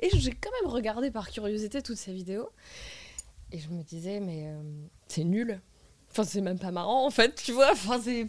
Et 0.00 0.10
j'ai 0.10 0.32
quand 0.32 0.50
même 0.62 0.72
regardé 0.72 1.10
par 1.10 1.30
curiosité 1.30 1.82
toutes 1.82 1.98
ces 1.98 2.12
vidéos. 2.12 2.50
Et 3.52 3.58
je 3.58 3.68
me 3.68 3.82
disais 3.82 4.20
mais 4.20 4.50
c'est 5.08 5.24
nul 5.24 5.60
Enfin, 6.14 6.22
c'est 6.22 6.40
même 6.40 6.60
pas 6.60 6.70
marrant 6.70 7.04
en 7.04 7.10
fait, 7.10 7.34
tu 7.34 7.50
vois. 7.50 7.72
Enfin, 7.72 8.00
c'est. 8.00 8.28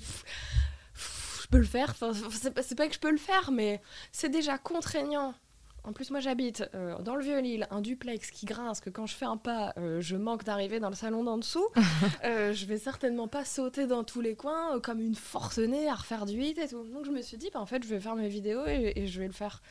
Je 1.43 1.47
peux 1.51 1.59
le 1.59 1.65
faire. 1.65 1.91
Enfin, 1.91 2.13
c'est 2.31 2.51
pas, 2.51 2.63
pas, 2.63 2.87
que 2.87 2.95
je 2.95 2.99
peux 2.99 3.11
le 3.11 3.17
faire, 3.17 3.51
mais 3.51 3.79
c'est 4.11 4.29
déjà 4.29 4.57
contraignant. 4.57 5.35
En 5.83 5.93
plus, 5.93 6.09
moi, 6.09 6.19
j'habite 6.19 6.67
euh, 6.73 6.97
dans 7.03 7.15
le 7.15 7.23
Vieux-Lille, 7.23 7.67
un 7.69 7.81
duplex 7.81 8.31
qui 8.31 8.47
grince, 8.47 8.81
que 8.81 8.89
quand 8.89 9.05
je 9.05 9.13
fais 9.13 9.25
un 9.25 9.37
pas, 9.37 9.71
euh, 9.77 10.01
je 10.01 10.15
manque 10.15 10.43
d'arriver 10.43 10.79
dans 10.79 10.89
le 10.89 10.95
salon 10.95 11.23
d'en 11.23 11.37
dessous. 11.37 11.67
euh, 12.23 12.53
je 12.53 12.65
vais 12.65 12.79
certainement 12.79 13.27
pas 13.27 13.45
sauter 13.45 13.85
dans 13.85 14.03
tous 14.03 14.21
les 14.21 14.35
coins 14.35 14.79
comme 14.79 14.99
une 14.99 15.13
forcenée 15.13 15.87
à 15.87 15.93
refaire 15.93 16.25
du 16.25 16.41
hit 16.41 16.57
et 16.57 16.67
tout. 16.67 16.83
Donc, 16.85 17.05
je 17.05 17.11
me 17.11 17.21
suis 17.21 17.37
dit, 17.37 17.51
bah, 17.53 17.59
en 17.59 17.67
fait, 17.67 17.83
je 17.83 17.87
vais 17.87 17.99
faire 17.99 18.15
mes 18.15 18.29
vidéos 18.29 18.65
et, 18.65 18.93
et 18.95 19.05
je 19.05 19.19
vais 19.19 19.27
le 19.27 19.33
faire 19.33 19.61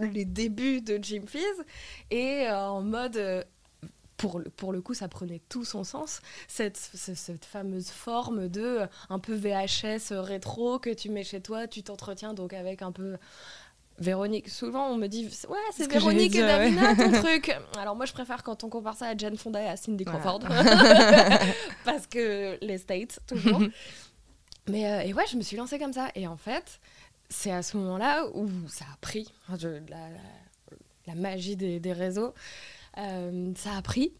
les 0.00 0.24
débuts 0.24 0.80
de 0.80 0.98
Jim 1.00 1.22
Fizz 1.28 1.64
et 2.10 2.50
en 2.50 2.82
mode 2.82 3.46
pour 4.16 4.38
le, 4.38 4.44
pour 4.50 4.72
le 4.72 4.80
coup, 4.80 4.94
ça 4.94 5.08
prenait 5.08 5.42
tout 5.48 5.64
son 5.64 5.84
sens, 5.84 6.20
cette, 6.48 6.76
cette, 6.76 7.44
fameuse 7.44 7.88
forme 7.88 8.48
de 8.48 8.62
euh, 8.62 8.86
un 9.10 9.18
peu 9.18 9.34
VHS 9.34 10.12
euh, 10.12 10.22
rétro 10.22 10.78
que 10.78 10.90
tu 10.90 11.10
mets 11.10 11.24
chez 11.24 11.40
toi, 11.40 11.66
tu 11.66 11.82
t'entretiens 11.82 12.32
donc 12.34 12.52
avec 12.52 12.82
un 12.82 12.92
peu 12.92 13.16
Véronique. 13.98 14.50
Souvent, 14.50 14.88
on 14.88 14.96
me 14.96 15.06
dit 15.06 15.28
Ouais, 15.48 15.58
c'est 15.72 15.90
Véronique 15.90 16.34
et 16.34 16.42
Davina 16.42 16.94
ton 16.94 17.10
truc. 17.22 17.56
Alors, 17.78 17.96
moi, 17.96 18.04
je 18.04 18.12
préfère 18.12 18.42
quand 18.42 18.62
on 18.64 18.68
compare 18.68 18.96
ça 18.96 19.06
à 19.08 19.16
Jane 19.16 19.36
Fonda 19.36 19.62
et 19.62 19.68
à 19.68 19.76
Cindy 19.76 20.04
Crawford. 20.04 20.40
Parce 21.84 22.06
que 22.06 22.58
les 22.60 22.78
States, 22.78 23.20
toujours. 23.26 23.62
Mais 24.68 24.90
euh, 24.90 25.00
et 25.00 25.14
ouais, 25.14 25.24
je 25.30 25.36
me 25.36 25.42
suis 25.42 25.56
lancée 25.56 25.78
comme 25.78 25.92
ça. 25.92 26.08
Et 26.14 26.26
en 26.26 26.36
fait, 26.36 26.80
c'est 27.30 27.52
à 27.52 27.62
ce 27.62 27.76
moment-là 27.78 28.26
où 28.34 28.48
ça 28.68 28.84
a 28.92 28.96
pris 29.00 29.32
la, 29.48 30.08
la, 31.06 31.14
magie 31.14 31.56
des, 31.56 31.80
des 31.80 31.92
réseaux. 31.92 32.34
Euh, 32.98 33.52
ça 33.56 33.76
a 33.76 33.82
pris. 33.82 34.12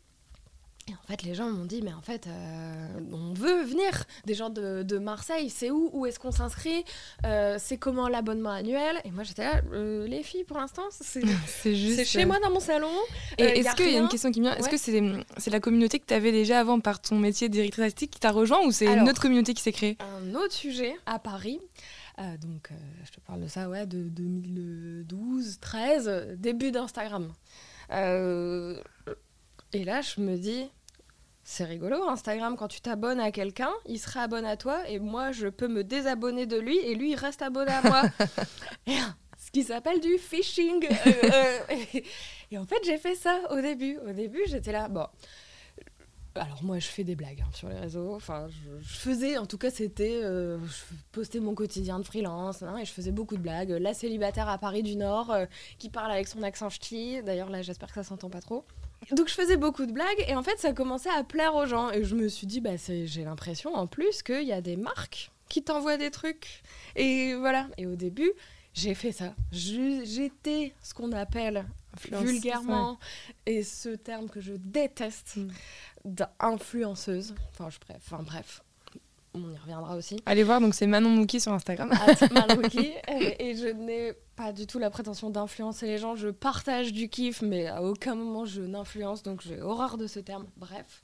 Et 0.89 0.93
en 0.93 1.09
fait, 1.09 1.25
les 1.25 1.35
gens 1.35 1.51
m'ont 1.51 1.65
dit, 1.65 1.83
mais 1.83 1.93
en 1.93 2.01
fait, 2.01 2.29
euh, 2.29 3.01
on 3.11 3.35
veut 3.35 3.65
venir. 3.65 4.05
Des 4.25 4.35
gens 4.35 4.51
de, 4.51 4.85
de 4.85 4.99
Marseille, 4.99 5.51
c'est 5.51 5.69
où? 5.69 5.91
Où 5.93 6.07
est-ce 6.07 6.21
qu'on 6.21 6.31
s'inscrit? 6.31 6.85
Euh, 7.25 7.57
C'est 7.59 7.77
comment 7.77 8.07
l'abonnement 8.09 8.51
annuel? 8.53 9.01
Et 9.05 9.11
moi, 9.11 9.25
j'étais 9.25 9.43
là, 9.43 9.63
les 9.73 10.23
filles, 10.23 10.45
pour 10.45 10.59
l'instant, 10.59 10.85
c'est 10.93 11.25
juste... 11.75 12.05
chez 12.05 12.25
moi 12.25 12.39
dans 12.39 12.51
mon 12.51 12.61
salon. 12.61 12.93
Et 13.37 13.43
est-ce 13.43 13.75
qu'il 13.75 13.91
y 13.91 13.97
a 13.97 13.99
une 13.99 14.09
question 14.09 14.31
qui 14.31 14.41
me 14.41 14.47
vient? 14.47 14.57
Est-ce 14.57 14.69
que 14.69 14.77
c'est 14.77 15.51
la 15.51 15.61
communauté 15.61 15.99
que 15.99 16.07
tu 16.07 16.15
avais 16.15 16.31
déjà 16.31 16.61
avant 16.61 16.79
par 16.79 17.01
ton 17.01 17.19
métier 17.19 17.49
de 17.49 17.55
directrice 17.55 17.83
artistique 17.83 18.13
qui 18.13 18.21
t'a 18.21 18.31
rejoint 18.31 18.65
ou 18.65 18.71
c'est 18.71 18.87
une 18.87 19.09
autre 19.09 19.21
communauté 19.21 19.55
qui 19.55 19.63
s'est 19.63 19.73
créée? 19.73 19.99
Un 20.01 20.37
autre 20.37 20.55
sujet 20.55 20.95
à 21.07 21.19
Paris. 21.19 21.61
Donc, 22.41 22.71
je 23.05 23.11
te 23.11 23.19
parle 23.27 23.43
de 23.43 23.49
ça, 23.49 23.69
ouais, 23.69 23.87
de 23.87 24.03
2012, 24.03 25.59
13, 25.61 26.37
début 26.39 26.71
d'Instagram. 26.71 27.33
Et 27.91 29.85
là, 29.85 30.01
je 30.01 30.21
me 30.21 30.37
dis, 30.37 30.71
c'est 31.49 31.65
rigolo, 31.65 32.03
Instagram, 32.09 32.57
quand 32.57 32.67
tu 32.67 32.81
t'abonnes 32.81 33.21
à 33.21 33.31
quelqu'un, 33.31 33.73
il 33.87 34.01
se 34.01 34.11
réabonne 34.11 34.45
à 34.45 34.57
toi 34.57 34.89
et 34.89 34.99
moi, 34.99 35.31
je 35.31 35.47
peux 35.47 35.69
me 35.69 35.85
désabonner 35.85 36.45
de 36.45 36.57
lui 36.57 36.77
et 36.79 36.97
lui, 36.97 37.13
il 37.13 37.15
reste 37.15 37.41
abonné 37.41 37.71
à 37.71 37.83
moi. 37.83 38.03
ce 39.47 39.51
qui 39.53 39.63
s'appelle 39.63 40.01
du 40.01 40.19
phishing. 40.19 40.85
Euh, 40.85 41.13
euh, 41.71 42.01
et, 42.51 42.59
en 42.59 42.67
fait, 42.67 42.81
j'ai 42.85 42.99
fait 42.99 43.15
ça 43.15 43.41
au 43.51 43.61
début. 43.61 43.97
Au 43.99 44.13
début, 44.13 44.43
j'étais 44.47 44.73
là, 44.73 44.89
bon. 44.89 45.07
Alors 46.43 46.63
moi, 46.63 46.79
je 46.79 46.87
fais 46.87 47.05
des 47.05 47.17
blagues 47.17 47.43
hein, 47.43 47.51
sur 47.53 47.69
les 47.69 47.79
réseaux. 47.79 48.15
Enfin, 48.15 48.49
je, 48.81 48.97
faisais, 48.99 49.39
en 49.39 49.47
tout 49.47 49.59
cas, 49.59 49.71
c'était, 49.71 50.21
euh, 50.23 50.59
je 50.67 50.95
postais 51.13 51.41
mon 51.41 51.55
quotidien 51.55 51.99
de 51.99 52.05
freelance 52.05 52.63
hein, 52.63 52.77
et 52.79 52.85
je 52.85 52.93
faisais 52.93 53.13
beaucoup 53.13 53.37
de 53.37 53.43
blagues. 53.43 53.71
La 53.71 53.95
célibataire 53.95 54.49
à 54.49 54.59
Paris 54.59 54.83
du 54.83 54.97
Nord 54.97 55.35
qui 55.79 55.91
parle 55.91 56.13
avec 56.13 56.29
son 56.29 56.43
accent 56.43 56.71
ch'ti. 56.71 57.23
D'ailleurs, 57.23 57.51
là, 57.51 57.63
j'espère 57.63 57.89
que 57.89 57.95
ça 57.95 58.05
s'entend 58.05 58.31
pas 58.31 58.41
trop. 58.41 58.65
Donc 59.13 59.29
je 59.29 59.35
faisais 59.35 59.57
beaucoup 59.57 59.87
de 59.87 59.93
blagues 59.93 60.25
et 60.27 60.35
en 60.35 60.43
fait 60.43 60.59
ça 60.59 60.73
commençait 60.73 61.11
à 61.11 61.23
plaire 61.23 61.55
aux 61.55 61.67
gens 61.67 61.91
et 61.91 62.03
je 62.03 62.17
me 62.17 62.29
suis 62.29 62.47
dit 62.47 62.61
bah 62.61 62.77
j'ai 62.77 63.25
l'impression 63.25 63.75
en 63.75 63.87
plus 63.87 64.23
qu'il 64.23 64.43
y 64.43 64.53
a 64.53 64.61
des 64.61 64.77
marques 64.77 65.31
qui 65.49 65.63
t'envoient 65.63 65.97
des 65.97 66.11
trucs 66.11 66.63
et 66.97 67.35
voilà 67.35 67.69
et 67.77 67.87
au 67.87 67.95
début 67.95 68.33
j'ai 68.75 68.95
fait 68.95 69.13
ça 69.13 69.35
j'étais 69.53 70.75
ce 70.83 70.93
qu'on 70.93 71.13
appelle 71.13 71.67
vulgairement 72.11 72.99
et 73.47 73.63
ce 73.63 73.91
terme 73.91 74.29
que 74.29 74.41
je 74.41 74.55
déteste 74.55 75.37
mm. 75.37 75.49
D'influenceuse 76.07 77.35
enfin 77.51 77.69
je 77.69 77.79
bref 77.81 78.01
enfin 78.07 78.23
bref 78.23 78.63
on 79.37 79.53
y 79.53 79.59
reviendra 79.59 79.97
aussi. 79.97 80.19
Allez 80.25 80.43
voir, 80.43 80.61
donc 80.61 80.75
c'est 80.75 80.87
Manon 80.87 81.11
Mouki 81.11 81.41
sur 81.41 81.53
Instagram. 81.53 81.91
Manon 82.31 82.57
Mouki. 82.57 82.93
Et, 83.39 83.55
je 83.55 83.69
n'ai 83.69 84.15
pas 84.35 84.53
du 84.53 84.67
tout 84.67 84.79
la 84.79 84.89
prétention 84.89 85.31
d'influencer 85.31 85.87
les 85.87 85.99
gens. 85.99 86.17
Je 86.17 86.29
partage 86.29 86.93
du 86.93 87.11
kiff, 87.11 87.43
mais 87.43 87.67
à 87.67 87.83
aucun 87.83 88.15
moment 88.15 88.47
je 88.47 88.63
n'influence, 88.63 89.23
donc 89.23 89.43
j'ai 89.43 89.61
horreur 89.61 89.99
de 89.99 90.07
ce 90.07 90.21
terme. 90.21 90.47
Bref. 90.57 91.03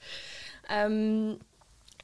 Euh, 0.70 1.34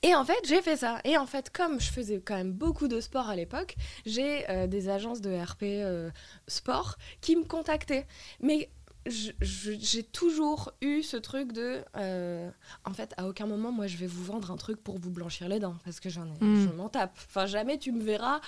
et 0.02 0.14
en 0.14 0.24
fait, 0.24 0.38
j'ai 0.44 0.62
fait 0.62 0.76
ça. 0.76 1.00
Et 1.04 1.18
en 1.18 1.26
fait, 1.26 1.50
comme 1.50 1.80
je 1.80 1.90
faisais 1.90 2.20
quand 2.24 2.36
même 2.36 2.52
beaucoup 2.52 2.86
de 2.86 3.00
sport 3.00 3.28
à 3.28 3.34
l'époque, 3.34 3.74
j'ai 4.06 4.48
euh, 4.48 4.66
des 4.66 4.88
agences 4.88 5.20
de 5.20 5.34
RP 5.34 5.62
euh, 5.62 6.10
sport 6.46 6.96
qui 7.20 7.36
me 7.36 7.44
contactaient. 7.44 8.06
Mais 8.40 8.68
j'ai 9.08 10.02
toujours 10.02 10.72
eu 10.80 11.02
ce 11.02 11.16
truc 11.16 11.52
de 11.52 11.82
euh, 11.96 12.50
en 12.84 12.92
fait 12.92 13.14
à 13.16 13.26
aucun 13.26 13.46
moment 13.46 13.72
moi 13.72 13.86
je 13.86 13.96
vais 13.96 14.06
vous 14.06 14.24
vendre 14.24 14.50
un 14.50 14.56
truc 14.56 14.82
pour 14.82 14.98
vous 14.98 15.10
blanchir 15.10 15.48
les 15.48 15.58
dents 15.58 15.76
parce 15.84 16.00
que 16.00 16.08
j'en 16.08 16.26
ai 16.26 16.44
mm. 16.44 16.68
je 16.68 16.76
m'en 16.76 16.88
tape 16.88 17.12
enfin 17.16 17.46
jamais 17.46 17.78
tu 17.78 17.92
me 17.92 18.02
verras 18.02 18.40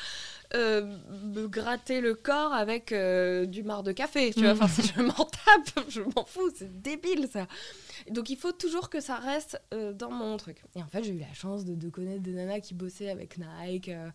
euh, 0.54 0.96
me 1.24 1.46
gratter 1.46 2.00
le 2.00 2.14
corps 2.14 2.52
avec 2.52 2.92
euh, 2.92 3.46
du 3.46 3.62
marc 3.62 3.84
de 3.84 3.92
café 3.92 4.32
tu 4.32 4.40
vois 4.40 4.54
mm. 4.54 4.62
enfin 4.62 4.68
si 4.68 4.92
je 4.94 5.02
m'en 5.02 5.12
tape 5.12 5.84
je 5.88 6.02
m'en 6.02 6.24
fous 6.24 6.50
c'est 6.54 6.80
débile 6.82 7.28
ça 7.32 7.46
donc 8.10 8.30
il 8.30 8.36
faut 8.36 8.52
toujours 8.52 8.90
que 8.90 9.00
ça 9.00 9.16
reste 9.16 9.60
euh, 9.74 9.92
dans 9.92 10.10
mon 10.10 10.36
truc. 10.36 10.62
Et 10.74 10.82
en 10.82 10.86
fait, 10.86 11.02
j'ai 11.02 11.12
eu 11.12 11.18
la 11.18 11.32
chance 11.34 11.64
de, 11.64 11.90
connaître 11.90 12.22
des 12.22 12.32
nanas 12.32 12.60
qui 12.60 12.74
bossaient 12.74 13.10
avec 13.10 13.38
Nike 13.38 13.88
euh, 13.88 14.08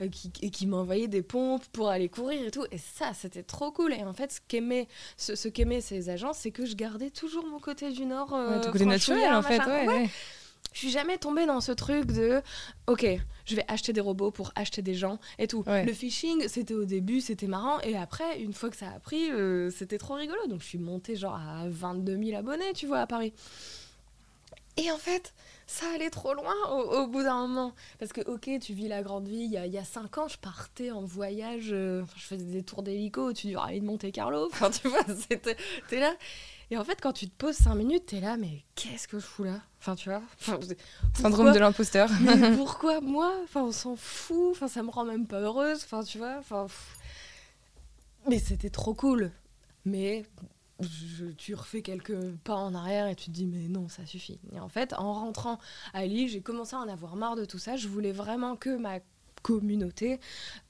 euh, 0.00 0.08
qui, 0.08 0.32
et 0.42 0.50
qui 0.50 0.66
m'envoyaient 0.66 1.08
des 1.08 1.22
pompes 1.22 1.66
pour 1.72 1.88
aller 1.88 2.08
courir 2.08 2.46
et 2.46 2.50
tout. 2.50 2.66
Et 2.70 2.78
ça, 2.78 3.12
c'était 3.14 3.42
trop 3.42 3.70
cool. 3.70 3.92
Et 3.92 4.04
en 4.04 4.12
fait, 4.12 4.32
ce 4.32 4.40
qu'aimaient 4.48 4.88
ce, 5.16 5.34
ce 5.34 5.48
ces 5.80 6.10
agences, 6.10 6.38
c'est 6.38 6.50
que 6.50 6.66
je 6.66 6.74
gardais 6.74 7.10
toujours 7.10 7.46
mon 7.46 7.58
côté 7.58 7.90
du 7.92 8.06
Nord. 8.06 8.28
ton 8.28 8.72
côté 8.72 8.86
naturel, 8.86 9.32
en 9.34 9.42
fait. 9.42 9.60
ouais 9.60 10.08
je 10.72 10.78
suis 10.78 10.90
jamais 10.90 11.18
tombée 11.18 11.46
dans 11.46 11.60
ce 11.60 11.72
truc 11.72 12.06
de 12.06 12.42
ok 12.86 13.06
je 13.46 13.56
vais 13.56 13.64
acheter 13.68 13.92
des 13.92 14.00
robots 14.00 14.30
pour 14.30 14.52
acheter 14.54 14.82
des 14.82 14.94
gens 14.94 15.18
et 15.38 15.48
tout. 15.48 15.64
Le 15.66 15.92
phishing 15.92 16.46
c'était 16.48 16.74
au 16.74 16.84
début 16.84 17.20
c'était 17.20 17.48
marrant 17.48 17.80
et 17.80 17.96
après 17.96 18.40
une 18.40 18.52
fois 18.52 18.70
que 18.70 18.76
ça 18.76 18.88
a 18.90 19.00
pris 19.00 19.30
euh, 19.30 19.70
c'était 19.70 19.98
trop 19.98 20.14
rigolo. 20.14 20.38
Donc 20.48 20.60
je 20.60 20.66
suis 20.66 20.78
montée 20.78 21.16
genre 21.16 21.34
à 21.34 21.64
22 21.68 22.16
000 22.24 22.38
abonnés 22.38 22.72
tu 22.74 22.86
vois 22.86 23.00
à 23.00 23.06
Paris. 23.06 23.32
Et 24.76 24.90
en 24.90 24.98
fait 24.98 25.34
ça 25.66 25.86
allait 25.94 26.10
trop 26.10 26.34
loin 26.34 26.54
au, 26.70 27.06
bout 27.06 27.22
d'un 27.22 27.46
moment. 27.46 27.72
Parce 27.98 28.12
que 28.12 28.20
ok 28.20 28.50
tu 28.60 28.72
vis 28.72 28.88
la 28.88 29.02
grande 29.02 29.26
vie 29.26 29.44
il 29.44 29.50
y 29.50 29.56
a, 29.56 29.66
y 29.66 29.84
5 29.84 30.18
ans 30.18 30.28
je 30.28 30.38
partais 30.38 30.92
en 30.92 31.02
voyage 31.02 31.70
euh, 31.72 32.04
je 32.16 32.22
faisais 32.22 32.44
des 32.44 32.62
tours 32.62 32.84
d'hélico 32.84 33.28
au-dessus 33.28 33.48
du 33.48 33.56
rail 33.56 33.80
de 33.80 33.84
Monte 33.84 34.12
Carlo. 34.12 34.48
Enfin 34.52 34.70
tu 34.70 34.86
vois 34.86 35.04
c'était 35.28 35.56
là 36.00 36.14
et 36.70 36.76
en 36.76 36.84
fait, 36.84 37.00
quand 37.00 37.12
tu 37.12 37.28
te 37.28 37.34
poses 37.34 37.56
5 37.56 37.74
minutes, 37.74 38.06
t'es 38.06 38.20
là, 38.20 38.36
mais 38.36 38.64
qu'est-ce 38.74 39.08
que 39.08 39.18
je 39.18 39.24
fous 39.24 39.44
là? 39.44 39.60
Enfin, 39.80 39.96
tu 39.96 40.08
vois? 40.08 40.22
Syndrome 41.14 41.52
de 41.52 41.58
l'imposteur. 41.58 42.08
pourquoi 42.56 43.00
moi? 43.00 43.32
Enfin, 43.42 43.62
on 43.62 43.72
s'en 43.72 43.96
fout. 43.96 44.52
Enfin, 44.52 44.68
ça 44.68 44.82
me 44.82 44.90
rend 44.90 45.04
même 45.04 45.26
pas 45.26 45.40
heureuse. 45.40 45.82
Enfin, 45.84 46.02
tu 46.02 46.18
vois? 46.18 46.36
Enfin, 46.38 46.66
mais 48.28 48.38
c'était 48.38 48.70
trop 48.70 48.94
cool. 48.94 49.32
Mais 49.84 50.24
tu 51.36 51.54
refais 51.54 51.82
quelques 51.82 52.18
pas 52.44 52.54
en 52.54 52.74
arrière 52.74 53.06
et 53.06 53.14
tu 53.14 53.26
te 53.26 53.30
dis 53.32 53.44
mais 53.44 53.68
non 53.68 53.90
ça 53.90 54.06
suffit 54.06 54.40
et 54.54 54.60
en 54.60 54.70
fait 54.70 54.94
en 54.94 55.12
rentrant 55.12 55.58
à 55.92 56.06
Lille 56.06 56.26
j'ai 56.26 56.40
commencé 56.40 56.74
à 56.74 56.78
en 56.78 56.88
avoir 56.88 57.16
marre 57.16 57.36
de 57.36 57.44
tout 57.44 57.58
ça 57.58 57.76
je 57.76 57.86
voulais 57.86 58.12
vraiment 58.12 58.56
que 58.56 58.74
ma 58.78 59.00
communauté 59.42 60.20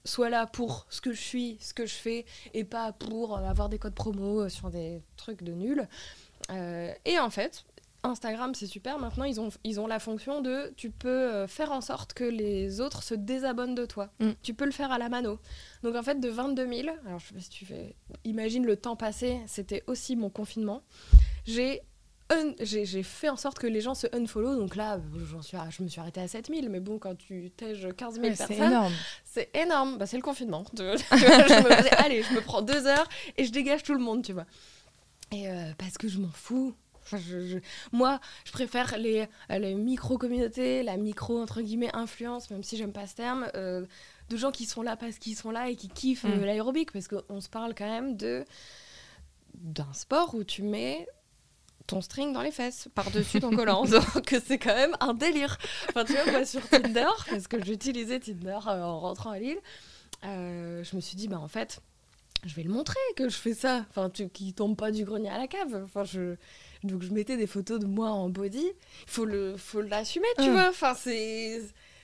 soit 0.05 0.31
là 0.31 0.47
pour 0.47 0.87
ce 0.91 1.01
que 1.01 1.13
je 1.13 1.21
suis, 1.21 1.59
ce 1.61 1.75
que 1.75 1.87
je 1.87 1.95
fais, 1.95 2.25
et 2.55 2.65
pas 2.65 2.93
pour 2.93 3.37
euh, 3.37 3.43
avoir 3.43 3.69
des 3.69 3.79
codes 3.79 3.95
promo 3.95 4.43
euh, 4.43 4.49
sur 4.49 4.71
des 4.71 5.03
trucs 5.17 5.43
de 5.43 5.53
nul. 5.53 5.89
Euh, 6.51 6.93
et 7.05 7.19
en 7.19 7.31
fait, 7.31 7.65
Instagram, 8.03 8.55
c'est 8.55 8.67
super. 8.67 8.99
Maintenant, 8.99 9.25
ils 9.25 9.41
ont, 9.41 9.51
ils 9.63 9.79
ont 9.79 9.87
la 9.87 9.99
fonction 9.99 10.41
de 10.41 10.73
tu 10.77 10.91
peux 10.91 11.47
faire 11.47 11.71
en 11.71 11.83
sorte 11.83 12.15
que 12.15 12.25
les 12.25 12.81
autres 12.81 13.03
se 13.03 13.15
désabonnent 13.15 13.75
de 13.75 13.85
toi. 13.85 14.11
Mm. 14.21 14.31
Tu 14.43 14.55
peux 14.55 14.65
le 14.65 14.71
faire 14.71 14.91
à 14.91 14.99
la 14.99 15.11
mano. 15.11 15.39
Donc, 15.83 15.97
en 15.97 16.03
fait, 16.03 16.19
de 16.19 16.29
22 16.29 16.67
000, 16.67 16.89
alors 17.07 17.19
je 17.19 17.29
sais 17.29 17.35
pas 17.35 17.41
si 17.41 17.51
tu 17.51 17.67
fais. 17.67 17.95
Imagine 18.25 18.65
le 18.65 18.77
temps 18.77 18.97
passé, 18.97 19.39
c'était 19.47 19.85
aussi 19.87 20.17
mon 20.17 20.31
confinement. 20.31 20.83
J'ai 21.45 21.83
j'ai 22.61 23.03
fait 23.03 23.29
en 23.29 23.37
sorte 23.37 23.59
que 23.59 23.67
les 23.67 23.81
gens 23.81 23.95
se 23.95 24.07
unfollow. 24.15 24.57
Donc 24.57 24.77
là, 24.77 25.01
suis 25.43 25.57
je 25.71 25.83
me 25.83 25.89
suis 25.89 26.01
arrêtée 26.01 26.21
à 26.21 26.29
7000. 26.29 26.69
Mais 26.69 26.81
bon, 26.81 26.99
quand 26.99 27.17
tu 27.17 27.51
tèges 27.57 27.89
15 27.97 28.15
000 28.15 28.27
personnes. 28.29 28.47
C'est 28.49 28.57
énorme. 28.57 28.93
C'est 29.25 29.57
énorme. 29.57 29.99
Bah, 29.99 30.07
c'est 30.07 30.17
le 30.17 30.23
confinement. 30.23 30.65
je 30.77 30.83
me 30.83 32.01
allez, 32.05 32.23
je 32.23 32.35
me 32.35 32.41
prends 32.41 32.63
deux 32.63 32.87
heures 32.87 33.09
et 33.37 33.45
je 33.45 33.53
dégage 33.53 33.83
tout 33.83 33.95
le 33.95 34.01
monde, 34.01 34.25
tu 34.25 34.33
vois. 34.33 34.47
Et 35.33 35.49
euh, 35.49 35.73
parce 35.79 35.99
que 35.99 36.09
je 36.09 36.19
m'en 36.19 36.31
fous. 36.31 36.75
je, 37.13 37.59
moi, 37.93 38.21
je 38.45 38.53
préfère 38.53 38.97
les, 38.99 39.27
les 39.49 39.75
micro-communautés, 39.75 40.83
la 40.83 40.97
micro, 40.97 41.41
entre 41.41 41.61
guillemets, 41.63 41.91
influence, 41.95 42.51
même 42.51 42.63
si 42.63 42.77
j'aime 42.77 42.93
pas 42.93 43.07
ce 43.07 43.17
terme, 43.17 43.49
euh, 43.55 43.85
de 44.29 44.37
gens 44.37 44.53
qui 44.53 44.67
sont 44.67 44.83
là 44.83 44.97
parce 44.97 45.19
qu'ils 45.19 45.37
sont 45.37 45.51
là 45.51 45.71
et 45.71 45.77
qui 45.77 45.89
kiffent 45.89 46.25
mm. 46.25 46.43
euh, 46.43 46.47
l'aérobic. 46.47 46.93
Parce 46.93 47.09
qu'on 47.09 47.41
se 47.41 47.49
parle 47.49 47.75
quand 47.75 47.89
même 47.89 48.17
de 48.17 48.45
d'un 49.55 49.93
sport 49.93 50.35
où 50.35 50.45
tu 50.45 50.63
mets 50.63 51.07
ton 51.91 52.01
string 52.01 52.33
dans 52.33 52.43
les 52.43 52.53
fesses 52.53 52.89
par-dessus 52.95 53.41
ton 53.41 53.51
collant. 53.51 53.85
Donc 54.15 54.35
c'est 54.47 54.59
quand 54.59 54.75
même 54.75 54.97
un 55.01 55.13
délire. 55.13 55.59
Enfin, 55.89 56.05
tu 56.05 56.13
vois, 56.13 56.31
moi 56.31 56.47
sur 56.47 56.67
Tinder, 56.69 57.09
parce 57.29 57.49
que 57.49 57.63
j'utilisais 57.65 58.21
Tinder 58.21 58.59
euh, 58.69 58.83
en 58.83 59.01
rentrant 59.01 59.31
à 59.31 59.39
Lille, 59.39 59.59
euh, 60.25 60.85
je 60.85 60.97
me 60.97 61.01
suis 61.01 61.17
dit, 61.17 61.27
bah 61.27 61.41
en 61.41 61.49
fait, 61.49 61.81
je 62.47 62.55
vais 62.55 62.63
le 62.63 62.71
montrer 62.71 62.99
que 63.17 63.29
je 63.29 63.37
fais 63.37 63.55
ça. 63.55 63.85
Enfin, 63.91 64.09
tu, 64.09 64.29
qui 64.29 64.53
tombe 64.53 64.77
pas 64.77 64.93
du 64.93 65.05
grenier 65.05 65.31
à 65.31 65.39
la 65.39 65.49
cave. 65.49 65.83
Enfin, 65.85 66.05
je, 66.05 66.37
donc 66.85 67.03
je 67.03 67.13
mettais 67.13 67.37
des 67.37 67.49
photos 67.49 67.81
de 67.81 67.87
moi 67.87 68.11
en 68.11 68.29
body. 68.29 68.67
Il 68.67 69.11
faut 69.11 69.25
le, 69.25 69.57
faut 69.57 69.83
l'assumer, 69.83 70.29
tu 70.39 70.51
vois. 70.51 70.69
Enfin, 70.69 70.95
c'est 70.95 71.61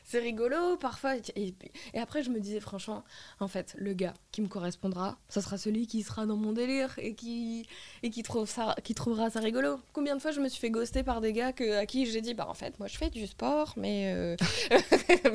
c'est 0.06 0.20
rigolo 0.20 0.76
parfois. 0.76 1.16
Et, 1.34 1.54
après, 1.94 2.22
je 2.22 2.30
me 2.30 2.38
disais 2.38 2.60
franchement, 2.60 3.04
en 3.40 3.48
fait, 3.48 3.74
le 3.76 3.92
gars 3.92 4.14
qui 4.30 4.40
me 4.40 4.46
correspondra, 4.46 5.18
ce 5.28 5.40
sera 5.40 5.58
celui 5.58 5.88
qui 5.88 6.02
sera 6.04 6.26
dans 6.26 6.36
mon 6.36 6.52
délire 6.52 6.94
et 6.98 7.14
qui, 7.14 7.66
et 8.04 8.10
qui, 8.10 8.22
trouve 8.22 8.48
ça, 8.48 8.76
qui 8.84 8.94
trouvera 8.94 9.30
ça 9.30 9.40
rigolo. 9.40 9.80
Combien 9.92 10.14
de 10.14 10.22
fois 10.22 10.30
je 10.30 10.40
me 10.40 10.48
suis 10.48 10.60
fait 10.60 10.70
ghoster 10.70 11.02
par 11.02 11.20
des 11.20 11.32
gars 11.32 11.52
que, 11.52 11.78
à 11.78 11.86
qui 11.86 12.06
j'ai 12.06 12.20
dit, 12.20 12.34
bah 12.34 12.46
en 12.48 12.54
fait, 12.54 12.78
moi 12.78 12.86
je 12.86 12.96
fais 12.96 13.10
du 13.10 13.26
sport, 13.26 13.74
mais, 13.76 14.14
euh, 14.14 14.36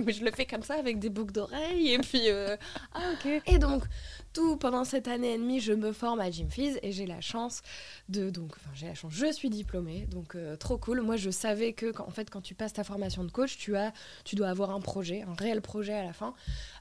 je 0.07 0.23
le 0.23 0.31
fais 0.31 0.45
comme 0.45 0.63
ça 0.63 0.75
avec 0.75 0.99
des 0.99 1.09
boucles 1.09 1.33
d'oreilles. 1.33 1.91
Et 1.93 1.99
puis, 1.99 2.29
euh, 2.29 2.55
ah 2.93 3.11
ok. 3.13 3.41
Et 3.47 3.59
donc, 3.59 3.83
tout 4.33 4.57
pendant 4.57 4.83
cette 4.83 5.07
année 5.07 5.33
et 5.33 5.37
demie, 5.37 5.59
je 5.59 5.73
me 5.73 5.91
forme 5.91 6.19
à 6.19 6.29
Gym 6.31 6.49
Fizz 6.49 6.79
et 6.81 6.91
j'ai 6.91 7.05
la 7.05 7.21
chance 7.21 7.61
de 8.09 8.29
donc 8.29 8.53
enfin 8.57 8.71
j'ai 8.73 8.87
la 8.87 8.93
chance, 8.93 9.13
je 9.13 9.31
suis 9.31 9.49
diplômée 9.49 10.07
donc 10.07 10.35
euh, 10.35 10.55
trop 10.55 10.77
cool. 10.77 11.01
Moi 11.01 11.17
je 11.17 11.29
savais 11.29 11.73
que 11.73 11.99
en 12.01 12.09
fait 12.09 12.29
quand 12.29 12.41
tu 12.41 12.55
passes 12.55 12.73
ta 12.73 12.83
formation 12.83 13.23
de 13.23 13.31
coach, 13.31 13.57
tu 13.57 13.75
as 13.75 13.93
tu 14.23 14.35
dois 14.35 14.49
avoir 14.49 14.71
un 14.71 14.79
projet, 14.79 15.23
un 15.23 15.33
réel 15.33 15.61
projet 15.61 15.93
à 15.93 16.03
la 16.03 16.13
fin. 16.13 16.33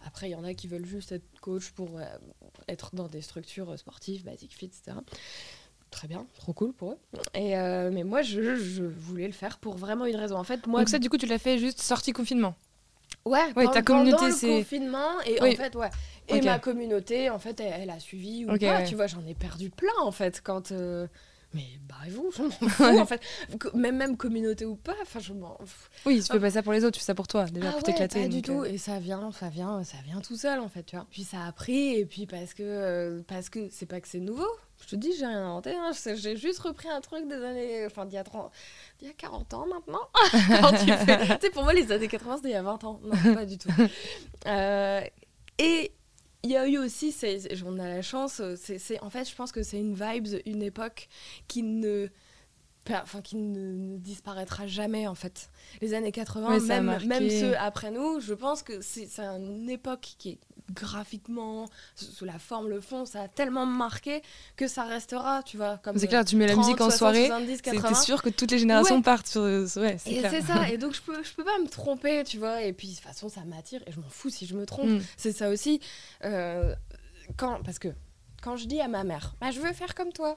Après 0.04 0.28
il 0.28 0.32
y 0.32 0.34
en 0.34 0.44
a 0.44 0.54
qui 0.54 0.68
veulent 0.68 0.86
juste 0.86 1.12
être 1.12 1.24
coach 1.40 1.70
pour 1.70 1.98
euh, 1.98 2.04
être 2.68 2.94
dans 2.94 3.08
des 3.08 3.22
structures 3.22 3.78
sportives, 3.78 4.24
basic 4.24 4.56
fit, 4.56 4.66
etc. 4.66 4.96
Très 5.90 6.06
bien, 6.06 6.26
trop 6.36 6.52
cool 6.52 6.72
pour 6.72 6.92
eux. 6.92 6.98
Et 7.34 7.58
euh, 7.58 7.90
mais 7.92 8.04
moi 8.04 8.22
je, 8.22 8.54
je, 8.54 8.84
voulais 8.84 9.26
le 9.26 9.32
faire 9.32 9.58
pour 9.58 9.76
vraiment 9.76 10.06
une 10.06 10.16
raison. 10.16 10.36
En 10.36 10.44
fait 10.44 10.66
moi 10.66 10.80
donc 10.80 10.88
ça 10.88 10.98
du 10.98 11.10
coup 11.10 11.18
tu 11.18 11.26
l'as 11.26 11.38
fait 11.38 11.58
juste 11.58 11.80
sortie 11.80 12.12
confinement? 12.12 12.54
Ouais, 13.24 13.52
ta 13.72 13.82
communauté 13.82 14.32
c'est 14.32 14.58
confinement 14.58 15.20
et 15.26 15.40
en 15.40 15.52
fait 15.52 15.74
ouais 15.76 15.90
et 16.28 16.40
ma 16.40 16.58
communauté 16.58 17.28
en 17.28 17.38
fait 17.38 17.60
elle, 17.60 17.90
a 17.90 18.00
suivi 18.00 18.44
ou 18.44 18.56
pas 18.56 18.82
tu 18.82 18.94
vois 18.94 19.06
j'en 19.06 19.24
ai 19.26 19.34
perdu 19.34 19.70
plein 19.70 19.92
en 20.00 20.12
fait 20.12 20.40
quand 20.42 20.72
euh, 20.72 21.06
mais 21.52 21.66
barrez-vous, 21.88 22.30
je 22.36 22.42
m'en 22.42 22.50
fous 22.50 22.98
en 23.00 23.06
fait. 23.06 23.20
Même, 23.74 23.96
même 23.96 24.16
communauté 24.16 24.64
ou 24.64 24.76
pas, 24.76 24.94
enfin 25.02 25.18
je 25.18 25.32
m'en 25.32 25.58
Oui, 26.06 26.22
tu 26.22 26.32
fais 26.32 26.38
pas 26.38 26.50
ça 26.50 26.62
pour 26.62 26.72
les 26.72 26.84
autres, 26.84 26.94
tu 26.94 27.00
fais 27.00 27.06
ça 27.06 27.14
pour 27.14 27.26
toi, 27.26 27.46
déjà 27.46 27.68
ah 27.68 27.70
pour 27.72 27.78
ouais, 27.78 27.82
t'éclater. 27.82 28.22
Pas 28.22 28.28
du 28.28 28.40
donc, 28.40 28.44
tout, 28.44 28.62
euh, 28.62 28.72
et 28.72 28.78
ça 28.78 29.00
vient, 29.00 29.32
ça 29.32 29.48
vient, 29.48 29.82
ça 29.82 29.96
vient 30.04 30.20
tout 30.20 30.36
seul 30.36 30.60
en 30.60 30.68
fait, 30.68 30.84
tu 30.84 30.96
vois. 30.96 31.06
Puis 31.10 31.24
ça 31.24 31.44
a 31.44 31.52
pris, 31.52 31.96
et 31.96 32.06
puis 32.06 32.26
parce 32.26 32.54
que 32.54 32.62
euh, 32.62 33.22
parce 33.26 33.48
que 33.48 33.68
c'est 33.70 33.86
pas 33.86 34.00
que 34.00 34.06
c'est 34.06 34.20
nouveau. 34.20 34.46
Je 34.82 34.86
te 34.88 34.96
dis, 34.96 35.12
j'ai 35.18 35.26
rien 35.26 35.44
inventé, 35.46 35.74
hein, 35.74 35.90
j'ai 36.14 36.36
juste 36.36 36.58
repris 36.60 36.88
un 36.88 37.00
truc 37.00 37.28
des 37.28 37.34
années, 37.44 37.86
enfin 37.86 38.06
d'il 38.06 38.14
y 38.14 38.18
a 38.18 38.24
30, 38.24 38.50
d'il 38.98 39.08
y 39.08 39.10
a 39.10 39.14
40 39.14 39.54
ans 39.54 39.66
maintenant. 39.66 40.00
Quand 40.60 40.72
tu 40.72 40.90
fais- 40.92 41.18
tu 41.38 41.46
sais, 41.46 41.50
pour 41.50 41.62
moi 41.64 41.72
les 41.74 41.92
années 41.92 42.08
80 42.08 42.36
c'était 42.38 42.48
il 42.48 42.52
y 42.52 42.54
a 42.54 42.62
20 42.62 42.84
ans, 42.84 43.00
non 43.04 43.34
pas 43.34 43.44
du 43.46 43.58
tout. 43.58 43.68
Euh, 44.46 45.00
et 45.58 45.92
il 46.42 46.50
y 46.50 46.56
a 46.56 46.66
eu 46.66 46.78
aussi, 46.78 47.14
on 47.66 47.78
a 47.78 47.88
la 47.88 48.02
chance, 48.02 48.40
c'est 48.56 49.00
en 49.02 49.10
fait 49.10 49.28
je 49.28 49.34
pense 49.34 49.52
que 49.52 49.62
c'est 49.62 49.78
une 49.78 49.94
vibe, 49.94 50.26
une 50.46 50.62
époque 50.62 51.08
qui 51.48 51.62
ne 51.62 52.08
Enfin, 52.92 53.20
qui 53.22 53.36
ne, 53.36 53.72
ne 53.76 53.98
disparaîtra 53.98 54.66
jamais 54.66 55.06
en 55.06 55.14
fait. 55.14 55.50
Les 55.80 55.94
années 55.94 56.10
80, 56.10 56.48
Ouais, 56.54 56.58
ça 56.60 56.78
a 56.78 56.80
même, 56.80 57.06
même 57.06 57.30
ceux 57.30 57.56
après 57.56 57.92
nous, 57.92 58.18
je 58.18 58.34
pense 58.34 58.64
que 58.64 58.80
c'est 58.80 59.06
une 59.20 59.70
époque 59.70 60.14
qui 60.18 60.30
est 60.30 60.38
graphiquement, 60.72 61.68
sous 61.94 62.24
la 62.24 62.38
forme, 62.38 62.68
le 62.68 62.80
fond, 62.80 63.04
ça 63.04 63.22
a 63.22 63.28
tellement 63.28 63.66
marqué 63.66 64.22
que 64.56 64.66
ça 64.68 64.84
restera, 64.84 65.42
tu 65.42 65.56
vois. 65.56 65.78
Comme 65.78 65.98
C'est 65.98 66.06
clair, 66.08 66.24
tu 66.24 66.36
mets 66.36 66.46
la 66.46 66.52
30, 66.54 66.64
musique 66.64 66.80
en 66.80 66.84
60, 66.90 66.98
soirée, 66.98 67.26
70, 67.26 67.56
c'est- 67.56 67.62
80. 67.62 67.88
t'es 67.88 67.94
sûr 67.94 68.22
que 68.22 68.28
toutes 68.28 68.50
les 68.50 68.58
générations 68.58 68.96
Ouais. 68.96 69.02
partent 69.02 69.26
sur. 69.26 69.42
Ouais, 69.42 69.96
c'est 69.98 70.10
Et 70.12 70.22
c'est 70.28 70.42
ça, 70.42 70.68
et 70.68 70.78
donc 70.78 70.94
je 70.94 71.02
peux, 71.02 71.22
je 71.22 71.32
peux 71.32 71.44
pas 71.44 71.58
me 71.58 71.68
tromper, 71.68 72.24
tu 72.24 72.38
vois, 72.38 72.62
et 72.62 72.72
puis 72.72 72.88
de 72.88 72.94
toute 72.94 73.02
façon 73.04 73.28
ça 73.28 73.42
m'attire, 73.44 73.80
et 73.86 73.92
je 73.92 74.00
m'en 74.00 74.08
fous 74.08 74.30
si 74.30 74.46
je 74.46 74.54
me 74.54 74.66
trompe. 74.66 74.86
Mm. 74.88 75.00
C'est 75.16 75.32
ça 75.32 75.50
aussi, 75.50 75.80
euh, 76.24 76.74
quand, 77.36 77.62
parce 77.64 77.78
que 77.78 77.88
quand 78.42 78.56
je 78.56 78.66
dis 78.66 78.80
à 78.80 78.88
ma 78.88 79.04
mère, 79.04 79.34
bah, 79.40 79.50
je 79.50 79.60
veux 79.60 79.72
faire 79.72 79.94
comme 79.94 80.12
toi. 80.12 80.36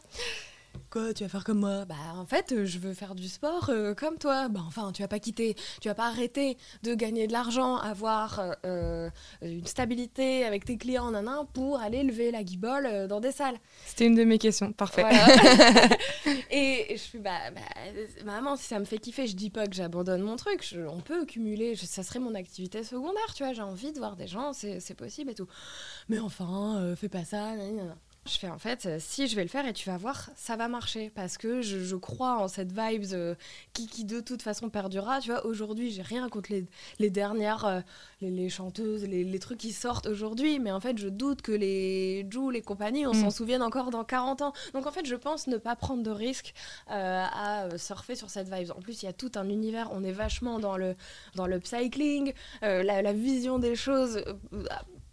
Quoi, 0.89 1.13
tu 1.13 1.23
vas 1.23 1.29
faire 1.29 1.43
comme 1.43 1.59
moi? 1.59 1.85
Bah 1.85 1.95
en 2.15 2.25
fait, 2.25 2.51
euh, 2.51 2.65
je 2.65 2.77
veux 2.77 2.93
faire 2.93 3.15
du 3.15 3.27
sport 3.27 3.69
euh, 3.69 3.95
comme 3.95 4.17
toi. 4.19 4.47
Bah 4.47 4.61
enfin, 4.67 4.91
tu 4.91 5.01
vas 5.01 5.07
pas 5.07 5.19
quitter, 5.19 5.55
tu 5.81 5.87
vas 5.87 5.95
pas 5.95 6.05
arrêter 6.07 6.55
de 6.83 6.93
gagner 6.93 7.25
de 7.25 7.31
l'argent, 7.33 7.77
avoir 7.77 8.55
euh, 8.65 9.09
une 9.41 9.65
stabilité 9.65 10.45
avec 10.45 10.65
tes 10.65 10.77
clients, 10.77 11.09
nanan, 11.09 11.47
pour 11.51 11.79
aller 11.79 12.03
lever 12.03 12.29
la 12.29 12.43
guibole 12.43 12.85
euh, 12.85 13.07
dans 13.07 13.19
des 13.21 13.31
salles. 13.31 13.57
C'était 13.85 14.05
une 14.05 14.13
de 14.15 14.23
mes 14.23 14.37
questions, 14.37 14.71
parfait. 14.71 15.01
Voilà. 15.01 15.27
et, 16.51 16.85
je 16.91 16.97
suis 16.97 17.17
bah, 17.19 17.49
bah, 17.55 17.61
maman, 18.23 18.55
si 18.55 18.65
ça 18.65 18.77
me 18.77 18.85
fait 18.85 18.99
kiffer, 18.99 19.25
je 19.25 19.35
dis 19.35 19.49
pas 19.49 19.65
que 19.65 19.73
j'abandonne 19.75 20.21
mon 20.21 20.35
truc. 20.35 20.63
je- 20.63 20.81
on 20.81 21.01
peut 21.01 21.25
cumuler, 21.25 21.73
je- 21.73 21.85
ça 21.87 22.03
serait 22.03 22.19
mon 22.19 22.35
activité 22.35 22.83
secondaire, 22.83 23.33
tu 23.35 23.43
vois. 23.43 23.53
J'ai 23.53 23.63
envie 23.63 23.93
de 23.93 23.97
voir 23.97 24.15
des 24.15 24.27
gens, 24.27 24.53
c'est 24.53 24.95
possible 24.95 25.31
et 25.31 25.35
tout. 25.35 25.47
Mais 26.07 26.19
enfin, 26.19 26.93
fais 26.95 27.09
pas 27.09 27.25
ça. 27.25 27.55
nana. 27.55 27.95
Je 28.25 28.37
fais 28.37 28.47
en 28.47 28.57
fait, 28.57 28.85
euh, 28.85 28.97
si 29.01 29.27
je 29.27 29.35
vais 29.35 29.41
le 29.43 29.49
faire 29.49 29.67
et 29.67 29.73
tu 29.73 29.89
vas 29.89 29.97
voir, 29.97 30.29
ça 30.37 30.55
va 30.55 30.69
marcher 30.69 31.09
parce 31.09 31.37
que 31.37 31.61
je, 31.61 31.79
je 31.79 31.95
crois 31.97 32.37
en 32.37 32.47
cette 32.47 32.71
vibe 32.71 33.03
euh, 33.11 33.35
qui, 33.73 33.85
qui 33.85 34.05
de 34.05 34.21
toute 34.21 34.41
façon 34.41 34.69
perdurera. 34.69 35.19
Tu 35.19 35.29
vois, 35.29 35.45
aujourd'hui, 35.45 35.91
j'ai 35.91 36.03
rien 36.03 36.29
contre 36.29 36.49
les, 36.53 36.65
les 36.99 37.09
dernières, 37.09 37.65
euh, 37.65 37.81
les, 38.21 38.31
les 38.31 38.47
chanteuses, 38.47 39.03
les, 39.03 39.25
les 39.25 39.39
trucs 39.39 39.57
qui 39.57 39.73
sortent 39.73 40.07
aujourd'hui, 40.07 40.59
mais 40.59 40.71
en 40.71 40.79
fait, 40.79 40.97
je 40.97 41.09
doute 41.09 41.41
que 41.41 41.51
les 41.51 42.25
Jules 42.31 42.55
et 42.55 42.61
compagnie, 42.61 43.05
on 43.05 43.11
Mm. 43.11 43.23
s'en 43.23 43.29
souvienne 43.29 43.61
encore 43.61 43.89
dans 43.91 44.05
40 44.05 44.41
ans. 44.41 44.53
Donc 44.73 44.87
en 44.87 44.91
fait, 44.91 45.05
je 45.05 45.15
pense 45.15 45.47
ne 45.47 45.57
pas 45.57 45.75
prendre 45.75 46.01
de 46.01 46.11
risques 46.11 46.53
euh, 46.91 47.25
à 47.29 47.77
surfer 47.77 48.15
sur 48.15 48.29
cette 48.29 48.47
vibe. 48.47 48.71
En 48.71 48.79
plus, 48.79 49.03
il 49.03 49.05
y 49.05 49.09
a 49.09 49.13
tout 49.13 49.33
un 49.35 49.49
univers, 49.49 49.89
on 49.91 50.01
est 50.01 50.13
vachement 50.13 50.59
dans 50.59 50.77
le, 50.77 50.95
dans 51.35 51.45
le 51.45 51.59
cycling, 51.61 52.31
la, 52.61 53.01
la 53.01 53.13
vision 53.13 53.59
des 53.59 53.75
choses 53.75 54.23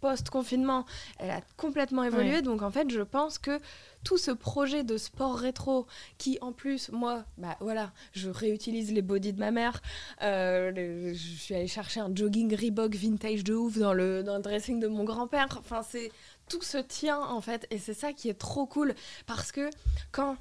post-confinement, 0.01 0.85
elle 1.19 1.29
a 1.31 1.41
complètement 1.57 2.03
évolué. 2.03 2.35
Ouais. 2.35 2.41
Donc 2.41 2.61
en 2.61 2.71
fait, 2.71 2.89
je 2.89 3.01
pense 3.01 3.37
que 3.37 3.59
tout 4.03 4.17
ce 4.17 4.31
projet 4.31 4.83
de 4.83 4.97
sport 4.97 5.37
rétro, 5.37 5.85
qui 6.17 6.37
en 6.41 6.51
plus, 6.51 6.89
moi, 6.91 7.23
bah 7.37 7.55
voilà, 7.61 7.91
je 8.13 8.29
réutilise 8.29 8.91
les 8.91 9.01
bodys 9.03 9.31
de 9.33 9.39
ma 9.39 9.51
mère, 9.51 9.81
euh, 10.23 10.71
le- 10.71 11.13
je 11.13 11.35
suis 11.37 11.53
allée 11.55 11.67
chercher 11.67 11.99
un 11.99 12.09
jogging 12.13 12.53
Reebok 12.55 12.95
vintage 12.95 13.43
de 13.43 13.53
ouf 13.53 13.77
dans 13.77 13.93
le, 13.93 14.23
dans 14.23 14.35
le 14.37 14.41
dressing 14.41 14.79
de 14.79 14.87
mon 14.87 15.03
grand-père. 15.03 15.47
Enfin, 15.59 15.83
c'est 15.87 16.11
tout 16.49 16.63
se 16.63 16.79
tient 16.79 17.19
en 17.21 17.39
fait, 17.39 17.67
et 17.69 17.77
c'est 17.77 17.93
ça 17.93 18.11
qui 18.11 18.27
est 18.27 18.33
trop 18.37 18.65
cool 18.65 18.93
parce 19.27 19.51
que 19.51 19.69
quand 20.11 20.35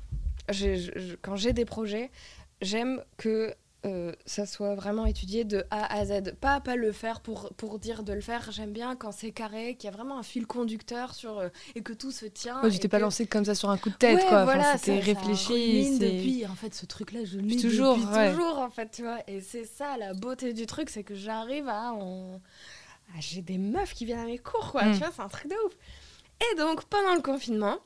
j'ai, 0.49 0.77
je- 0.79 1.15
quand 1.21 1.37
j'ai 1.37 1.53
des 1.53 1.65
projets, 1.67 2.11
j'aime 2.63 3.03
que 3.19 3.55
euh, 3.87 4.13
ça 4.27 4.45
soit 4.47 4.75
vraiment 4.75 5.07
étudié 5.07 5.45
de 5.45 5.65
A 5.71 5.93
à 5.95 6.05
Z. 6.05 6.35
Pas, 6.41 6.61
pas 6.61 6.77
le 6.77 6.93
faire 6.93 7.21
pour, 7.21 7.51
pour 7.57 7.79
dire 7.79 8.03
de 8.03 8.13
le 8.13 8.21
faire. 8.21 8.51
J'aime 8.53 8.73
bien 8.73 8.95
quand 8.97 9.13
c'est 9.13 9.31
carré, 9.31 9.77
qu'il 9.77 9.91
y 9.91 9.93
a 9.93 9.97
vraiment 9.97 10.19
un 10.19 10.23
fil 10.23 10.47
conducteur 10.47 11.15
sur, 11.15 11.39
euh, 11.39 11.49
et 11.75 11.83
que 11.83 11.93
tout 11.93 12.11
se 12.11 12.27
tient. 12.27 12.63
Ouais, 12.63 12.71
tu 12.71 12.79
t'es 12.79 12.89
pas 12.89 12.99
lancé 12.99 13.27
comme 13.27 13.45
ça 13.45 13.55
sur 13.55 13.71
un 13.71 13.79
coup 13.79 13.89
de 13.91 13.95
tête, 13.95 14.17
Ouais, 14.19 14.23
quoi. 14.29 14.43
Enfin, 14.43 14.45
voilà, 14.45 14.77
c'était 14.79 14.99
réfléchi. 15.01 15.99
depuis. 15.99 16.47
En 16.47 16.55
fait, 16.55 16.75
ce 16.75 16.85
truc-là, 16.87 17.25
je 17.25 17.39
l'ai 17.39 17.57
toujours, 17.57 17.97
depuis 17.97 18.11
ouais. 18.15 18.31
toujours, 18.35 18.59
en 18.59 18.71
fait, 18.71 18.91
tu 18.91 19.03
vois. 19.03 19.19
Et 19.27 19.41
c'est 19.41 19.65
ça, 19.65 19.97
la 19.97 20.13
beauté 20.15 20.53
du 20.53 20.67
truc, 20.67 20.91
c'est 20.91 21.05
que 21.05 21.15
j'arrive 21.15 21.69
à... 21.69 21.93
en- 21.93 22.41
J'ai 23.19 23.43
des 23.43 23.59
meufs 23.59 23.95
qui 23.95 24.05
viennent 24.05 24.21
à 24.21 24.25
mes 24.27 24.39
cours, 24.39 24.73
quoi. 24.73 24.85
Mm. 24.85 24.93
Tu 24.93 24.99
vois, 24.99 25.11
c'est 25.15 25.23
un 25.23 25.29
truc 25.29 25.49
de 25.51 25.57
ouf. 25.67 25.73
Et 26.53 26.57
donc, 26.57 26.85
pendant 26.85 27.15
le 27.15 27.23
confinement... 27.23 27.79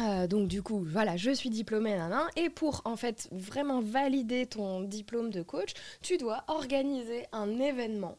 euh, 0.00 0.26
donc 0.26 0.48
du 0.48 0.62
coup, 0.62 0.84
voilà, 0.84 1.16
je 1.16 1.30
suis 1.30 1.50
diplômée, 1.50 1.96
nanan, 1.96 2.26
et 2.36 2.50
pour 2.50 2.82
en 2.84 2.96
fait 2.96 3.28
vraiment 3.30 3.80
valider 3.80 4.46
ton 4.46 4.80
diplôme 4.80 5.30
de 5.30 5.42
coach, 5.42 5.72
tu 6.02 6.18
dois 6.18 6.44
organiser 6.48 7.26
un 7.32 7.60
événement 7.60 8.18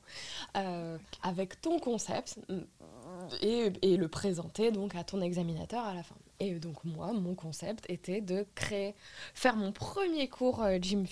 euh, 0.56 0.98
avec 1.22 1.60
ton 1.60 1.80
concept 1.80 2.40
mm, 2.48 2.62
et, 3.42 3.98
le 3.98 4.08
présenter 4.08 4.72
donc 4.72 4.96
à 4.96 5.04
ton 5.04 5.22
examinateur 5.22 5.84
à 5.84 5.94
la 5.94 6.04
fin. 6.04 6.16
Et 6.40 6.54
donc 6.56 6.84
moi, 6.86 7.12
mon 7.12 7.36
concept 7.36 7.86
était 7.90 8.22
de 8.22 8.46
créer, 8.56 8.96
faire 9.34 9.58
mon 9.58 9.72
premier 9.72 10.30
cours 10.30 10.64
euh, 10.64 10.78
Gym. 10.82 11.06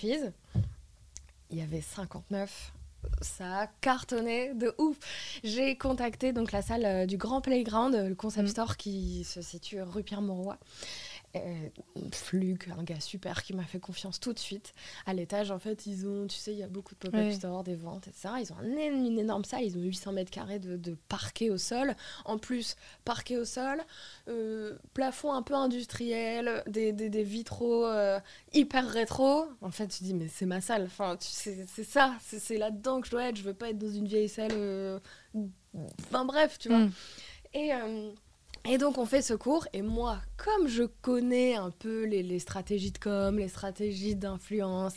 Il 1.50 1.58
y 1.58 1.62
avait 1.62 1.82
59. 1.82 2.74
Ça 3.22 3.60
a 3.62 3.68
cartonné 3.82 4.54
de 4.54 4.74
ouf. 4.78 4.98
J'ai 5.44 5.78
contacté 5.78 6.34
donc 6.34 6.52
la 6.52 6.62
salle 6.62 6.86
euh, 6.86 7.06
du 7.06 7.18
Grand 7.18 7.42
Playground, 7.42 7.96
le 7.96 8.16
concept 8.16 8.44
Mhm. 8.48 8.52
store 8.52 8.78
qui 8.78 9.24
se 9.24 9.42
situe 9.42 9.82
rue 9.82 10.04
Pierre-Mauroy. 10.04 10.58
Euh, 11.36 11.70
Flug, 12.12 12.72
un 12.78 12.84
gars 12.84 13.00
super 13.00 13.42
qui 13.42 13.56
m'a 13.56 13.64
fait 13.64 13.80
confiance 13.80 14.20
tout 14.20 14.34
de 14.34 14.38
suite. 14.40 14.72
À 15.08 15.16
l'étage, 15.16 15.50
en 15.50 15.58
fait, 15.58 15.88
ils 15.88 16.06
ont, 16.06 16.28
tu 16.28 16.38
sais, 16.38 16.52
il 16.54 16.60
y 16.60 16.64
a 16.64 16.68
beaucoup 16.68 16.94
de 16.94 17.00
pop-up 17.00 17.20
Ouais. 17.20 17.34
stores, 17.34 17.64
des 17.64 17.74
ventes, 17.74 18.08
etc. 18.08 18.36
Ils 18.42 18.54
ont 18.54 18.58
un 18.58 18.64
une 19.06 19.18
énorme 19.18 19.44
salle, 19.44 19.64
ils 19.64 19.76
ont 19.76 19.82
800 19.82 20.12
mètres 20.12 20.30
carrés 20.30 20.60
de, 20.60 20.78
de 20.78 20.96
parquet 21.10 21.50
au 21.50 21.58
sol. 21.58 21.96
En 22.26 22.38
plus, 22.38 22.76
parquet 23.04 23.38
au 23.38 23.46
sol, 23.46 23.82
euh, 24.28 24.78
plafond 24.94 25.34
un 25.34 25.42
peu 25.42 25.56
industriel, 25.56 26.64
des, 26.68 26.94
des- 26.94 27.10
des 27.10 27.24
vitraux 27.24 27.88
euh, 27.88 28.20
hyper 28.54 28.88
rétro. 28.88 29.46
En 29.62 29.72
fait, 29.72 29.88
tu 29.88 30.04
dis, 30.04 30.14
mais 30.14 30.28
c'est 30.28 30.46
ma 30.46 30.62
salle. 30.62 30.84
Enfin, 30.84 31.18
c'est 31.20 31.66
ça, 31.84 32.14
c'est 32.22 32.58
là-dedans 32.60 33.02
que 33.02 33.08
je 33.08 33.12
dois 33.12 33.30
être. 33.30 33.38
Je 33.38 33.44
veux 33.44 33.56
pas 33.56 33.72
être 33.72 33.80
dans 33.80 33.90
une 33.92 34.08
vieille 34.08 34.30
salle. 34.30 34.52
euh, 34.54 35.00
Enfin, 36.06 36.26
bref, 36.26 36.60
tu 36.60 36.68
vois. 36.70 36.78
Mm. 36.80 36.92
Et, 37.56 37.72
et 38.66 38.78
donc 38.78 38.98
on 38.98 39.06
fait 39.06 39.22
ce 39.22 39.34
cours 39.34 39.68
et 39.74 39.82
moi, 39.82 40.20
comme 40.38 40.68
je 40.68 40.84
connais 41.02 41.56
un 41.56 41.72
peu 41.72 42.06
les, 42.06 42.40
stratégies 42.40 42.92
de 42.92 42.98
com, 42.98 43.38
les 43.38 43.50
stratégies 43.50 44.16
d'influence, 44.16 44.96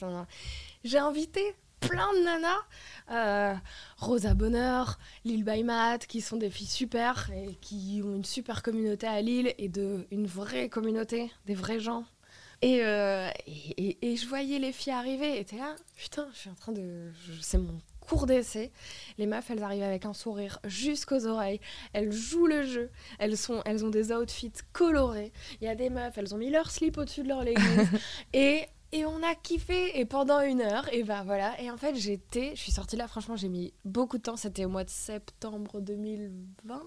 j'ai 0.85 0.99
invité 0.99 1.55
plein 1.81 2.13
de 2.15 2.25
nanas, 2.25 2.65
euh, 3.11 3.55
Rosa 3.99 4.35
Bonheur, 4.35 4.99
Lille 5.25 5.45
by 5.45 5.63
Matt, 5.63 6.07
qui 6.07 6.21
sont 6.21 6.37
des 6.37 6.51
filles 6.51 6.67
super 6.67 7.31
et 7.33 7.55
qui 7.61 8.01
ont 8.05 8.17
une 8.17 8.25
super 8.25 8.63
communauté 8.63 9.07
à 9.07 9.21
Lille 9.21 9.55
et 9.59 9.69
de, 9.69 10.07
une 10.11 10.27
vraie 10.27 10.69
communauté, 10.69 11.31
des 11.47 11.55
vrais 11.55 11.81
gens. 11.81 12.05
Et, 12.63 12.83
euh, 12.83 13.29
et, 13.47 14.17
je 14.17 14.27
voyais 14.27 14.59
les 14.59 14.73
filles 14.73 14.95
arriver 14.95 15.39
et 15.39 15.45
t'es 15.45 15.59
là, 15.59 15.77
putain, 15.97 16.27
je 16.33 16.39
suis 16.39 16.51
en 16.51 16.55
train 16.55 16.73
de... 16.73 17.11
C'est 17.43 17.59
mon 17.59 17.79
cours 18.09 18.27
d'essai. 18.27 18.71
Les 19.19 19.27
meufs, 19.27 19.51
elles 19.51 19.63
arrivent 19.63 19.83
avec 19.83 20.05
un 20.07 20.13
sourire 20.15 20.59
jusqu'aux 20.65 21.27
oreilles. 21.27 21.61
Elles 21.93 22.13
jouent 22.13 22.47
le 22.47 22.63
jeu. 22.65 22.91
Elles, 23.19 23.37
sont, 23.37 23.63
elles 23.65 23.85
ont 23.85 23.91
des 23.91 24.13
outfits 24.13 24.53
colorés. 24.73 25.33
Il 25.61 25.65
y 25.67 25.69
a 25.69 25.75
des 25.75 25.91
meufs, 25.91 26.17
elles 26.17 26.35
ont 26.35 26.39
mis 26.39 26.51
leur 26.51 26.71
slip 26.71 26.99
au-dessus 26.99 27.23
de 27.23 27.29
leur 27.29 27.43
leggings. 27.43 27.89
et, 28.33 28.67
et 28.93 29.05
on 29.05 29.23
a 29.23 29.35
kiffé. 29.35 29.99
Et 29.99 30.05
pendant 30.05 30.41
une 30.41 30.61
heure, 30.63 30.87
et 30.93 31.03
ben 31.03 31.25
voilà. 31.25 31.61
Et 31.61 31.71
en 31.71 31.77
fait, 31.77 31.95
j'étais... 31.97 32.53
Je 32.55 32.61
suis 32.61 32.73
sortie 32.73 32.97
là, 32.97 33.09
franchement, 33.09 33.37
j'ai 33.37 33.49
mis 33.49 33.73
beaucoup 33.85 34.19
de 34.19 34.23
temps. 34.23 34.37
C'était 34.37 34.65
au 34.65 34.69
mois 34.71 34.85
de 34.85 34.91
septembre 34.91 35.81
2020. 35.81 36.83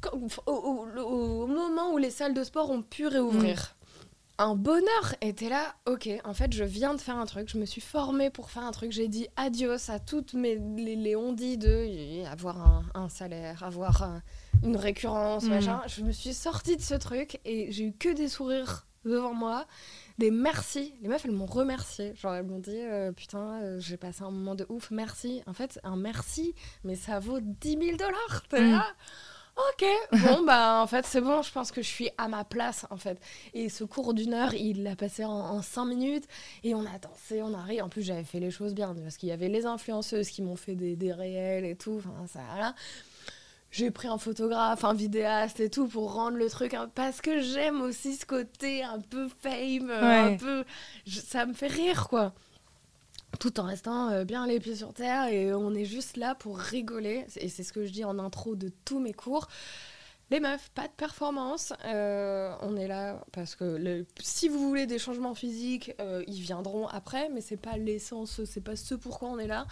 Quand- 0.00 0.12
au, 0.46 0.52
au- 0.52 1.42
au 1.42 1.46
moment 1.46 1.92
où 1.92 1.98
les 1.98 2.10
salles 2.10 2.34
de 2.34 2.44
sport 2.44 2.70
ont 2.70 2.82
pu 2.82 3.06
réouvrir. 3.06 3.76
Un 4.38 4.56
bonheur 4.56 5.14
était 5.20 5.48
là, 5.48 5.76
ok, 5.86 6.08
en 6.24 6.34
fait 6.34 6.52
je 6.52 6.64
viens 6.64 6.94
de 6.94 7.00
faire 7.00 7.16
un 7.16 7.24
truc, 7.26 7.48
je 7.48 7.56
me 7.56 7.64
suis 7.64 7.80
formée 7.80 8.30
pour 8.30 8.50
faire 8.50 8.64
un 8.64 8.72
truc, 8.72 8.90
j'ai 8.90 9.06
dit 9.06 9.28
adios 9.36 9.90
à 9.90 10.00
toutes 10.00 10.34
mes, 10.34 10.56
les, 10.56 10.96
les 10.96 11.14
de 11.56 12.26
avoir 12.26 12.60
un, 12.60 12.82
un 12.94 13.08
salaire, 13.08 13.62
avoir 13.62 14.02
un- 14.02 14.22
une 14.64 14.76
récurrence, 14.76 15.44
Mhm. 15.44 15.50
machin. 15.50 15.80
Je 15.86 16.02
me 16.02 16.10
suis 16.10 16.34
sortie 16.34 16.76
de 16.76 16.82
ce 16.82 16.94
truc 16.94 17.38
et 17.44 17.70
j'ai 17.70 17.84
eu 17.84 17.92
que 17.92 18.08
des 18.12 18.26
sourires 18.28 18.86
devant 19.04 19.34
moi, 19.34 19.66
des 20.18 20.32
merci. 20.32 20.94
Les 21.02 21.08
meufs 21.08 21.24
elles 21.24 21.30
m'ont 21.30 21.46
remercié, 21.46 22.12
genre 22.16 22.34
elles 22.34 22.46
m'ont 22.46 22.58
dit 22.58 22.72
euh, 22.76 23.12
putain 23.12 23.60
euh, 23.62 23.78
j'ai 23.78 23.96
passé 23.98 24.22
un 24.24 24.30
moment 24.32 24.56
de 24.56 24.66
ouf, 24.68 24.90
merci. 24.90 25.42
En 25.46 25.52
fait 25.52 25.78
un 25.84 25.94
merci, 25.96 26.54
mais 26.82 26.96
ça 26.96 27.20
vaut 27.20 27.38
10 27.40 27.78
000 27.80 27.96
dollars, 27.98 28.42
t'es 28.48 28.62
Mhm. 28.62 28.72
là 28.72 28.86
Ok, 29.56 29.84
bon, 30.12 30.42
bah 30.44 30.80
en 30.82 30.86
fait, 30.88 31.06
c'est 31.06 31.20
bon, 31.20 31.42
je 31.42 31.52
pense 31.52 31.70
que 31.70 31.80
je 31.80 31.86
suis 31.86 32.10
à 32.18 32.26
ma 32.26 32.44
place, 32.44 32.86
en 32.90 32.96
fait. 32.96 33.20
Et 33.54 33.68
ce 33.68 33.84
cours 33.84 34.12
d'une 34.12 34.34
heure, 34.34 34.52
il 34.54 34.82
l'a 34.82 34.96
passé 34.96 35.24
en, 35.24 35.62
cinq 35.62 35.84
minutes, 35.84 36.24
et 36.64 36.74
on 36.74 36.80
a 36.80 36.98
dansé, 36.98 37.40
on 37.40 37.54
a 37.54 37.62
ri. 37.62 37.80
En 37.80 37.88
plus, 37.88 38.02
j'avais 38.02 38.24
fait 38.24 38.40
les 38.40 38.50
choses 38.50 38.74
bien, 38.74 38.94
parce 38.94 39.16
qu'il 39.16 39.28
y 39.28 39.32
avait 39.32 39.48
les 39.48 39.64
influenceuses 39.64 40.28
qui 40.28 40.42
m'ont 40.42 40.56
fait 40.56 40.74
des, 40.74 40.96
des 40.96 41.12
réels 41.12 41.64
et 41.64 41.76
tout, 41.76 41.98
enfin, 41.98 42.26
ça, 42.26 42.40
là. 42.58 42.74
J'ai 43.70 43.90
pris 43.90 44.06
un 44.06 44.18
photographe, 44.18 44.84
un 44.84 44.94
vidéaste 44.94 45.58
et 45.58 45.68
tout 45.68 45.88
pour 45.88 46.14
rendre 46.14 46.36
le 46.36 46.48
truc, 46.48 46.76
parce 46.94 47.20
que 47.20 47.40
j'aime 47.40 47.80
aussi 47.82 48.14
ce 48.14 48.26
côté 48.26 48.82
un 48.84 49.00
peu 49.00 49.28
fame, 49.40 49.90
un 49.90 50.36
peu. 50.36 50.64
ça 51.06 51.46
me 51.46 51.52
fait 51.54 51.66
rire, 51.68 52.08
quoi 52.08 52.32
tout 53.38 53.60
en 53.60 53.64
restant 53.64 54.10
euh, 54.10 54.24
bien 54.24 54.46
les 54.46 54.60
pieds 54.60 54.76
sur 54.76 54.92
terre 54.92 55.26
et 55.28 55.52
on 55.54 55.74
est 55.74 55.84
juste 55.84 56.16
là 56.16 56.34
pour 56.34 56.58
rigoler. 56.58 57.26
Et 57.36 57.48
c'est 57.48 57.62
ce 57.62 57.72
que 57.72 57.84
je 57.84 57.90
dis 57.90 58.04
en 58.04 58.18
intro 58.18 58.56
de 58.56 58.70
tous 58.84 58.98
mes 58.98 59.12
cours. 59.12 59.48
Les 60.30 60.40
meufs, 60.40 60.70
pas 60.70 60.88
de 60.88 60.92
performance. 60.92 61.74
Euh, 61.84 62.54
on 62.62 62.76
est 62.76 62.88
là 62.88 63.22
parce 63.32 63.54
que 63.54 64.04
si 64.20 64.48
vous 64.48 64.58
voulez 64.68 64.86
des 64.86 64.98
changements 64.98 65.34
physiques, 65.34 65.92
euh, 66.00 66.24
ils 66.26 66.40
viendront 66.40 66.88
après, 66.88 67.28
mais 67.28 67.42
c'est 67.42 67.58
pas 67.58 67.76
l'essence, 67.76 68.42
c'est 68.44 68.62
pas 68.62 68.74
ce 68.74 68.94
pourquoi 68.94 69.28
on 69.28 69.38
est 69.38 69.46
là. 69.46 69.66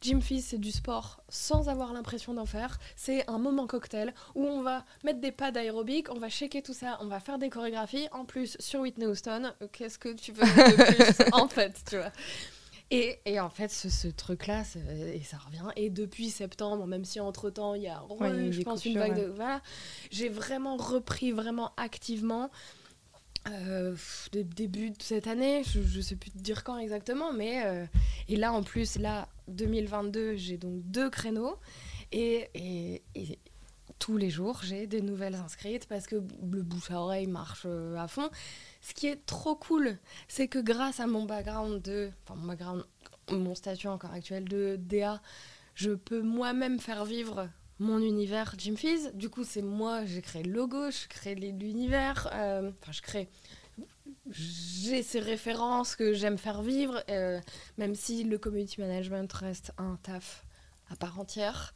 Gym 0.00 0.22
Fizz, 0.22 0.46
c'est 0.46 0.58
du 0.58 0.72
sport 0.72 1.22
sans 1.28 1.68
avoir 1.68 1.92
l'impression 1.92 2.32
d'en 2.32 2.46
faire. 2.46 2.78
C'est 2.96 3.28
un 3.28 3.38
moment 3.38 3.66
cocktail 3.66 4.14
où 4.34 4.46
on 4.46 4.62
va 4.62 4.86
mettre 5.04 5.20
des 5.20 5.30
pas 5.30 5.50
d'aérobic, 5.50 6.10
on 6.10 6.18
va 6.18 6.30
shaker 6.30 6.62
tout 6.62 6.74
ça, 6.74 6.98
on 7.02 7.06
va 7.06 7.20
faire 7.20 7.38
des 7.38 7.50
chorégraphies. 7.50 8.08
En 8.10 8.24
plus, 8.24 8.56
sur 8.58 8.80
Whitney 8.80 9.06
Houston, 9.06 9.52
qu'est-ce 9.72 9.98
que 9.98 10.14
tu 10.14 10.32
veux 10.32 10.42
de 10.42 11.16
plus 11.16 11.26
en 11.32 11.48
fait, 11.48 11.74
tu 11.86 11.98
vois? 11.98 12.12
Et, 12.90 13.18
et, 13.26 13.38
en 13.38 13.50
fait, 13.50 13.70
ce, 13.70 14.08
truc-là, 14.08 14.62
et 15.12 15.22
ça 15.22 15.36
revient. 15.38 15.64
Et 15.76 15.90
depuis 15.90 16.30
septembre, 16.30 16.86
même 16.86 17.04
si 17.04 17.20
entre-temps, 17.20 17.74
il 17.74 17.82
y 17.82 17.88
a, 17.88 18.02
je 18.50 18.62
pense, 18.62 18.84
une 18.84 18.98
vague 18.98 19.16
de... 19.16 19.26
Voilà, 19.26 19.62
j'ai 20.10 20.28
vraiment 20.28 20.76
repris 20.76 21.32
vraiment 21.32 21.72
activement. 21.76 22.50
Euh, 23.50 23.94
début 24.32 24.90
de 24.90 25.02
cette 25.02 25.26
année, 25.26 25.62
je, 25.64 25.78
ne 25.78 26.02
sais 26.02 26.16
plus 26.16 26.30
te 26.30 26.38
dire 26.38 26.64
quand 26.64 26.76
exactement, 26.76 27.32
mais 27.32 27.64
euh, 27.64 27.86
et 28.28 28.36
là 28.36 28.52
en 28.52 28.62
plus, 28.62 28.98
là 28.98 29.28
2022, 29.48 30.36
j'ai 30.36 30.58
donc 30.58 30.82
deux 30.82 31.08
créneaux 31.08 31.56
et, 32.12 32.48
et, 32.54 33.02
et 33.14 33.38
tous 34.08 34.16
les 34.16 34.30
jours 34.30 34.60
j'ai 34.62 34.86
des 34.86 35.02
nouvelles 35.02 35.34
inscrites 35.34 35.86
parce 35.86 36.06
que 36.06 36.16
le 36.16 36.62
bouche 36.62 36.90
à 36.90 36.98
oreille 36.98 37.26
marche 37.26 37.64
euh, 37.66 37.94
à 37.98 38.08
fond. 38.08 38.30
Ce 38.80 38.94
qui 38.94 39.06
est 39.06 39.26
trop 39.26 39.54
cool, 39.54 39.98
c'est 40.28 40.48
que 40.48 40.58
grâce 40.58 40.98
à 40.98 41.06
mon 41.06 41.26
background 41.26 41.82
de, 41.82 42.10
enfin 42.24 42.40
mon 42.40 42.46
background, 42.46 42.84
mon 43.30 43.54
statut 43.54 43.86
encore 43.86 44.12
actuel 44.12 44.46
de 44.46 44.76
DA, 44.80 45.20
je 45.74 45.90
peux 45.90 46.22
moi-même 46.22 46.80
faire 46.80 47.04
vivre 47.04 47.50
mon 47.80 47.98
univers 47.98 48.54
Jim 48.56 48.76
Fizz. 48.76 49.10
Du 49.12 49.28
coup, 49.28 49.44
c'est 49.44 49.60
moi, 49.60 50.06
j'ai 50.06 50.22
créé 50.22 50.42
le 50.42 50.52
logo, 50.52 50.90
je 50.90 51.06
crée 51.06 51.34
l'univers, 51.34 52.30
euh, 52.32 52.70
enfin 52.80 52.92
je 52.92 53.02
crée 53.02 53.28
j'ai 54.30 55.02
ces 55.02 55.20
références 55.20 55.96
que 55.96 56.14
j'aime 56.14 56.38
faire 56.38 56.62
vivre, 56.62 57.04
euh, 57.10 57.40
même 57.76 57.94
si 57.94 58.24
le 58.24 58.38
community 58.38 58.80
management 58.80 59.30
reste 59.34 59.72
un 59.76 59.98
taf 60.02 60.46
à 60.88 60.96
part 60.96 61.20
entière 61.20 61.74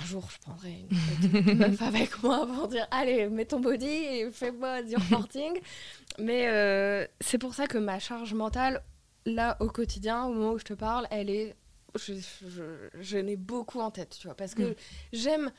un 0.00 0.04
jour, 0.04 0.28
je 0.30 0.38
prendrai 0.38 0.84
une 1.42 1.58
meuf 1.58 1.82
avec 1.82 2.22
moi 2.22 2.46
pour 2.46 2.68
dire 2.68 2.86
Allez, 2.90 3.28
mets 3.28 3.44
ton 3.44 3.60
body 3.60 3.86
et 3.86 4.30
fais-moi 4.30 4.82
du 4.82 4.96
reporting. 4.96 5.58
Mais 6.18 6.48
euh, 6.48 7.06
c'est 7.20 7.38
pour 7.38 7.54
ça 7.54 7.66
que 7.66 7.78
ma 7.78 7.98
charge 7.98 8.34
mentale, 8.34 8.82
là, 9.26 9.56
au 9.60 9.68
quotidien, 9.68 10.24
au 10.24 10.32
moment 10.32 10.52
où 10.52 10.58
je 10.58 10.64
te 10.64 10.74
parle, 10.74 11.06
elle 11.10 11.30
est. 11.30 11.56
Je, 11.96 12.14
je, 13.00 13.16
n'ai 13.16 13.36
beaucoup 13.36 13.80
en 13.80 13.90
tête, 13.90 14.18
tu 14.20 14.28
vois, 14.28 14.36
parce 14.36 14.54
que 14.54 14.62
mm. 14.62 14.74
j'aime 15.12 15.50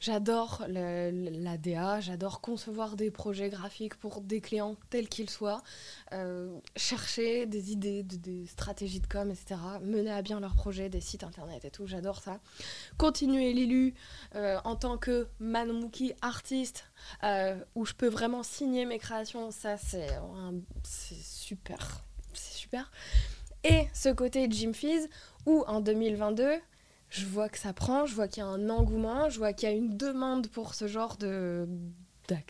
J'adore 0.00 0.64
la 0.66 1.58
DA, 1.58 2.00
j'adore 2.00 2.40
concevoir 2.40 2.96
des 2.96 3.10
projets 3.10 3.50
graphiques 3.50 3.96
pour 3.96 4.22
des 4.22 4.40
clients 4.40 4.76
tels 4.88 5.10
qu'ils 5.10 5.28
soient, 5.28 5.62
euh, 6.12 6.58
chercher 6.74 7.44
des 7.44 7.70
idées, 7.70 8.02
des 8.02 8.46
stratégies 8.46 9.00
de 9.00 9.06
com, 9.06 9.30
etc., 9.30 9.60
mener 9.82 10.10
à 10.10 10.22
bien 10.22 10.40
leurs 10.40 10.54
projets, 10.54 10.88
des 10.88 11.02
sites 11.02 11.22
internet 11.22 11.66
et 11.66 11.70
tout, 11.70 11.86
j'adore 11.86 12.22
ça. 12.22 12.40
Continuer 12.96 13.52
l'élu 13.52 13.92
euh, 14.36 14.58
en 14.64 14.74
tant 14.74 14.96
que 14.96 15.28
manmouki 15.38 16.14
artiste, 16.22 16.84
euh, 17.22 17.62
où 17.74 17.84
je 17.84 17.92
peux 17.92 18.08
vraiment 18.08 18.42
signer 18.42 18.86
mes 18.86 18.98
créations, 18.98 19.50
ça 19.50 19.76
c'est 19.76 20.08
super, 20.82 22.04
c'est 22.32 22.54
super. 22.54 22.90
Et 23.64 23.86
ce 23.92 24.08
côté 24.08 24.48
Jim 24.50 24.72
Fizz, 24.72 25.10
où 25.44 25.62
en 25.66 25.82
2022, 25.82 26.58
je 27.10 27.26
vois 27.26 27.48
que 27.48 27.58
ça 27.58 27.72
prend, 27.72 28.06
je 28.06 28.14
vois 28.14 28.28
qu'il 28.28 28.42
y 28.42 28.46
a 28.46 28.48
un 28.48 28.70
engouement, 28.70 29.28
je 29.28 29.38
vois 29.38 29.52
qu'il 29.52 29.68
y 29.68 29.72
a 29.72 29.74
une 29.74 29.96
demande 29.96 30.48
pour 30.48 30.74
ce 30.74 30.86
genre 30.86 31.16
de, 31.16 31.68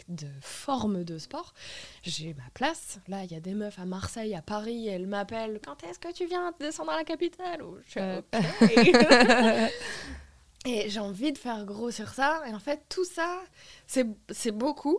de 0.09 0.27
forme 0.43 1.05
de 1.05 1.19
sport. 1.19 1.55
J'ai 2.03 2.35
ma 2.35 2.49
place. 2.55 2.99
Là, 3.09 3.25
il 3.25 3.33
y 3.33 3.35
a 3.35 3.41
des 3.41 3.55
meufs 3.55 3.79
à 3.79 3.87
Marseille, 3.87 4.35
à 4.35 4.43
Paris, 4.43 4.89
elles 4.89 5.07
m'appellent 5.07 5.61
Quand 5.65 5.83
est-ce 5.85 5.99
que 5.99 6.13
tu 6.13 6.27
viens 6.27 6.53
descendre 6.61 6.93
à 6.93 6.97
la 6.97 7.05
capitale? 7.05 7.63
Euh. 7.97 8.23
Et 10.67 10.91
j'ai 10.91 11.01
envie 11.01 11.33
de 11.33 11.39
faire 11.39 11.65
grossir 11.65 12.13
ça. 12.13 12.43
Et 12.47 12.53
en 12.53 12.59
fait, 12.59 12.83
tout 12.89 13.05
ça, 13.05 13.41
c'est 13.87 14.53
beaucoup. 14.53 14.99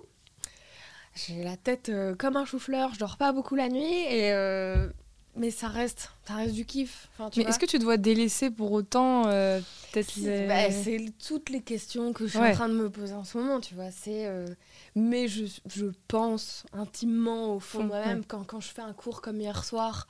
J'ai 1.14 1.44
la 1.44 1.58
tête 1.58 1.90
euh, 1.90 2.16
comme 2.16 2.38
un 2.38 2.46
chou-fleur, 2.46 2.94
je 2.94 3.00
dors 3.00 3.18
pas 3.18 3.34
beaucoup 3.34 3.56
la 3.56 3.68
nuit 3.68 4.06
et, 4.08 4.32
euh, 4.32 4.90
mais 5.36 5.50
ça 5.50 5.68
reste, 5.68 6.12
ça 6.28 6.36
reste 6.36 6.54
du 6.54 6.66
kiff. 6.66 7.10
mais 7.38 7.44
est-ce 7.44 7.60
que 7.60 7.66
tu 7.66 7.80
dois 7.80 7.98
délaisser 7.98 8.52
pour 8.52 8.72
autant 8.72 9.28
euh, 9.28 9.62
bah, 9.94 10.72
C'est 10.72 11.06
toutes 11.26 11.50
les 11.50 11.62
questions 11.62 12.12
que 12.12 12.26
je 12.26 12.32
suis 12.32 12.40
en 12.40 12.52
train 12.52 12.70
de 12.70 12.74
me 12.74 12.90
poser 12.90 13.14
en 13.14 13.24
ce 13.24 13.38
moment, 13.38 13.62
tu 13.62 13.74
vois. 13.76 13.92
C'est, 13.92 14.26
euh, 14.26 14.48
mais 14.96 15.28
je, 15.28 15.46
je, 15.68 15.86
pense 16.08 16.66
intimement 16.74 17.56
au 17.56 17.60
fond 17.60 17.84
de 17.84 17.88
moi-même 17.88 18.26
quand, 18.26 18.44
quand 18.44 18.60
je 18.60 18.70
fais 18.70 18.82
un 18.82 18.94
cours 18.94 19.22
comme 19.22 19.40
hier 19.40 19.64
soir 19.64 20.08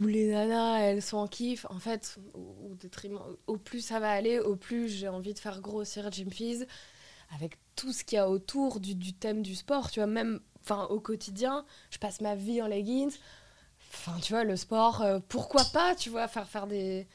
où 0.00 0.06
les 0.06 0.30
nanas 0.30 0.78
elles 0.78 1.02
sont 1.02 1.18
en 1.18 1.26
kiff, 1.26 1.66
en 1.68 1.78
fait, 1.78 2.16
au, 2.32 2.74
détriment, 2.74 3.20
au 3.46 3.58
plus 3.58 3.80
ça 3.82 4.00
va 4.00 4.10
aller, 4.10 4.38
au 4.38 4.56
plus 4.56 4.88
j'ai 4.88 5.08
envie 5.08 5.34
de 5.34 5.38
faire 5.38 5.60
grossir 5.60 6.10
Jim 6.10 6.30
Fizz 6.30 6.66
avec 7.34 7.58
tout 7.76 7.92
ce 7.92 8.04
qu'il 8.04 8.16
y 8.16 8.18
a 8.18 8.28
autour 8.28 8.80
du, 8.80 8.94
du 8.94 9.12
thème 9.12 9.42
du 9.42 9.54
sport, 9.54 9.90
tu 9.90 10.00
vois. 10.00 10.06
Même, 10.06 10.40
enfin, 10.62 10.84
au 10.86 10.98
quotidien, 10.98 11.64
je 11.90 11.98
passe 11.98 12.20
ma 12.20 12.34
vie 12.34 12.62
en 12.62 12.66
leggings 12.66 13.14
Enfin, 13.92 14.12
tu 14.22 14.32
vois, 14.32 14.44
le 14.44 14.56
sport, 14.56 15.02
euh, 15.02 15.18
pourquoi 15.28 15.64
pas, 15.72 15.94
tu 15.94 16.10
vois, 16.10 16.28
faire 16.28 16.48
faire 16.48 16.66
des, 16.66 17.06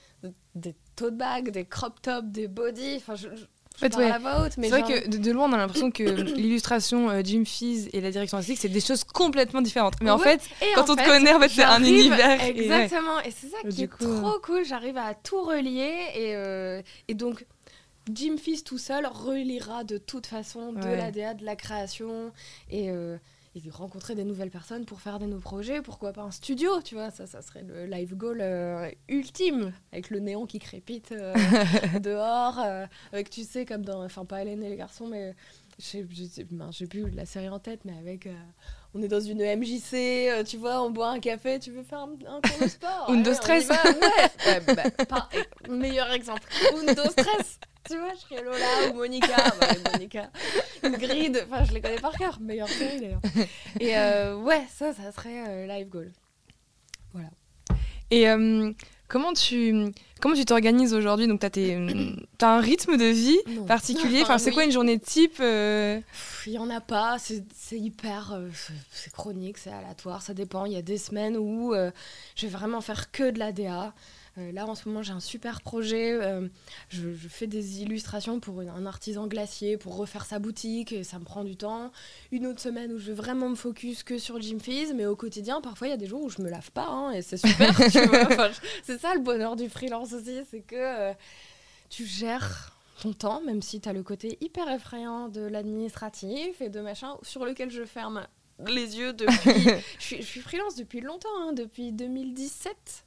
des 0.55 0.75
tote 0.95 1.15
bags, 1.15 1.49
des 1.49 1.65
crop 1.65 2.01
tops, 2.01 2.27
des 2.27 2.47
body. 2.47 2.95
Enfin, 2.97 3.15
je, 3.15 3.29
je 3.33 3.45
en 3.75 3.77
fait, 3.77 3.95
ouais. 3.97 4.11
C'est 4.51 4.69
vrai 4.69 4.83
que 4.83 5.17
de, 5.17 5.31
loin, 5.31 5.49
on 5.49 5.53
a 5.53 5.57
l'impression 5.57 5.91
que 5.91 6.03
l'illustration 6.37 7.09
euh, 7.09 7.21
Jim 7.23 7.43
Fizz 7.45 7.89
et 7.91 7.99
la 7.99 8.09
direction 8.11 8.37
artistique, 8.37 8.59
c'est 8.61 8.69
des 8.69 8.79
choses 8.79 9.03
complètement 9.03 9.61
différentes. 9.61 9.95
Mais 10.01 10.11
en 10.11 10.17
fait, 10.17 10.41
quand 10.75 10.89
on 10.89 10.95
te 10.95 11.05
connaît, 11.05 11.33
en 11.33 11.39
fait, 11.39 11.49
c'est 11.49 11.63
un 11.63 11.83
univers. 11.83 12.41
Exactement. 12.41 13.19
Et, 13.21 13.31
c'est 13.31 13.47
ça 13.47 13.57
qui 13.69 13.83
est 13.83 13.87
trop 13.87 14.39
cool. 14.41 14.63
J'arrive 14.65 14.97
à 14.97 15.13
tout 15.13 15.41
relier. 15.41 15.93
Et, 16.15 16.35
euh, 16.35 16.81
et 17.09 17.15
donc, 17.15 17.45
Jim 18.13 18.35
Fizz 18.37 18.63
tout 18.63 18.77
seul 18.77 19.05
reliera 19.07 19.83
de 19.83 19.97
toute 19.97 20.27
façon 20.27 20.71
de 20.71 20.87
la 20.87 21.11
DA, 21.11 21.33
de 21.33 21.43
la 21.43 21.55
création. 21.55 22.31
Et 22.69 22.89
et 23.55 23.69
rencontrer 23.69 24.15
des 24.15 24.25
nouvelles 24.25 24.49
personnes 24.49 24.85
pour 24.85 24.99
faire 24.99 25.17
des 25.17 25.27
nouveaux 25.27 25.41
projets. 25.41 25.81
Pourquoi 25.81 26.11
pas 26.11 26.23
un 26.23 26.31
studio, 26.31 26.81
tu 26.83 26.95
vois 26.95 27.09
Ça, 27.09 27.25
ça 27.25 27.41
serait 27.41 27.63
le 27.63 27.85
live 27.85 28.15
goal 28.15 28.39
euh, 28.41 28.89
ultime, 29.07 29.71
avec 29.93 30.09
le 30.09 30.19
néon 30.19 30.45
qui 30.45 30.59
crépite 30.59 31.13
euh, 31.13 31.33
dehors, 32.01 32.59
euh, 32.59 32.85
avec, 33.13 33.29
tu 33.29 33.43
sais, 33.43 33.65
comme 33.65 33.85
dans, 33.85 34.03
enfin, 34.03 34.25
pas 34.25 34.41
Hélène 34.41 34.61
et 34.61 34.69
les 34.69 34.75
garçons, 34.75 35.07
mais 35.07 35.35
j'ai 35.79 36.03
plus 36.87 37.09
la 37.11 37.25
série 37.25 37.49
en 37.49 37.59
tête, 37.59 37.81
mais 37.85 37.97
avec. 37.97 38.29
on 38.93 39.01
est 39.01 39.07
dans 39.07 39.19
une 39.19 39.39
MJC, 39.39 40.45
tu 40.45 40.57
vois, 40.57 40.81
on 40.81 40.89
boit 40.89 41.09
un 41.09 41.19
café, 41.19 41.59
tu 41.59 41.71
veux 41.71 41.83
faire 41.83 41.99
un, 41.99 42.13
un 42.27 42.41
cours 42.41 42.59
de 42.61 42.67
sport 42.67 43.05
Undo 43.09 43.33
stress 43.33 43.69
Ouais, 44.45 44.75
bah, 44.75 45.29
meilleur 45.69 46.11
exemple. 46.11 46.47
Undo 46.73 47.03
stress 47.09 47.59
tu 47.87 47.97
vois, 47.97 48.13
je 48.13 48.19
serais 48.19 48.43
Lola 48.43 48.89
ou 48.89 48.95
Monica. 48.95 49.35
Bah, 49.59 49.67
Monica. 49.91 50.29
Une 50.83 50.97
grid, 50.97 51.45
enfin, 51.45 51.63
je 51.63 51.73
les 51.73 51.81
connais 51.81 51.99
par 51.99 52.17
cœur. 52.17 52.39
Meilleure 52.39 52.69
série 52.69 52.99
d'ailleurs. 52.99 53.21
Et 53.79 53.97
euh, 53.97 54.37
ouais, 54.37 54.63
ça, 54.73 54.93
ça 54.93 55.11
serait 55.11 55.47
euh, 55.47 55.67
live 55.67 55.89
goal. 55.89 56.11
Voilà. 57.13 57.29
Et 58.11 58.29
euh, 58.29 58.71
comment 59.07 59.33
tu 59.33 59.91
comment 60.19 60.35
tu 60.35 60.45
t'organises 60.45 60.93
aujourd'hui? 60.93 61.27
Donc, 61.27 61.39
tu 61.39 61.45
as, 61.45 62.47
un 62.47 62.59
rythme 62.59 62.97
de 62.97 63.05
vie 63.05 63.39
particulier? 63.67 64.21
Enfin, 64.23 64.37
C'est 64.39 64.51
quoi 64.51 64.63
une 64.63 64.71
journée 64.71 64.99
type 64.99 65.37
Il 65.39 66.51
n'y 66.51 66.57
en 66.57 66.69
a 66.69 66.81
pas. 66.81 67.17
C'est 67.19 67.43
hyper. 67.71 68.39
c'est 68.91 69.13
chronique, 69.13 69.57
c'est 69.57 69.71
aléatoire, 69.71 70.21
ça 70.21 70.33
dépend. 70.33 70.65
Il 70.65 70.73
y 70.73 70.77
a 70.77 70.81
des 70.81 70.97
semaines 70.97 71.37
où 71.37 71.73
je 72.35 72.45
vais 72.45 72.51
vraiment 72.51 72.81
faire 72.81 73.11
que 73.11 73.29
de 73.29 73.37
la 73.37 73.51
DA. 73.51 73.93
Euh, 74.37 74.51
là, 74.51 74.67
en 74.67 74.75
ce 74.75 74.87
moment, 74.89 75.01
j'ai 75.01 75.13
un 75.13 75.19
super 75.19 75.61
projet. 75.61 76.11
Euh, 76.11 76.47
je, 76.89 77.09
fais 77.29 77.47
des 77.47 77.81
illustrations 77.81 78.39
pour 78.39 78.59
un 78.59 78.85
artisan 78.85 79.27
glacier 79.27 79.77
pour 79.77 79.95
refaire 79.95 80.25
sa 80.25 80.39
boutique 80.39 80.91
et 80.91 81.03
ça 81.03 81.19
me 81.19 81.23
prend 81.23 81.43
du 81.43 81.55
temps. 81.55 81.91
Une 82.31 82.45
autre 82.47 82.59
semaine 82.59 82.91
où 82.91 82.97
je 82.97 83.07
vais 83.07 83.13
vraiment 83.13 83.49
me 83.49 83.55
focus 83.55 84.03
que 84.03 84.17
sur 84.17 84.41
Jim 84.41 84.59
Fizz, 84.59 84.93
mais 84.93 85.05
au 85.05 85.15
quotidien, 85.15 85.61
parfois, 85.61 85.87
il 85.87 85.91
y 85.91 85.93
a 85.93 85.97
des 85.97 86.07
jours 86.07 86.21
où 86.21 86.29
je 86.29 86.41
me 86.41 86.49
lave 86.49 86.71
pas 86.71 86.87
hein, 86.87 87.11
et 87.11 87.21
c'est 87.21 87.37
super. 87.37 87.75
c'est 88.83 88.99
ça 88.99 89.15
le 89.15 89.21
bonheur 89.21 89.55
du 89.55 89.69
freelance 89.69 90.13
aussi, 90.13 90.41
c'est 90.49 90.61
que 90.61 90.75
euh, 90.75 91.13
tu 91.89 92.05
gères 92.05 92.73
ton 93.01 93.13
temps, 93.13 93.41
même 93.41 93.61
si 93.61 93.79
tu 93.79 93.87
as 93.87 93.93
le 93.93 94.03
côté 94.03 94.37
hyper 94.41 94.69
effrayant 94.69 95.29
de 95.29 95.41
l'administratif 95.41 96.61
et 96.61 96.69
de 96.69 96.81
machin, 96.81 97.17
sur 97.21 97.45
lequel 97.45 97.69
je 97.69 97.85
ferme 97.85 98.25
les 98.67 98.97
yeux 98.97 99.13
depuis. 99.13 99.69
je, 99.99 100.21
suis, 100.21 100.41
freelance 100.41 100.75
depuis 100.75 101.01
longtemps, 101.01 101.29
hein, 101.41 101.53
depuis 101.53 101.91
2017. 101.91 103.05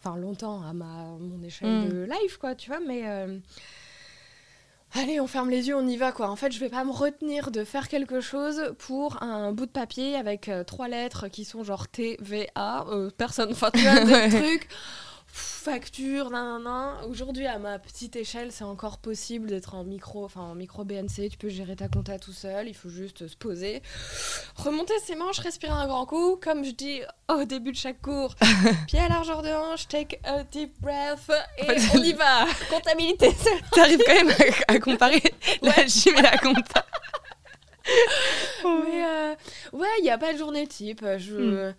Enfin, 0.00 0.16
longtemps 0.16 0.62
à 0.62 0.72
ma, 0.72 1.16
mon 1.18 1.42
échelle 1.42 1.86
mm. 1.86 1.88
de 1.88 2.08
life, 2.22 2.36
quoi, 2.38 2.54
tu 2.54 2.70
vois, 2.70 2.80
mais. 2.80 3.02
Euh, 3.06 3.38
allez, 4.94 5.20
on 5.20 5.26
ferme 5.26 5.50
les 5.50 5.68
yeux, 5.68 5.76
on 5.76 5.86
y 5.86 5.96
va, 5.96 6.12
quoi. 6.12 6.28
En 6.30 6.36
fait, 6.36 6.52
je 6.52 6.60
vais 6.60 6.68
pas 6.68 6.84
me 6.84 6.92
retenir 6.92 7.50
de 7.50 7.64
faire 7.64 7.88
quelque 7.88 8.20
chose 8.20 8.74
pour 8.78 9.22
un 9.22 9.52
bout 9.52 9.66
de 9.66 9.70
papier 9.70 10.16
avec 10.16 10.48
euh, 10.48 10.64
trois 10.64 10.88
lettres 10.88 11.28
qui 11.28 11.44
sont 11.44 11.64
genre 11.64 11.88
T, 11.88 12.16
V, 12.20 12.48
A. 12.54 12.86
Euh, 12.88 13.10
personne, 13.16 13.50
enfin, 13.50 13.70
tu 13.72 13.80
vois, 13.80 14.04
des 14.04 14.28
trucs 14.36 14.68
facture, 15.38 16.30
nan, 16.30 16.62
nan, 16.62 16.96
Aujourd'hui, 17.08 17.46
à 17.46 17.58
ma 17.58 17.78
petite 17.78 18.16
échelle, 18.16 18.50
c'est 18.50 18.64
encore 18.64 18.98
possible 18.98 19.48
d'être 19.48 19.74
en 19.74 19.84
micro, 19.84 20.24
enfin 20.24 20.40
en 20.40 20.54
micro 20.54 20.84
BNC. 20.84 21.30
Tu 21.30 21.38
peux 21.38 21.48
gérer 21.48 21.76
ta 21.76 21.88
compta 21.88 22.18
tout 22.18 22.32
seul. 22.32 22.68
Il 22.68 22.74
faut 22.74 22.88
juste 22.88 23.28
se 23.28 23.36
poser, 23.36 23.82
remonter 24.56 24.94
ses 25.04 25.14
manches, 25.14 25.38
respirer 25.38 25.72
un 25.72 25.86
grand 25.86 26.06
coup, 26.06 26.36
comme 26.36 26.64
je 26.64 26.72
dis 26.72 27.00
au 27.28 27.44
début 27.44 27.72
de 27.72 27.76
chaque 27.76 28.00
cours. 28.02 28.34
Pied 28.88 28.98
à 28.98 29.08
largeur 29.08 29.42
de 29.42 29.48
hanche, 29.48 29.86
take 29.88 30.18
a 30.24 30.42
deep 30.42 30.80
breath 30.80 31.30
et 31.58 31.66
on 31.94 32.02
y 32.02 32.12
va. 32.12 32.46
Comptabilité. 32.70 33.30
T'arrives 33.72 34.00
quand 34.04 34.24
même 34.24 34.34
à, 34.66 34.78
comparer 34.80 35.22
la 35.62 35.86
gym 35.86 36.16
et 36.16 36.22
la 36.22 36.36
compta. 36.38 36.84
Mais 38.64 39.04
euh, 39.04 39.34
ouais, 39.72 39.88
il 39.98 40.02
n'y 40.02 40.10
a 40.10 40.18
pas 40.18 40.32
de 40.32 40.38
journée 40.38 40.66
type. 40.66 41.04
Je. 41.18 41.70
Hmm 41.70 41.74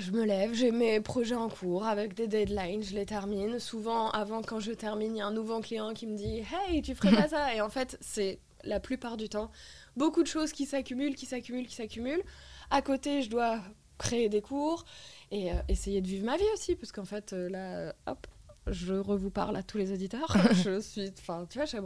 je 0.00 0.10
me 0.10 0.24
lève, 0.24 0.54
j'ai 0.54 0.70
mes 0.70 1.00
projets 1.00 1.34
en 1.34 1.48
cours 1.48 1.84
avec 1.84 2.14
des 2.14 2.26
deadlines, 2.26 2.82
je 2.82 2.94
les 2.94 3.06
termine. 3.06 3.58
Souvent, 3.58 4.10
avant 4.10 4.42
quand 4.42 4.60
je 4.60 4.72
termine, 4.72 5.14
il 5.14 5.18
y 5.18 5.22
a 5.22 5.26
un 5.26 5.32
nouveau 5.32 5.60
client 5.60 5.92
qui 5.92 6.06
me 6.06 6.16
dit 6.16 6.42
Hey, 6.52 6.82
tu 6.82 6.94
ferais 6.94 7.14
pas 7.14 7.28
ça? 7.28 7.54
Et 7.54 7.60
en 7.60 7.68
fait, 7.68 7.98
c'est 8.00 8.38
la 8.64 8.80
plupart 8.80 9.16
du 9.16 9.28
temps 9.28 9.50
beaucoup 9.96 10.22
de 10.22 10.28
choses 10.28 10.52
qui 10.52 10.66
s'accumulent, 10.66 11.14
qui 11.14 11.26
s'accumulent, 11.26 11.66
qui 11.66 11.74
s'accumulent. 11.74 12.22
À 12.70 12.82
côté, 12.82 13.22
je 13.22 13.30
dois 13.30 13.60
créer 13.98 14.28
des 14.28 14.40
cours 14.40 14.84
et 15.30 15.52
euh, 15.52 15.56
essayer 15.68 16.00
de 16.00 16.06
vivre 16.06 16.24
ma 16.24 16.36
vie 16.36 16.44
aussi, 16.54 16.74
parce 16.74 16.92
qu'en 16.92 17.04
fait, 17.04 17.32
euh, 17.32 17.48
là, 17.48 17.94
hop, 18.06 18.26
je 18.66 18.94
vous 18.94 19.30
parle 19.30 19.56
à 19.56 19.62
tous 19.62 19.78
les 19.78 19.92
auditeurs. 19.92 20.36
je 20.64 20.80
suis, 20.80 21.12
enfin, 21.18 21.46
tu 21.48 21.58
vois, 21.58 21.66
je, 21.66 21.76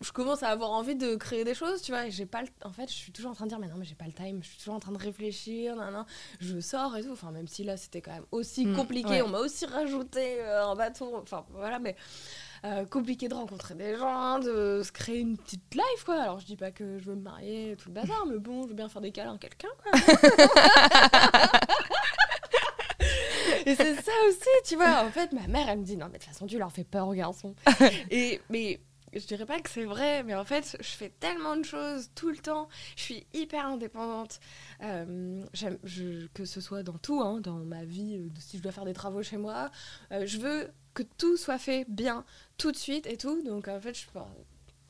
je 0.00 0.10
commence 0.10 0.42
à 0.42 0.48
avoir 0.48 0.72
envie 0.72 0.96
de 0.96 1.14
créer 1.14 1.44
des 1.44 1.54
choses, 1.54 1.80
tu 1.80 1.92
vois, 1.92 2.06
et 2.06 2.10
j'ai 2.10 2.26
pas 2.26 2.42
le... 2.42 2.48
en 2.64 2.72
fait, 2.72 2.88
je 2.88 2.94
suis 2.94 3.12
toujours 3.12 3.30
en 3.30 3.34
train 3.34 3.44
de 3.44 3.50
dire 3.50 3.58
mais 3.58 3.68
non, 3.68 3.76
mais 3.78 3.84
j'ai 3.84 3.94
pas 3.94 4.06
le 4.06 4.12
time, 4.12 4.40
je 4.42 4.48
suis 4.48 4.58
toujours 4.58 4.74
en 4.74 4.80
train 4.80 4.92
de 4.92 4.98
réfléchir, 4.98 5.76
nan, 5.76 5.92
nan. 5.92 6.04
je 6.40 6.58
sors 6.58 6.96
et 6.96 7.02
tout, 7.02 7.12
enfin 7.12 7.30
même 7.30 7.46
si 7.46 7.62
là 7.62 7.76
c'était 7.76 8.00
quand 8.00 8.12
même 8.12 8.26
aussi 8.32 8.66
mm, 8.66 8.74
compliqué, 8.76 9.22
on 9.22 9.28
m'a 9.28 9.38
aussi 9.38 9.66
rajouté 9.66 10.40
euh, 10.40 10.66
un 10.66 10.74
bâton, 10.74 11.16
enfin 11.18 11.46
voilà, 11.52 11.78
mais 11.78 11.94
euh, 12.64 12.84
compliqué 12.86 13.28
de 13.28 13.34
rencontrer 13.34 13.74
des 13.74 13.96
gens, 13.96 14.40
de 14.40 14.82
se 14.84 14.90
créer 14.90 15.20
une 15.20 15.36
petite 15.36 15.74
life 15.74 16.04
quoi. 16.04 16.20
Alors 16.20 16.40
je 16.40 16.46
dis 16.46 16.56
pas 16.56 16.72
que 16.72 16.98
je 16.98 17.04
veux 17.04 17.14
me 17.14 17.22
marier 17.22 17.76
tout 17.78 17.88
le 17.88 17.94
bazar, 17.94 18.26
mais 18.26 18.38
bon, 18.38 18.64
je 18.64 18.68
veux 18.68 18.74
bien 18.74 18.88
faire 18.88 19.02
des 19.02 19.12
câlins 19.12 19.34
à 19.34 19.38
quelqu'un 19.38 19.68
quoi. 19.82 19.92
et 23.66 23.74
c'est 23.74 23.94
ça 23.94 24.12
aussi, 24.28 24.48
tu 24.64 24.76
vois. 24.76 25.04
En 25.04 25.10
fait, 25.10 25.32
ma 25.32 25.46
mère, 25.46 25.68
elle 25.68 25.78
me 25.78 25.84
dit 25.84 25.96
non, 25.96 26.06
mais 26.06 26.18
de 26.18 26.24
toute 26.24 26.32
façon, 26.32 26.46
tu 26.46 26.58
leur 26.58 26.72
fais 26.72 26.84
peur 26.84 27.06
aux 27.06 27.14
garçons. 27.14 27.54
et 28.10 28.40
mais 28.48 28.80
je 29.14 29.26
dirais 29.26 29.46
pas 29.46 29.60
que 29.60 29.70
c'est 29.70 29.84
vrai, 29.84 30.22
mais 30.22 30.34
en 30.34 30.44
fait, 30.44 30.76
je 30.80 30.88
fais 30.88 31.10
tellement 31.20 31.56
de 31.56 31.62
choses 31.62 32.10
tout 32.14 32.30
le 32.30 32.36
temps. 32.36 32.68
Je 32.96 33.02
suis 33.02 33.26
hyper 33.32 33.66
indépendante. 33.66 34.40
Euh, 34.82 35.42
que 36.34 36.44
ce 36.44 36.60
soit 36.60 36.82
dans 36.82 36.98
tout, 36.98 37.20
hein, 37.20 37.40
dans 37.40 37.58
ma 37.58 37.84
vie, 37.84 38.16
euh, 38.16 38.28
si 38.38 38.58
je 38.58 38.62
dois 38.62 38.72
faire 38.72 38.84
des 38.84 38.92
travaux 38.92 39.22
chez 39.22 39.36
moi, 39.36 39.70
euh, 40.12 40.26
je 40.26 40.38
veux 40.38 40.70
que 40.94 41.02
tout 41.18 41.36
soit 41.36 41.58
fait 41.58 41.86
bien, 41.88 42.24
tout 42.56 42.72
de 42.72 42.76
suite 42.76 43.06
et 43.06 43.16
tout. 43.16 43.42
Donc 43.42 43.68
en 43.68 43.80
fait, 43.80 43.94
je 43.94 44.06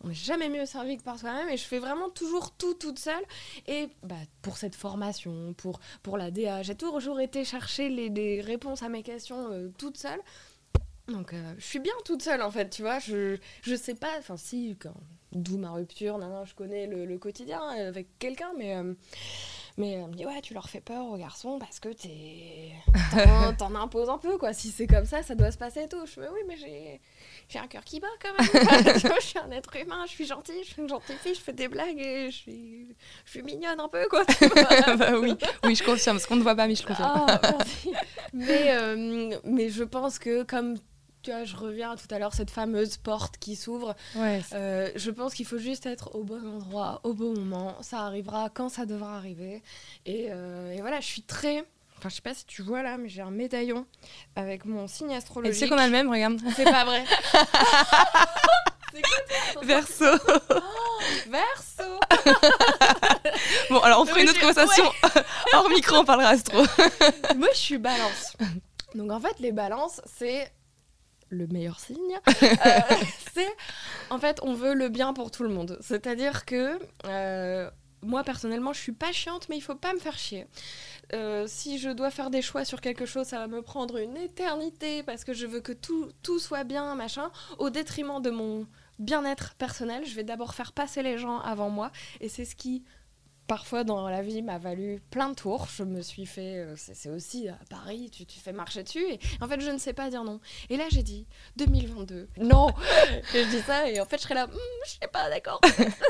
on 0.03 0.09
n'est 0.09 0.15
jamais 0.15 0.51
mieux 0.51 0.67
servi 0.67 0.99
que 0.99 1.03
par 1.03 1.19
soi-même 1.19 1.49
et 1.49 1.57
je 1.57 1.65
fais 1.65 1.79
vraiment 1.79 2.11
toujours 2.11 2.51
tout 2.53 2.75
toute 2.75 2.99
seule. 2.99 3.25
Et 3.67 3.89
bah, 4.03 4.17
pour 4.43 4.59
cette 4.59 4.75
formation, 4.75 5.55
pour, 5.55 5.81
pour 6.03 6.19
la 6.19 6.31
DA, 6.31 6.63
j'ai 6.63 6.75
toujours 6.75 7.21
été 7.21 7.43
chercher 7.45 7.89
les 7.89 8.43
réponses 8.43 8.83
à 8.83 8.91
mes 8.91 9.03
questions 9.03 9.73
toute 9.79 9.97
seule. 9.97 10.21
Donc, 11.09 11.35
euh, 11.35 11.55
je 11.59 11.65
suis 11.65 11.81
bien 11.81 11.93
toute 12.05 12.23
seule, 12.23 12.43
en 12.43 12.51
fait, 12.51 12.71
tu 12.71 12.83
vois. 12.83 12.99
Je, 12.99 13.37
je 13.63 13.75
sais 13.75 13.95
pas, 13.95 14.13
enfin, 14.19 14.37
si, 14.37 14.77
d'où 15.33 15.59
ma 15.59 15.73
rupture, 15.73 16.19
non, 16.19 16.29
non, 16.29 16.45
je 16.45 16.55
connais 16.55 16.87
le, 16.87 17.19
quotidien 17.19 17.61
avec 17.61 18.19
quelqu'un, 18.19 18.53
mais. 18.57 18.77
Euh, 18.77 18.95
mais 19.77 19.91
elle 19.91 20.07
me 20.07 20.15
dit, 20.15 20.25
ouais, 20.25 20.41
tu 20.41 20.55
leur 20.55 20.69
fais 20.69 20.81
peur 20.81 21.05
aux 21.07 21.17
garçons 21.17 21.59
parce 21.59 21.81
que 21.81 21.89
t'es. 21.89 22.71
T'en 23.59 23.75
imposes 23.75 24.09
un 24.09 24.19
peu, 24.19 24.39
quoi. 24.39 24.53
Si 24.53 24.71
c'est 24.71 24.87
comme 24.87 25.05
ça, 25.05 25.25
ça 25.25 25.35
doit 25.35 25.51
se 25.51 25.59
passer 25.59 25.83
et 25.83 25.89
tout. 25.89 26.07
Je 26.07 26.21
me 26.21 26.31
oui, 26.31 26.41
mais 26.47 26.57
j'ai. 26.57 27.01
J'ai 27.49 27.59
un 27.59 27.67
cœur 27.67 27.83
qui 27.83 27.99
bat 27.99 28.07
quand 28.23 28.31
même. 28.39 28.95
je 29.21 29.27
suis 29.27 29.39
un 29.39 29.51
être 29.51 29.75
humain, 29.77 30.05
je 30.07 30.13
suis 30.13 30.27
gentille, 30.27 30.63
je 30.63 30.69
suis 30.69 30.83
une 30.83 30.89
gentille 30.89 31.17
fille, 31.17 31.35
je 31.35 31.41
fais 31.41 31.53
des 31.53 31.67
blagues 31.67 31.99
et 31.99 32.31
je 32.31 32.37
suis, 32.37 32.97
je 33.25 33.31
suis 33.33 33.43
mignonne 33.43 33.81
un 33.81 33.89
peu, 33.89 34.07
quoi. 34.09 34.25
bah 34.97 35.19
oui, 35.19 35.35
oui, 35.65 35.75
je 35.75 35.83
confirme. 35.83 36.17
Parce 36.17 36.27
qu'on 36.27 36.37
ne 36.37 36.43
voit 36.43 36.55
pas, 36.55 36.69
mais 36.69 36.77
je 36.77 36.87
confirme. 36.87 37.27
Ah, 37.29 37.41
mais, 38.33 38.77
euh, 38.77 39.37
mais 39.43 39.71
je 39.71 39.83
pense 39.83 40.21
que 40.21 40.45
comme 40.45 40.77
tu 41.25 41.31
vois, 41.31 41.45
je 41.45 41.57
reviens 41.57 41.93
à 41.93 41.97
tout 41.97 42.07
à 42.11 42.19
l'heure, 42.19 42.35
cette 42.35 42.51
fameuse 42.51 42.99
porte 42.99 43.39
qui 43.39 43.57
s'ouvre. 43.57 43.97
Euh, 44.17 44.91
je 44.95 45.11
pense 45.11 45.35
qu'il 45.35 45.47
faut 45.47 45.59
juste 45.59 45.87
être 45.87 46.15
au 46.15 46.23
bon 46.23 46.47
endroit, 46.47 47.01
au 47.03 47.15
bon 47.15 47.35
moment. 47.35 47.77
Ça 47.81 48.01
arrivera 48.01 48.51
quand 48.51 48.69
ça 48.69 48.85
devra 48.85 49.17
arriver. 49.17 49.63
Et, 50.05 50.29
euh, 50.31 50.77
voilà, 50.81 51.01
je 51.01 51.07
suis 51.07 51.23
très. 51.23 51.65
Enfin, 51.97 52.11
je 52.11 52.17
sais 52.17 52.23
pas 52.23 52.35
si 52.35 52.45
tu 52.45 52.61
vois 52.61 52.83
là, 52.83 52.99
mais 52.99 53.09
j'ai 53.09 53.23
un 53.23 53.31
médaillon 53.31 53.87
avec 54.37 54.67
mon 54.67 54.87
signe 54.87 55.15
astrologique. 55.15 55.57
Et 55.57 55.59
c'est 55.59 55.69
qu'on 55.69 55.79
a 55.79 55.87
le 55.87 55.93
même, 55.93 56.11
regarde. 56.11 56.39
C'est 56.55 56.65
pas 56.65 56.85
vrai. 56.85 57.05
Verso. 59.63 60.05
Oh, 60.51 60.61
verso. 61.29 62.01
bon, 63.71 63.81
alors 63.81 64.03
on 64.03 64.05
ferait 64.05 64.23
une 64.23 64.29
autre 64.29 64.39
conversation 64.39 64.85
hors 65.53 65.69
micro, 65.69 65.97
on 65.97 66.05
parlera 66.05 66.29
astro. 66.31 66.59
Moi, 67.37 67.49
je 67.53 67.59
suis 67.59 67.79
balance. 67.79 68.37
Donc 68.95 69.11
en 69.11 69.19
fait, 69.19 69.41
les 69.41 69.51
balances, 69.53 70.01
c'est 70.07 70.53
le 71.35 71.47
meilleur 71.47 71.81
signe, 71.81 71.99
euh, 72.43 72.81
c'est 73.35 73.55
en 74.11 74.19
fait 74.19 74.41
on 74.43 74.55
veut 74.55 74.75
le 74.75 74.89
bien 74.89 75.13
pour 75.13 75.31
tout 75.31 75.43
le 75.43 75.49
monde. 75.49 75.79
C'est-à-dire 75.81 76.45
que 76.45 76.79
euh, 77.07 77.71
moi 78.03 78.25
personnellement 78.25 78.73
je 78.73 78.81
suis 78.81 78.93
pas 78.93 79.13
chiante 79.13 79.49
mais 79.49 79.57
il 79.57 79.61
faut 79.61 79.75
pas 79.75 79.93
me 79.93 79.99
faire 79.99 80.19
chier. 80.19 80.47
Euh, 81.13 81.45
si 81.47 81.79
je 81.79 81.91
dois 81.91 82.11
faire 82.11 82.31
des 82.31 82.43
choix 82.43 82.65
sur 82.65 82.81
quelque 82.81 83.07
chose, 83.07 83.27
ça 83.27 83.39
va 83.39 83.47
me 83.47 83.63
prendre 83.63 83.99
une 83.99 84.17
éternité 84.17 85.03
parce 85.03 85.25
que 85.25 85.35
je 85.35 85.47
veux 85.47 85.61
que 85.61 85.73
tout, 85.73 86.09
tout 86.23 86.39
soit 86.39 86.65
bien, 86.65 86.95
machin, 86.95 87.31
au 87.59 87.71
détriment 87.71 88.23
de 88.23 88.31
mon 88.31 88.67
bien-être 88.99 89.55
personnel. 89.55 90.05
Je 90.07 90.15
vais 90.15 90.25
d'abord 90.25 90.55
faire 90.55 90.73
passer 90.73 91.03
les 91.03 91.19
gens 91.19 91.41
avant 91.41 91.69
moi 91.69 91.91
et 92.21 92.29
c'est 92.29 92.45
ce 92.45 92.57
qui 92.57 92.85
parfois 93.47 93.85
dans 93.85 94.09
la 94.09 94.23
vie 94.23 94.43
m'a 94.43 94.59
valu 94.59 95.03
plein 95.11 95.31
de 95.31 95.35
tours. 95.35 95.69
Je 95.75 95.85
me 95.85 96.01
suis 96.01 96.27
fait, 96.27 96.59
euh, 96.59 96.75
c'est 96.77 97.11
aussi 97.11 97.49
à 97.49 97.59
Paris, 97.71 98.11
tu, 98.11 98.27
tu 98.27 98.39
fais 98.39 98.53
marcher 98.53 98.83
dessus. 98.83 99.05
Et 99.05 99.19
en 99.41 99.49
fait, 99.49 99.61
je 99.61 99.71
ne 99.71 99.79
sais 99.79 99.93
pas 99.93 100.11
dire 100.11 100.25
non. 100.25 100.41
Et 100.71 100.77
là, 100.77 100.85
j'ai 100.91 101.03
dit 101.03 101.27
2022, 101.57 102.29
non. 102.39 102.69
et 103.35 103.45
je 103.45 103.51
dis 103.51 103.61
ça 103.63 103.89
et 103.89 104.01
en 104.01 104.05
fait, 104.07 104.19
je 104.19 104.23
serais 104.23 104.35
là, 104.35 104.47
hmm, 104.47 104.85
je 104.87 104.91
sais 105.03 105.09
pas, 105.09 105.29
d'accord. 105.31 105.61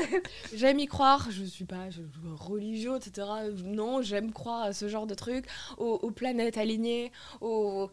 j'aime 0.54 0.78
y 0.78 0.86
croire. 0.86 1.30
Je 1.30 1.44
suis 1.44 1.64
pas 1.64 1.88
religieux, 2.36 2.96
etc. 2.96 3.26
Non, 3.64 4.02
j'aime 4.02 4.32
croire 4.32 4.62
à 4.62 4.72
ce 4.72 4.88
genre 4.88 5.06
de 5.06 5.14
trucs, 5.14 5.46
aux, 5.78 6.10
planètes 6.10 6.58
alignées, 6.58 7.12
aux 7.40 7.90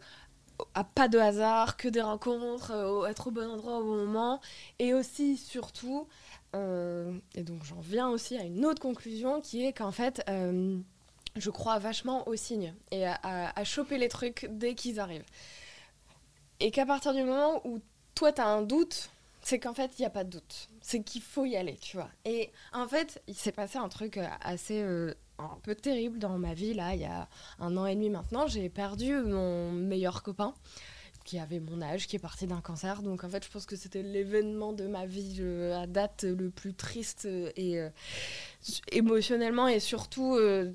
à 0.74 0.84
pas 0.84 1.08
de 1.08 1.18
hasard, 1.18 1.76
que 1.76 1.88
des 1.88 2.02
rencontres, 2.02 2.70
euh, 2.72 3.06
être 3.06 3.28
au 3.28 3.30
bon 3.30 3.50
endroit 3.50 3.78
au 3.78 3.84
bon 3.84 3.96
moment, 3.96 4.40
et 4.78 4.94
aussi, 4.94 5.36
surtout, 5.36 6.06
euh, 6.54 7.12
et 7.34 7.42
donc 7.42 7.64
j'en 7.64 7.80
viens 7.80 8.08
aussi 8.08 8.36
à 8.36 8.42
une 8.42 8.64
autre 8.64 8.80
conclusion 8.80 9.40
qui 9.40 9.64
est 9.64 9.72
qu'en 9.72 9.92
fait, 9.92 10.22
euh, 10.28 10.78
je 11.36 11.50
crois 11.50 11.78
vachement 11.78 12.28
aux 12.28 12.36
signes 12.36 12.74
et 12.90 13.06
à, 13.06 13.64
choper 13.64 13.98
les 13.98 14.08
trucs 14.08 14.48
dès 14.50 14.74
qu'ils 14.74 15.00
arrivent. 15.00 15.24
Et 16.60 16.70
qu'à 16.70 16.86
partir 16.86 17.14
du 17.14 17.22
moment 17.22 17.60
où 17.66 17.80
toi, 18.14 18.32
tu 18.32 18.40
as 18.40 18.46
un 18.46 18.62
doute, 18.62 19.10
c'est 19.40 19.58
qu'en 19.58 19.74
fait, 19.74 19.98
il 19.98 20.02
n'y 20.02 20.06
a 20.06 20.10
pas 20.10 20.24
de 20.24 20.30
doute. 20.30 20.68
C'est 20.80 21.02
qu'il 21.02 21.22
faut 21.22 21.44
y 21.44 21.56
aller, 21.56 21.76
tu 21.76 21.96
vois. 21.96 22.10
Et 22.24 22.52
en 22.72 22.86
fait, 22.86 23.22
il 23.26 23.34
s'est 23.34 23.52
passé 23.52 23.78
un 23.78 23.88
truc 23.88 24.18
euh, 24.18 24.26
assez... 24.42 24.80
un 25.38 25.58
peu 25.62 25.74
terrible 25.74 26.18
dans 26.18 26.38
ma 26.38 26.54
vie, 26.54 26.74
là, 26.74 26.94
il 26.94 27.00
y 27.00 27.06
a 27.06 27.28
un 27.58 27.76
an 27.76 27.86
et 27.86 27.94
demi 27.94 28.10
maintenant. 28.10 28.46
J'ai 28.46 28.68
perdu 28.68 29.14
mon 29.16 29.72
meilleur 29.72 30.22
copain 30.22 30.54
qui 31.24 31.38
avait 31.38 31.60
mon 31.60 31.80
âge, 31.82 32.06
qui 32.06 32.16
est 32.16 32.20
parti 32.20 32.46
d'un 32.46 32.60
cancer. 32.60 33.02
Donc 33.02 33.24
en 33.24 33.28
fait, 33.28 33.44
je 33.44 33.50
pense 33.50 33.66
que 33.66 33.76
c'était 33.76 34.02
l'événement 34.02 34.72
de 34.72 34.86
ma 34.86 35.06
vie 35.06 35.42
à 35.74 35.86
date 35.86 36.24
le 36.24 36.50
plus 36.50 36.74
triste 36.74 37.26
et 37.56 37.78
euh, 37.78 37.88
émotionnellement 38.90 39.68
et 39.68 39.80
surtout, 39.80 40.36
euh, 40.36 40.72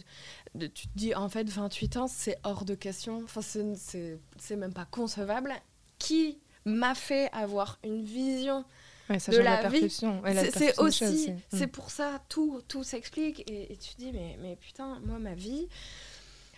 tu 0.60 0.88
te 0.88 0.96
dis 0.96 1.16
en 1.16 1.30
fait 1.30 1.50
28 1.50 1.98
ans, 1.98 2.08
c'est 2.08 2.38
hors 2.44 2.66
de 2.66 2.76
question. 2.76 3.22
Enfin, 3.24 3.42
c'est 3.42 4.56
même 4.56 4.74
pas 4.74 4.86
concevable. 4.86 5.54
Qui 6.00 6.38
m'a 6.66 6.94
fait 6.94 7.30
avoir 7.32 7.80
une 7.84 8.04
vision 8.04 8.66
de 9.10 9.38
la, 9.38 9.70
vie 9.70 9.90
C'est 9.90 10.78
aussi, 10.80 11.34
c'est 11.50 11.68
mm. 11.68 11.72
pour 11.72 11.90
ça 11.90 12.22
tout 12.28 12.62
tout 12.68 12.84
s'explique 12.84 13.50
et, 13.50 13.72
et, 13.72 13.78
tu 13.78 13.96
te 13.96 14.00
dis 14.00 14.12
mais 14.12 14.38
mais 14.42 14.58
putain 14.58 15.00
moi 15.06 15.18
ma 15.18 15.34
vie 15.34 15.68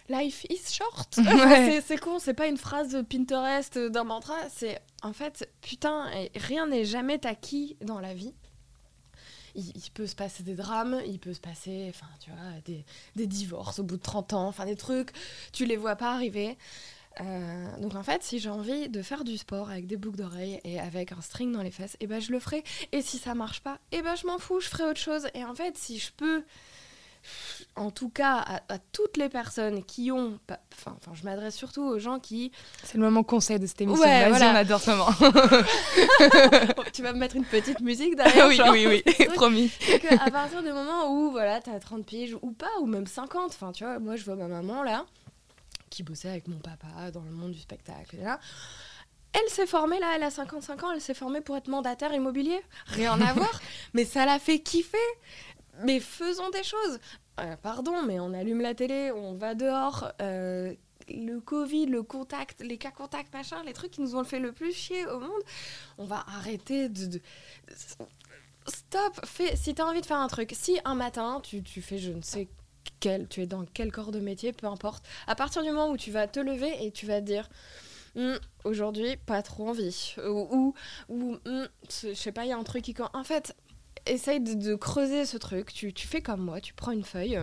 Life 0.09 0.45
is 0.49 0.73
short. 0.73 1.13
c'est 1.85 1.97
con, 1.97 2.19
c'est 2.19 2.33
pas 2.33 2.47
une 2.47 2.57
phrase 2.57 2.89
de 2.89 3.01
Pinterest 3.01 3.77
d'un 3.77 4.03
mantra, 4.03 4.35
c'est 4.49 4.81
en 5.03 5.13
fait, 5.13 5.49
putain, 5.61 6.09
rien 6.35 6.67
n'est 6.67 6.85
jamais 6.85 7.25
acquis 7.25 7.77
dans 7.81 7.99
la 7.99 8.13
vie. 8.13 8.33
Il, 9.55 9.91
peut 9.93 10.07
se 10.07 10.15
passer 10.15 10.43
des 10.43 10.53
drames, 10.53 11.01
il 11.05 11.19
peut 11.19 11.33
se 11.33 11.39
passer, 11.39 11.87
enfin, 11.89 12.05
tu 12.21 12.29
vois, 12.29 12.39
des, 12.65 12.85
des, 13.15 13.27
divorces 13.27 13.79
au 13.79 13.83
bout 13.83 13.97
de 13.97 14.01
30 14.01 14.33
ans, 14.33 14.47
enfin, 14.47 14.65
des 14.65 14.75
trucs, 14.75 15.11
tu 15.51 15.65
les 15.65 15.75
vois 15.75 15.95
pas 15.95 16.13
arriver. 16.13 16.57
Euh, 17.21 17.77
donc 17.79 17.95
en 17.95 18.03
fait, 18.03 18.23
si 18.23 18.39
j'ai 18.39 18.49
envie 18.49 18.87
de 18.87 19.01
faire 19.01 19.23
du 19.23 19.37
sport 19.37 19.69
avec 19.69 19.87
des 19.87 19.97
boucles 19.97 20.17
d'oreilles 20.17 20.61
et 20.63 20.79
avec 20.79 21.11
un 21.11 21.21
string 21.21 21.51
dans 21.51 21.61
les 21.61 21.71
fesses, 21.71 21.95
et 21.95 22.05
eh 22.05 22.07
ben 22.07 22.21
je 22.21 22.31
le 22.31 22.39
ferai. 22.39 22.63
Et 22.91 23.01
si 23.01 23.17
ça 23.17 23.35
marche 23.35 23.61
pas, 23.61 23.79
et 23.91 23.97
eh 23.97 24.01
ben 24.01 24.15
je 24.15 24.25
m'en 24.25 24.37
fous, 24.37 24.59
je 24.59 24.69
ferai 24.69 24.85
autre 24.85 24.99
chose. 24.99 25.27
Et 25.33 25.43
en 25.43 25.53
fait, 25.55 25.77
si 25.77 25.99
je 25.99 26.11
peux 26.15 26.43
en 27.75 27.91
tout 27.91 28.09
cas 28.09 28.61
à, 28.67 28.77
toutes 28.91 29.17
les 29.17 29.29
personnes 29.29 29.83
qui 29.83 30.11
ont 30.11 30.39
enfin 30.73 30.97
je 31.13 31.23
m'adresse 31.23 31.55
surtout 31.55 31.83
aux 31.83 31.99
gens 31.99 32.19
qui 32.19 32.51
c'est 32.83 32.97
le 32.97 33.03
moment 33.03 33.23
conseil 33.23 33.59
de 33.59 33.65
cette 33.65 33.81
émission. 33.81 34.03
Ouais, 34.03 34.29
vas-y 34.29 34.43
on 34.43 34.55
adore 34.55 34.81
ce 34.81 34.91
moment. 34.91 35.09
Tu 36.93 37.03
vas 37.03 37.13
me 37.13 37.19
mettre 37.19 37.35
une 37.35 37.45
petite 37.45 37.79
musique 37.81 38.15
derrière 38.15 38.47
oui, 38.47 38.59
oui 38.71 39.03
oui 39.05 39.25
promis. 39.35 39.71
à 40.19 40.31
partir 40.31 40.61
du 40.63 40.71
moment 40.71 41.11
où 41.11 41.31
voilà 41.31 41.61
t'as 41.61 41.79
30 41.79 42.05
piges 42.05 42.35
ou 42.41 42.51
pas 42.51 42.67
ou 42.81 42.85
même 42.85 43.07
50 43.07 43.45
enfin 43.47 43.71
tu 43.71 43.83
vois 43.83 43.99
moi 43.99 44.15
je 44.15 44.23
vois 44.25 44.35
ma 44.35 44.47
maman 44.47 44.83
là 44.83 45.05
qui 45.89 46.03
bossait 46.03 46.29
avec 46.29 46.47
mon 46.47 46.59
papa 46.59 47.11
dans 47.11 47.21
le 47.21 47.31
monde 47.31 47.51
du 47.51 47.59
spectacle 47.59 48.17
là 48.21 48.39
elle 49.33 49.49
s'est 49.49 49.67
formée 49.67 49.99
là, 49.99 50.13
elle 50.15 50.23
a 50.23 50.31
55 50.31 50.83
ans, 50.83 50.91
elle 50.91 51.01
s'est 51.01 51.13
formée 51.13 51.41
pour 51.41 51.55
être 51.55 51.67
mandataire 51.67 52.13
immobilier. 52.13 52.59
Rien 52.87 53.19
à 53.21 53.33
voir, 53.33 53.61
mais 53.93 54.05
ça 54.05 54.25
l'a 54.25 54.39
fait 54.39 54.59
kiffer 54.59 54.97
mais 55.83 55.99
faisons 55.99 56.49
des 56.49 56.63
choses. 56.63 56.99
Euh, 57.39 57.55
pardon, 57.57 58.03
mais 58.03 58.19
on 58.19 58.33
allume 58.33 58.61
la 58.61 58.75
télé, 58.75 59.11
on 59.11 59.33
va 59.33 59.55
dehors. 59.55 60.11
Euh, 60.21 60.73
le 61.07 61.39
Covid, 61.39 61.87
le 61.87 62.03
contact, 62.03 62.61
les 62.61 62.77
cas 62.77 62.91
contacts, 62.91 63.33
machin, 63.33 63.63
les 63.63 63.73
trucs 63.73 63.91
qui 63.91 64.01
nous 64.01 64.15
ont 64.15 64.23
fait 64.23 64.39
le 64.39 64.51
plus 64.51 64.73
chier 64.73 65.05
au 65.07 65.19
monde, 65.19 65.41
on 65.97 66.05
va 66.05 66.23
arrêter 66.27 66.89
de. 66.89 67.21
Stop 68.67 69.25
fais, 69.25 69.55
Si 69.55 69.73
tu 69.73 69.81
as 69.81 69.85
envie 69.85 70.01
de 70.01 70.05
faire 70.05 70.17
un 70.17 70.27
truc, 70.27 70.53
si 70.53 70.79
un 70.85 70.95
matin 70.95 71.41
tu, 71.43 71.63
fais 71.81 71.97
je 71.97 72.11
ne 72.11 72.21
sais 72.21 72.47
quel, 72.99 73.27
tu 73.27 73.41
es 73.41 73.47
dans 73.47 73.65
quel 73.65 73.91
corps 73.91 74.11
de 74.11 74.19
métier, 74.19 74.53
peu 74.53 74.67
importe, 74.67 75.03
à 75.25 75.35
partir 75.35 75.63
du 75.63 75.69
moment 75.69 75.89
où 75.89 75.97
tu 75.97 76.11
vas 76.11 76.27
te 76.27 76.39
lever 76.39 76.85
et 76.85 76.91
tu 76.91 77.05
vas 77.05 77.21
dire. 77.21 77.49
Hum, 78.15 78.39
aujourd'hui, 78.63 79.17
pas 79.17 79.43
trop 79.43 79.69
envie. 79.69 80.15
Ou, 80.17 80.73
ou, 81.09 81.37
hum, 81.45 81.67
je 81.89 82.13
sais 82.13 82.31
pas, 82.31 82.43
il 82.43 82.49
y 82.49 82.51
a 82.51 82.57
un 82.57 82.63
truc 82.63 82.83
qui. 82.83 82.95
En 83.13 83.23
fait, 83.23 83.55
essaye 84.05 84.39
de, 84.39 84.75
creuser 84.75 85.25
ce 85.25 85.37
truc. 85.37 85.73
Tu, 85.73 85.93
fais 85.95 86.21
comme 86.21 86.41
moi, 86.41 86.61
tu 86.61 86.73
prends 86.73 86.91
une 86.91 87.03
feuille. 87.03 87.39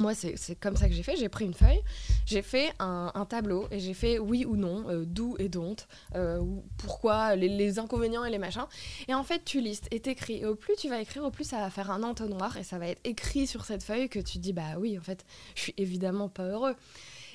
Moi, 0.00 0.12
c'est 0.14 0.56
comme 0.56 0.76
ça 0.76 0.88
que 0.88 0.94
j'ai 0.94 1.04
fait. 1.04 1.16
J'ai 1.16 1.28
pris 1.28 1.44
une 1.44 1.54
feuille, 1.54 1.80
j'ai 2.26 2.42
fait 2.42 2.72
un, 2.80 3.26
tableau 3.28 3.68
et 3.70 3.78
j'ai 3.78 3.94
fait 3.94 4.18
oui 4.18 4.44
ou 4.44 4.56
non, 4.56 4.84
euh, 4.88 5.06
et 5.38 5.48
don't, 5.48 5.76
euh, 6.16 6.42
pourquoi, 6.78 7.36
les, 7.36 7.78
inconvénients 7.78 8.24
et 8.24 8.30
les 8.30 8.38
machins. 8.38 8.66
Et 9.06 9.14
en 9.14 9.22
fait, 9.22 9.44
tu 9.44 9.60
listes 9.60 9.86
et 9.92 10.00
t'écris. 10.00 10.38
Et 10.38 10.46
au 10.46 10.56
plus 10.56 10.74
tu 10.74 10.88
vas 10.88 11.00
écrire, 11.00 11.22
au 11.24 11.30
plus 11.30 11.44
ça 11.44 11.58
va 11.58 11.70
faire 11.70 11.92
un 11.92 12.02
entonnoir 12.02 12.56
et 12.56 12.64
ça 12.64 12.78
va 12.78 12.88
être 12.88 13.00
écrit 13.04 13.46
sur 13.46 13.64
cette 13.64 13.84
feuille 13.84 14.08
que 14.08 14.18
tu 14.18 14.38
dis 14.38 14.52
bah 14.52 14.78
oui, 14.78 14.98
en 14.98 15.02
fait, 15.02 15.24
je 15.54 15.60
suis 15.60 15.74
évidemment 15.76 16.28
pas 16.28 16.44
heureux. 16.44 16.74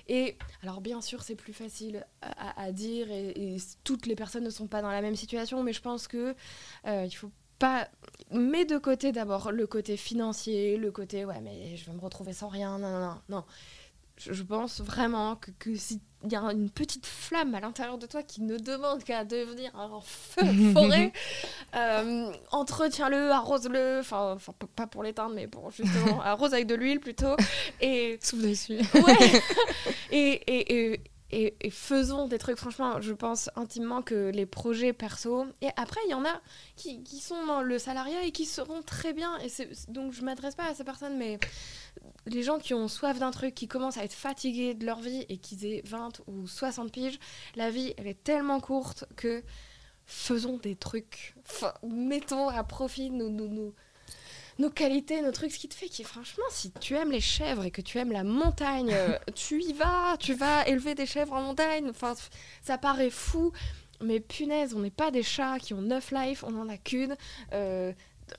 Et 0.09 0.37
alors 0.63 0.81
bien 0.81 1.01
sûr, 1.01 1.21
c'est 1.21 1.35
plus 1.35 1.53
facile 1.53 2.05
à, 2.21 2.71
dire 2.71 3.11
et, 3.11 3.57
toutes 3.83 4.07
les 4.07 4.15
personnes 4.15 4.43
ne 4.43 4.49
sont 4.49 4.65
pas 4.65 4.81
dans 4.81 4.89
la 4.89 5.01
même 5.01 5.15
situation, 5.15 5.61
mais 5.61 5.71
je 5.71 5.81
pense 5.81 6.07
que 6.07 6.35
euh, 6.87 7.05
il 7.05 7.11
faut 7.11 7.31
pas 7.59 7.87
mets 8.31 8.65
de 8.65 8.77
côté 8.77 9.11
d'abord 9.11 9.51
le 9.51 9.67
côté 9.67 9.97
financier, 9.97 10.77
le 10.77 10.91
côté 10.91 11.25
ouais 11.25 11.41
mais 11.41 11.75
je 11.75 11.85
vais 11.85 11.93
me 11.93 12.01
retrouver 12.01 12.33
sans 12.33 12.47
rien, 12.47 12.77
non 12.79 12.99
non 12.99 13.15
non. 13.29 13.43
Je, 14.17 14.43
pense 14.43 14.81
vraiment 14.81 15.37
que, 15.37 15.49
que 15.51 15.75
s'il 15.77 16.01
y 16.29 16.35
a 16.35 16.41
une 16.41 16.69
petite 16.69 17.05
flamme 17.05 17.55
à 17.55 17.61
l'intérieur 17.61 17.97
de 17.97 18.05
toi 18.05 18.21
qui 18.21 18.41
ne 18.41 18.57
demande 18.57 19.01
qu'à 19.05 19.23
devenir 19.23 19.73
un 19.77 20.01
feu 20.03 20.43
de 20.43 20.73
forêt, 20.73 21.13
euh, 21.73 22.33
entretiens-le, 22.51 23.31
arrose-le, 23.31 23.99
enfin 24.01 24.37
pas 24.75 24.87
pour 24.87 25.03
l'éteindre 25.03 25.35
mais 25.35 25.47
pour 25.47 25.71
justement 25.71 26.21
arrose 26.25 26.53
avec 26.53 26.67
de 26.67 26.75
l'huile 26.75 26.99
plutôt 26.99 27.37
et 27.79 28.19
souffle 28.21 28.49
dessus. 28.49 28.79
Ouais. 28.93 29.41
et, 30.11 30.31
et, 30.31 30.91
et 30.91 31.01
et, 31.31 31.69
faisons 31.69 32.27
des 32.27 32.37
trucs. 32.37 32.57
Franchement, 32.57 33.01
je 33.01 33.13
pense 33.13 33.49
intimement 33.55 34.01
que 34.01 34.29
les 34.29 34.45
projets 34.45 34.93
perso. 34.93 35.45
Et 35.61 35.69
après, 35.75 35.99
il 36.07 36.11
y 36.11 36.13
en 36.13 36.25
a 36.25 36.41
qui, 36.75 37.03
qui, 37.03 37.19
sont 37.19 37.45
dans 37.45 37.61
le 37.61 37.77
salariat 37.77 38.23
et 38.23 38.31
qui 38.31 38.45
seront 38.45 38.81
très 38.81 39.13
bien. 39.13 39.37
Et 39.39 39.49
donc, 39.87 40.13
je 40.13 40.21
m'adresse 40.23 40.55
pas 40.55 40.65
à 40.65 40.73
ces 40.73 40.83
personnes, 40.83 41.17
mais 41.17 41.39
les 42.25 42.43
gens 42.43 42.59
qui 42.59 42.73
ont 42.73 42.87
soif 42.87 43.19
d'un 43.19 43.31
truc, 43.31 43.53
qui 43.53 43.67
commencent 43.67 43.97
à 43.97 44.03
être 44.03 44.13
fatigués 44.13 44.73
de 44.73 44.85
leur 44.85 44.99
vie 44.99 45.25
et 45.29 45.37
qu'ils 45.37 45.65
aient 45.65 45.81
20 45.85 46.21
ou 46.27 46.47
60 46.47 46.91
piges, 46.91 47.19
la 47.55 47.69
vie, 47.69 47.93
elle 47.97 48.07
est 48.07 48.23
tellement 48.23 48.59
courte 48.59 49.05
que 49.15 49.43
faisons 50.05 50.57
des 50.57 50.75
trucs. 50.75 51.35
mettons 51.83 52.49
à 52.49 52.63
profit 52.63 53.11
nous, 53.11 53.29
nous 53.29 53.73
nos 54.59 54.69
qualités, 54.69 55.21
nos 55.21 55.31
trucs, 55.31 55.51
ce 55.51 55.57
qui 55.57 55.69
te 55.69 55.73
fait 55.73 55.87
qui, 55.87 56.03
franchement, 56.03 56.43
si 56.51 56.71
tu 56.71 56.95
aimes 56.95 57.11
les 57.11 57.21
chèvres 57.21 57.63
et 57.63 57.71
que 57.71 57.81
tu 57.81 57.97
aimes 57.97 58.11
la 58.11 58.23
montagne, 58.23 58.91
euh, 58.91 59.17
tu 59.35 59.63
y 59.63 59.73
vas, 59.73 60.17
tu 60.19 60.33
vas 60.33 60.67
élever 60.67 60.95
des 60.95 61.05
chèvres 61.05 61.33
en 61.33 61.41
montagne. 61.41 61.87
Enfin, 61.89 62.13
ça 62.61 62.77
paraît 62.77 63.09
fou, 63.09 63.51
mais 64.01 64.19
punaise, 64.19 64.73
on 64.75 64.79
n'est 64.79 64.91
pas 64.91 65.11
des 65.11 65.23
chats 65.23 65.59
qui 65.59 65.73
ont 65.73 65.81
neuf 65.81 66.11
lives, 66.11 66.43
on 66.45 66.59
en 66.59 66.67
a 66.69 66.77
qu'une. 66.77 67.15
Euh, 67.53 67.93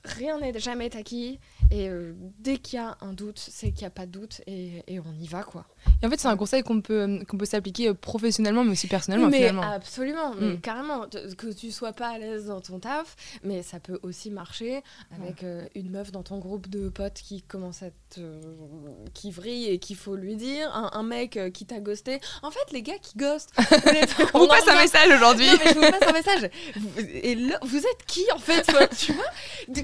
rien 0.05 0.39
n'est 0.39 0.57
jamais 0.59 0.95
acquis. 0.95 1.39
Et 1.71 1.89
euh, 1.89 2.13
dès 2.39 2.57
qu'il 2.57 2.77
y 2.77 2.79
a 2.79 2.97
un 3.01 3.13
doute, 3.13 3.39
c'est 3.39 3.71
qu'il 3.71 3.81
n'y 3.81 3.87
a 3.87 3.91
pas 3.91 4.05
de 4.05 4.11
doute 4.11 4.41
et, 4.45 4.83
et, 4.87 4.99
on 4.99 5.13
y 5.19 5.27
va, 5.27 5.43
quoi. 5.43 5.65
Et 6.01 6.05
en 6.05 6.09
fait, 6.09 6.19
c'est 6.19 6.27
un 6.27 6.37
conseil 6.37 6.63
qu'on 6.63 6.81
peut, 6.81 7.19
qu'on 7.27 7.37
peut 7.37 7.45
s'appliquer 7.45 7.89
euh, 7.89 7.93
professionnellement, 7.93 8.63
mais 8.63 8.71
aussi 8.71 8.87
personnellement, 8.87 9.29
mais 9.29 9.37
finalement. 9.37 9.61
Absolument, 9.61 10.33
mais 10.39 10.53
mm. 10.53 10.61
carrément. 10.61 11.05
Que 11.37 11.53
tu 11.53 11.71
sois 11.71 11.93
pas 11.93 12.09
à 12.09 12.17
l'aise 12.17 12.47
dans 12.47 12.61
ton 12.61 12.79
taf, 12.79 13.15
mais 13.43 13.63
ça 13.63 13.79
peut 13.79 13.99
aussi 14.03 14.31
marcher 14.31 14.81
avec 15.15 15.43
euh, 15.43 15.65
une 15.75 15.91
meuf 15.91 16.11
dans 16.11 16.23
ton 16.23 16.39
groupe 16.39 16.67
de 16.69 16.89
potes 16.89 17.21
qui 17.23 17.41
commence 17.41 17.83
à 17.83 17.89
te... 18.09 18.21
qui 19.13 19.31
vrille 19.31 19.67
et 19.67 19.79
qu'il 19.79 19.95
faut 19.95 20.15
lui 20.15 20.35
dire, 20.35 20.69
un, 20.73 21.03
mec 21.03 21.39
qui 21.53 21.65
t'a 21.65 21.79
ghosté. 21.79 22.19
En 22.43 22.51
fait, 22.51 22.71
les 22.71 22.81
gars 22.81 22.97
qui 23.01 23.17
ghostent... 23.17 23.53
on 24.33 24.39
vous 24.39 24.47
passe 24.47 24.67
un 24.67 24.77
message 24.77 25.09
aujourd'hui. 25.15 25.47
je 25.47 25.73
vous 25.73 25.81
passe 25.81 26.09
un 26.09 26.13
message. 26.13 26.49
Et 27.23 27.35
là, 27.35 27.57
vous 27.63 27.77
êtes 27.77 28.05
qui, 28.05 28.25
en 28.33 28.39
fait 28.39 28.65
Tu 28.97 29.13
vois? 29.13 29.83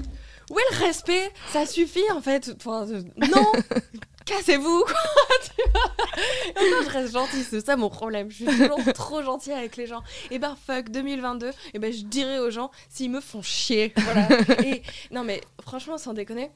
Où 0.50 0.58
est 0.58 0.62
le 0.72 0.86
respect? 0.86 1.30
Ça 1.52 1.66
suffit 1.66 2.10
en 2.12 2.20
fait. 2.20 2.48
Euh, 2.66 3.02
non 3.30 3.52
Cassez-vous 4.28 4.84
Et 5.58 6.74
encore, 6.74 6.82
je 6.84 6.90
reste 6.90 7.12
gentille, 7.12 7.44
c'est 7.44 7.64
ça 7.64 7.76
mon 7.76 7.88
problème. 7.88 8.30
Je 8.30 8.44
suis 8.44 8.46
toujours 8.46 8.80
trop 8.94 9.22
gentille 9.22 9.54
avec 9.54 9.76
les 9.76 9.86
gens. 9.86 10.02
Et 10.30 10.38
ben 10.38 10.54
fuck, 10.66 10.90
2022, 10.90 11.50
et 11.72 11.78
ben 11.78 11.92
je 11.92 12.04
dirais 12.04 12.38
aux 12.38 12.50
gens 12.50 12.70
s'ils 12.90 13.10
me 13.10 13.20
font 13.20 13.40
chier. 13.40 13.94
Voilà. 13.96 14.28
et 14.66 14.82
non 15.10 15.24
mais 15.24 15.40
franchement, 15.62 15.96
sans 15.96 16.12
déconner, 16.12 16.50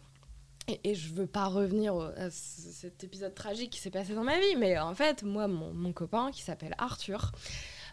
et, 0.84 0.94
je 0.94 1.12
veux 1.14 1.26
pas 1.26 1.46
revenir 1.46 1.96
à 1.96 2.30
cet 2.30 3.02
épisode 3.04 3.34
tragique 3.34 3.70
qui 3.70 3.80
s'est 3.80 3.90
passé 3.90 4.14
dans 4.14 4.22
ma 4.22 4.38
vie, 4.38 4.56
mais 4.58 4.78
en 4.78 4.94
fait, 4.94 5.22
moi, 5.22 5.48
mon, 5.48 5.92
copain 5.92 6.30
qui 6.30 6.42
s'appelle 6.42 6.74
Arthur, 6.78 7.32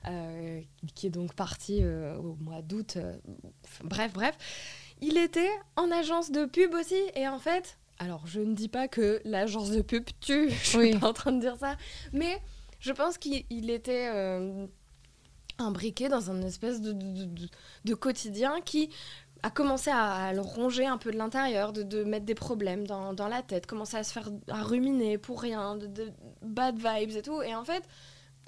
euh, 0.07 0.61
qui 0.93 1.07
est 1.07 1.09
donc 1.09 1.34
parti 1.34 1.80
euh, 1.82 2.15
au 2.17 2.36
mois 2.39 2.61
d'août, 2.61 2.97
bref, 3.84 4.13
bref, 4.13 4.38
il 5.01 5.17
était 5.17 5.49
en 5.77 5.89
agence 5.89 6.32
de 6.32 6.45
pub 6.45 6.75
aussi, 6.75 7.01
et 7.15 7.27
en 7.27 7.39
fait, 7.39 7.80
alors 8.00 8.26
je 8.26 8.39
ne 8.39 8.54
dis 8.54 8.70
pas 8.70 8.88
que 8.88 9.22
l'agence 9.26 9.72
de 9.72 9.82
pub 9.82 10.06
tue, 10.20 10.50
je 10.64 10.80
suis 10.80 10.97
pas 10.97 11.10
en 11.10 11.14
train 11.14 11.32
de 11.32 11.39
dire 11.39 11.58
ça, 11.58 11.76
mais 12.14 12.41
je 12.80 12.91
pense 12.91 13.18
qu'il 13.18 13.70
était 13.70 14.10
euh, 14.14 14.66
imbriqué 15.58 16.08
dans 16.08 16.32
un 16.32 16.41
espèce 16.41 16.82
de, 16.82 16.93
de, 17.84 17.93
quotidien 17.93 18.62
qui 18.62 18.89
a 19.43 19.50
commencé 19.50 19.89
à, 19.89 20.32
le 20.34 20.41
ronger 20.41 20.86
un 20.86 20.97
peu 20.97 21.12
de 21.12 21.18
l'intérieur, 21.18 21.74
de, 21.74 22.04
mettre 22.04 22.26
des 22.26 22.36
problèmes 22.36 22.88
dans, 22.88 23.14
dans, 23.14 23.28
la 23.28 23.41
tête, 23.41 23.66
commencer 23.66 23.97
à 23.97 24.04
se 24.04 24.14
faire 24.14 24.30
à 24.47 24.64
ruminer 24.64 25.18
pour 25.18 25.41
rien, 25.41 25.76
de, 25.76 26.12
bad 26.41 26.78
vibes 26.78 27.18
et 27.18 27.22
tout. 27.22 27.41
Et 27.41 27.54
en 27.54 27.66
fait, 27.66 27.84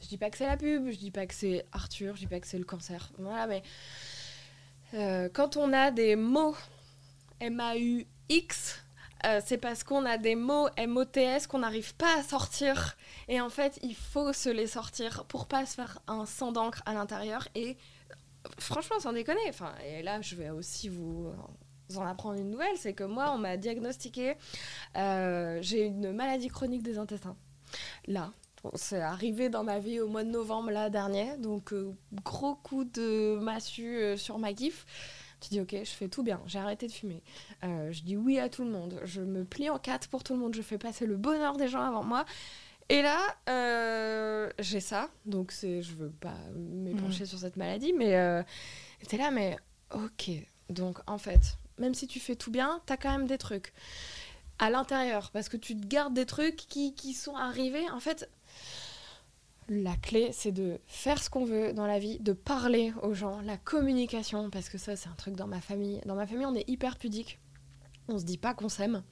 je 0.01 0.07
dis 0.07 0.17
pas 0.17 0.29
que 0.29 0.37
c'est 0.37 0.47
la 0.47 0.57
pub, 0.57 0.89
je 0.89 0.97
dis 0.97 1.11
pas 1.11 1.25
que 1.25 1.33
c'est 1.33 1.65
Arthur, 1.73 2.15
je 2.15 2.21
dis 2.21 2.27
pas 2.27 2.39
que 2.39 2.47
c'est 2.47 2.57
le 2.57 2.65
cancer, 2.65 3.11
voilà, 3.17 3.47
mais 3.47 3.63
euh, 4.93 5.29
quand 5.31 5.57
on 5.57 5.71
a 5.73 5.91
des 5.91 6.15
mots 6.15 6.55
M-A-U-X, 7.39 8.83
euh, 9.25 9.41
c'est 9.45 9.57
parce 9.57 9.83
qu'on 9.83 10.05
a 10.05 10.17
des 10.17 10.35
mots 10.35 10.67
M-O-T-S 10.77 11.47
qu'on 11.47 11.59
n'arrive 11.59 11.95
pas 11.95 12.19
à 12.19 12.23
sortir. 12.23 12.97
Et 13.27 13.41
en 13.41 13.49
fait, 13.49 13.79
il 13.81 13.95
faut 13.95 14.33
se 14.33 14.49
les 14.49 14.67
sortir 14.67 15.25
pour 15.25 15.47
pas 15.47 15.65
se 15.65 15.75
faire 15.75 15.99
un 16.07 16.25
sang 16.25 16.51
d'encre 16.51 16.81
à 16.85 16.93
l'intérieur. 16.93 17.47
Et 17.55 17.77
franchement, 18.59 18.99
sans 18.99 19.13
déconner, 19.13 19.41
enfin, 19.49 19.73
et 19.85 20.01
là, 20.03 20.21
je 20.21 20.35
vais 20.35 20.49
aussi 20.49 20.89
vous 20.89 21.31
en 21.97 22.05
apprendre 22.05 22.39
une 22.39 22.49
nouvelle, 22.49 22.77
c'est 22.77 22.93
que 22.93 23.03
moi, 23.03 23.31
on 23.33 23.37
m'a 23.37 23.57
diagnostiqué, 23.57 24.35
euh, 24.97 25.59
j'ai 25.61 25.85
une 25.85 26.11
maladie 26.13 26.47
chronique 26.47 26.83
des 26.83 26.97
intestins. 26.97 27.35
Là, 28.07 28.31
c'est 28.75 29.01
arrivé 29.01 29.49
dans 29.49 29.63
ma 29.63 29.79
vie 29.79 29.99
au 29.99 30.07
mois 30.07 30.23
de 30.23 30.29
novembre 30.29 30.71
là 30.71 30.89
dernier, 30.89 31.37
donc 31.37 31.73
euh, 31.73 31.93
gros 32.23 32.55
coup 32.55 32.83
de 32.83 33.37
massue 33.41 33.97
euh, 33.97 34.17
sur 34.17 34.37
ma 34.37 34.53
gif. 34.53 34.85
Tu 35.41 35.49
dis 35.49 35.59
ok, 35.59 35.75
je 35.83 35.89
fais 35.89 36.07
tout 36.07 36.23
bien, 36.23 36.39
j'ai 36.45 36.59
arrêté 36.59 36.87
de 36.87 36.91
fumer. 36.91 37.21
Euh, 37.63 37.91
je 37.91 38.03
dis 38.03 38.15
oui 38.15 38.39
à 38.39 38.47
tout 38.47 38.63
le 38.63 38.69
monde, 38.69 39.01
je 39.03 39.21
me 39.21 39.43
plie 39.43 39.69
en 39.69 39.79
quatre 39.79 40.07
pour 40.07 40.23
tout 40.23 40.33
le 40.33 40.39
monde, 40.39 40.55
je 40.55 40.61
fais 40.61 40.77
passer 40.77 41.05
le 41.05 41.17
bonheur 41.17 41.57
des 41.57 41.67
gens 41.67 41.81
avant 41.81 42.03
moi. 42.03 42.25
Et 42.89 43.01
là, 43.01 43.19
euh, 43.49 44.51
j'ai 44.59 44.81
ça, 44.81 45.09
donc 45.25 45.51
c'est, 45.51 45.81
je 45.81 45.93
veux 45.95 46.09
pas 46.11 46.35
m'épancher 46.55 47.25
sur 47.25 47.39
cette 47.39 47.55
maladie, 47.55 47.93
mais 47.93 48.15
euh, 48.15 48.43
t'es 49.07 49.17
là, 49.17 49.31
mais 49.31 49.57
ok. 49.93 50.29
Donc 50.69 50.99
en 51.07 51.17
fait, 51.17 51.57
même 51.77 51.93
si 51.93 52.05
tu 52.05 52.19
fais 52.19 52.35
tout 52.35 52.51
bien, 52.51 52.81
t'as 52.85 52.97
quand 52.97 53.11
même 53.11 53.27
des 53.27 53.37
trucs 53.37 53.73
à 54.59 54.69
l'intérieur, 54.69 55.31
parce 55.31 55.49
que 55.49 55.57
tu 55.57 55.75
te 55.75 55.87
gardes 55.87 56.13
des 56.13 56.25
trucs 56.25 56.55
qui, 56.55 56.93
qui 56.93 57.13
sont 57.13 57.35
arrivés. 57.35 57.89
En 57.89 57.99
fait, 57.99 58.29
la 59.71 59.95
clé, 59.95 60.29
c'est 60.33 60.51
de 60.51 60.79
faire 60.85 61.23
ce 61.23 61.29
qu'on 61.29 61.45
veut 61.45 61.73
dans 61.73 61.87
la 61.87 61.97
vie, 61.97 62.19
de 62.19 62.33
parler 62.33 62.93
aux 63.01 63.13
gens, 63.13 63.39
la 63.41 63.57
communication, 63.57 64.49
parce 64.49 64.69
que 64.69 64.77
ça, 64.77 64.95
c'est 64.95 65.09
un 65.09 65.15
truc 65.15 65.35
dans 65.35 65.47
ma 65.47 65.61
famille. 65.61 66.01
Dans 66.05 66.15
ma 66.15 66.27
famille, 66.27 66.45
on 66.45 66.55
est 66.55 66.69
hyper 66.69 66.97
pudique 66.97 67.39
on 68.07 68.17
se 68.17 68.25
dit 68.25 68.37
pas 68.37 68.53
qu'on 68.53 68.69
s'aime. 68.69 69.03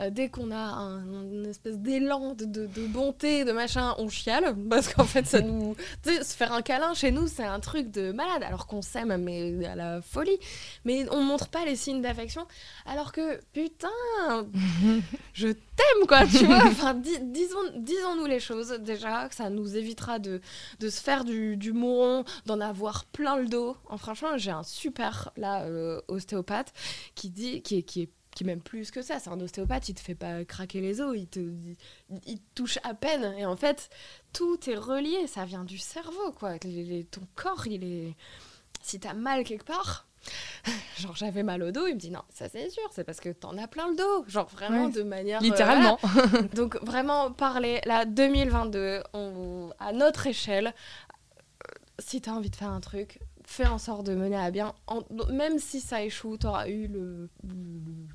Euh, 0.00 0.10
dès 0.10 0.28
qu'on 0.28 0.50
a 0.50 0.56
un, 0.56 1.04
une 1.04 1.46
espèce 1.46 1.78
d'élan 1.78 2.34
de, 2.34 2.66
bonté, 2.88 3.44
de 3.44 3.52
machin, 3.52 3.94
on 3.98 4.08
chiale. 4.08 4.56
Parce 4.70 4.92
qu'en 4.92 5.04
fait, 5.04 5.26
ça 5.26 5.40
nous. 5.40 5.76
se 6.04 6.34
faire 6.34 6.52
un 6.52 6.62
câlin 6.62 6.94
chez 6.94 7.10
nous, 7.10 7.28
c'est 7.28 7.44
un 7.44 7.60
truc 7.60 7.90
de 7.90 8.12
malade. 8.12 8.42
Alors 8.42 8.66
qu'on 8.66 8.82
s'aime, 8.82 9.16
mais 9.18 9.64
à 9.66 9.76
la 9.76 10.00
folie. 10.02 10.38
Mais 10.84 11.06
on 11.10 11.22
montre 11.22 11.48
pas 11.48 11.64
les 11.64 11.76
signes 11.76 12.02
d'affection. 12.02 12.46
Alors 12.86 13.12
que, 13.12 13.40
putain, 13.52 13.88
je 15.32 15.48
t'aime, 15.48 16.06
quoi, 16.06 16.26
tu 16.26 16.46
vois. 16.46 16.64
Enfin, 16.66 16.94
disons, 16.94 17.58
disons-nous 17.76 18.26
les 18.26 18.40
choses 18.40 18.70
déjà, 18.80 19.28
que 19.28 19.34
ça 19.34 19.50
nous 19.50 19.76
évitera 19.76 20.18
de, 20.18 20.40
de 20.80 20.88
se 20.88 21.00
faire 21.00 21.24
du, 21.24 21.56
du 21.56 21.72
mouron, 21.72 22.24
d'en 22.46 22.60
avoir 22.60 23.04
plein 23.06 23.36
le 23.36 23.46
dos. 23.46 23.76
En, 23.88 23.98
franchement, 23.98 24.36
j'ai 24.36 24.50
un 24.50 24.62
super, 24.62 25.30
là, 25.36 25.62
euh, 25.62 26.00
ostéopathe 26.08 26.72
qui 27.14 27.30
dit, 27.30 27.62
qui 27.62 27.78
est, 27.78 27.82
qui 27.82 28.02
est 28.02 28.10
qui 28.38 28.44
même 28.44 28.60
plus 28.60 28.92
que 28.92 29.02
ça. 29.02 29.18
C'est 29.18 29.30
un 29.30 29.40
ostéopathe, 29.40 29.88
il 29.88 29.94
te 29.94 30.00
fait 30.00 30.14
pas 30.14 30.44
craquer 30.44 30.80
les 30.80 31.00
os, 31.00 31.12
il 31.16 31.26
te, 31.26 31.40
il, 32.24 32.38
touche 32.54 32.78
à 32.84 32.94
peine. 32.94 33.34
Et 33.36 33.44
en 33.44 33.56
fait, 33.56 33.90
tout 34.32 34.70
est 34.70 34.76
relié, 34.76 35.26
ça 35.26 35.44
vient 35.44 35.64
du 35.64 35.76
cerveau, 35.76 36.30
quoi. 36.38 36.56
ton 36.58 37.22
corps, 37.34 37.66
il 37.66 37.82
est. 37.82 38.14
Si 38.80 39.00
t'as 39.00 39.12
mal 39.12 39.42
quelque 39.42 39.64
part, 39.64 40.06
genre 41.00 41.16
j'avais 41.16 41.42
mal 41.42 41.64
au 41.64 41.72
dos, 41.72 41.88
il 41.88 41.94
me 41.94 41.98
dit 41.98 42.12
non, 42.12 42.22
ça 42.32 42.48
c'est 42.48 42.70
sûr, 42.70 42.88
c'est 42.92 43.02
parce 43.02 43.18
que 43.18 43.30
t'en 43.30 43.58
as 43.58 43.66
plein 43.66 43.88
le 43.88 43.96
dos. 43.96 44.24
Genre 44.28 44.48
vraiment 44.48 44.88
de 44.88 45.02
manière. 45.02 45.40
Euh, 45.40 45.44
Littéralement. 45.44 45.98
Donc 46.54 46.80
vraiment 46.82 47.32
parler, 47.32 47.80
là, 47.86 48.04
2022, 48.04 49.02
on, 49.14 49.72
à 49.80 49.92
notre 49.92 50.28
échelle, 50.28 50.68
euh, 50.68 51.74
si 51.98 52.20
t'as 52.20 52.30
envie 52.30 52.50
de 52.50 52.56
faire 52.56 52.70
un 52.70 52.80
truc, 52.80 53.18
fais 53.44 53.66
en 53.66 53.78
sorte 53.78 54.06
de 54.06 54.14
mener 54.14 54.36
à 54.36 54.52
bien. 54.52 54.74
même 55.32 55.58
si 55.58 55.80
ça 55.80 56.04
échoue, 56.04 56.36
t'auras 56.36 56.68
eu 56.68 56.86
le 56.86 57.28
le, 57.42 58.06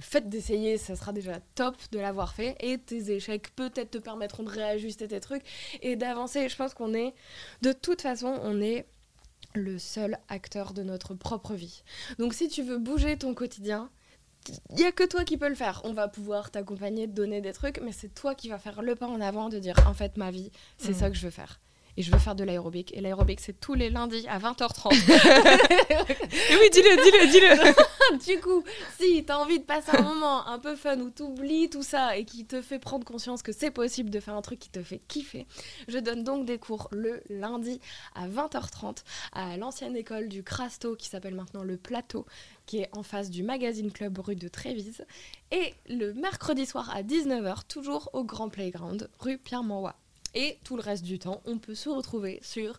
fait 0.00 0.28
d'essayer, 0.28 0.78
ça 0.78 0.96
sera 0.96 1.12
déjà 1.12 1.40
top 1.54 1.76
de 1.92 1.98
l'avoir 1.98 2.34
fait. 2.34 2.56
Et 2.60 2.78
tes 2.78 3.12
échecs 3.12 3.54
peut-être 3.56 3.92
te 3.92 3.98
permettront 3.98 4.42
de 4.42 4.50
réajuster 4.50 5.08
tes 5.08 5.20
trucs 5.20 5.44
et 5.82 5.96
d'avancer. 5.96 6.48
Je 6.48 6.56
pense 6.56 6.74
qu'on 6.74 6.94
est, 6.94 7.14
de 7.62 7.72
toute 7.72 8.02
façon, 8.02 8.38
on 8.42 8.60
est 8.60 8.86
le 9.54 9.78
seul 9.78 10.18
acteur 10.28 10.72
de 10.72 10.82
notre 10.82 11.14
propre 11.14 11.54
vie. 11.54 11.82
Donc 12.18 12.34
si 12.34 12.48
tu 12.48 12.62
veux 12.62 12.78
bouger 12.78 13.16
ton 13.16 13.34
quotidien, 13.34 13.90
il 14.70 14.76
n'y 14.76 14.84
a 14.84 14.92
que 14.92 15.04
toi 15.04 15.24
qui 15.24 15.36
peux 15.36 15.48
le 15.48 15.54
faire. 15.54 15.80
On 15.84 15.92
va 15.92 16.08
pouvoir 16.08 16.50
t'accompagner, 16.50 17.06
te 17.06 17.12
donner 17.12 17.40
des 17.40 17.52
trucs, 17.52 17.80
mais 17.80 17.92
c'est 17.92 18.12
toi 18.14 18.34
qui 18.34 18.48
vas 18.48 18.58
faire 18.58 18.82
le 18.82 18.94
pas 18.94 19.06
en 19.06 19.20
avant 19.20 19.48
de 19.48 19.58
dire 19.58 19.76
en 19.86 19.94
fait 19.94 20.16
ma 20.16 20.30
vie, 20.30 20.50
c'est 20.76 20.90
mmh. 20.90 20.94
ça 20.94 21.10
que 21.10 21.16
je 21.16 21.22
veux 21.22 21.30
faire 21.30 21.60
et 21.96 22.02
je 22.02 22.10
veux 22.10 22.18
faire 22.18 22.34
de 22.34 22.44
l'aérobic. 22.44 22.92
Et 22.96 23.00
l'aérobic, 23.00 23.40
c'est 23.40 23.58
tous 23.58 23.74
les 23.74 23.90
lundis 23.90 24.26
à 24.28 24.38
20h30. 24.38 24.92
et 24.92 24.96
oui, 26.60 26.70
dis-le, 26.72 27.02
dis-le, 27.02 27.30
dis-le. 27.30 28.34
du 28.34 28.40
coup, 28.40 28.62
si 28.98 29.24
tu 29.24 29.32
as 29.32 29.38
envie 29.38 29.58
de 29.58 29.64
passer 29.64 29.96
un 29.96 30.02
moment 30.02 30.46
un 30.46 30.58
peu 30.58 30.76
fun 30.76 30.98
où 30.98 31.10
tu 31.10 31.22
oublies 31.22 31.70
tout 31.70 31.82
ça 31.82 32.16
et 32.16 32.24
qui 32.24 32.44
te 32.44 32.62
fait 32.62 32.78
prendre 32.78 33.04
conscience 33.04 33.42
que 33.42 33.52
c'est 33.52 33.70
possible 33.70 34.10
de 34.10 34.20
faire 34.20 34.34
un 34.34 34.42
truc 34.42 34.58
qui 34.58 34.70
te 34.70 34.82
fait 34.82 35.00
kiffer, 35.08 35.46
je 35.88 35.98
donne 35.98 36.24
donc 36.24 36.46
des 36.46 36.58
cours 36.58 36.88
le 36.92 37.22
lundi 37.28 37.80
à 38.14 38.28
20h30 38.28 38.98
à 39.32 39.56
l'ancienne 39.56 39.96
école 39.96 40.28
du 40.28 40.42
Crasto 40.42 40.96
qui 40.96 41.08
s'appelle 41.08 41.34
maintenant 41.34 41.62
le 41.62 41.76
Plateau 41.76 42.26
qui 42.66 42.78
est 42.78 42.88
en 42.96 43.02
face 43.02 43.30
du 43.30 43.42
Magazine 43.42 43.90
Club 43.92 44.18
rue 44.18 44.36
de 44.36 44.48
Trévise, 44.48 45.04
et 45.50 45.74
le 45.88 46.14
mercredi 46.14 46.66
soir 46.66 46.90
à 46.94 47.02
19h, 47.02 47.66
toujours 47.68 48.10
au 48.12 48.24
Grand 48.24 48.48
Playground, 48.48 49.08
rue 49.18 49.38
Pierre-Mauroy. 49.38 49.94
Et 50.34 50.58
tout 50.64 50.76
le 50.76 50.82
reste 50.82 51.04
du 51.04 51.18
temps, 51.18 51.42
on 51.44 51.58
peut 51.58 51.74
se 51.74 51.88
retrouver 51.88 52.40
sur 52.42 52.78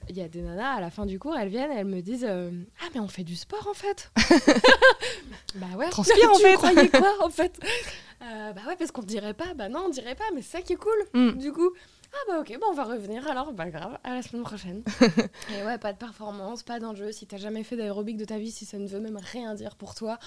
il 0.09 0.17
y 0.17 0.23
a 0.23 0.29
des 0.29 0.43
nanas 0.43 0.77
à 0.77 0.81
la 0.81 0.91
fin 0.91 1.07
du 1.07 1.19
cours, 1.19 1.37
elles 1.37 1.49
viennent, 1.49 1.73
elles 1.73 1.85
me 1.85 2.01
disent, 2.01 2.25
ah 2.27 2.87
mais 2.95 3.01
on 3.01 3.09
fait 3.09 3.25
du 3.25 3.37
sport 3.37 3.69
en 3.69 3.75
fait. 3.75 4.11
bah 5.55 5.67
ouais. 5.77 5.89
Transpire 5.91 6.31
en 6.31 6.35
fait. 6.35 6.51
Tu 6.53 6.57
croyais 6.57 6.89
quoi 6.91 7.15
en 7.23 7.31
fait? 7.31 7.59
Euh, 8.23 8.53
bah 8.53 8.63
ouais, 8.67 8.77
parce 8.77 8.91
qu'on 8.91 9.03
dirait 9.03 9.35
pas. 9.35 9.55
Bah 9.55 9.69
non, 9.69 9.85
on 9.87 9.89
dirait 9.91 10.15
pas, 10.15 10.25
mais 10.35 10.43
c'est 10.43 10.59
ça 10.59 10.63
qui 10.63 10.73
est 10.73 10.77
cool. 10.77 10.99
Mm. 11.15 11.39
Du 11.39 11.53
coup, 11.53 11.71
ah 12.13 12.17
bah 12.29 12.41
ok, 12.41 12.59
bon, 12.59 12.67
on 12.71 12.75
va 12.75 12.85
revenir 12.85 13.29
alors, 13.29 13.55
pas 13.55 13.69
grave, 13.71 13.99
à 14.03 14.15
la 14.15 14.23
semaine 14.23 14.43
prochaine. 14.43 14.83
et 15.59 15.65
ouais, 15.65 15.79
pas 15.79 15.93
de 15.93 15.99
performance, 15.99 16.63
pas 16.63 16.81
d'enjeu. 16.81 17.13
Si 17.13 17.27
t'as 17.27 17.37
jamais 17.37 17.65
fait 17.65 17.77
d'aérobic 17.77 18.17
de 18.17 18.25
ta 18.25 18.39
vie, 18.39 18.51
si 18.51 18.65
ça 18.65 18.79
ne 18.79 18.87
veut 18.87 19.01
même 19.01 19.19
rien 19.19 19.55
dire 19.55 19.77
pour 19.77 19.95
toi, 19.95 20.19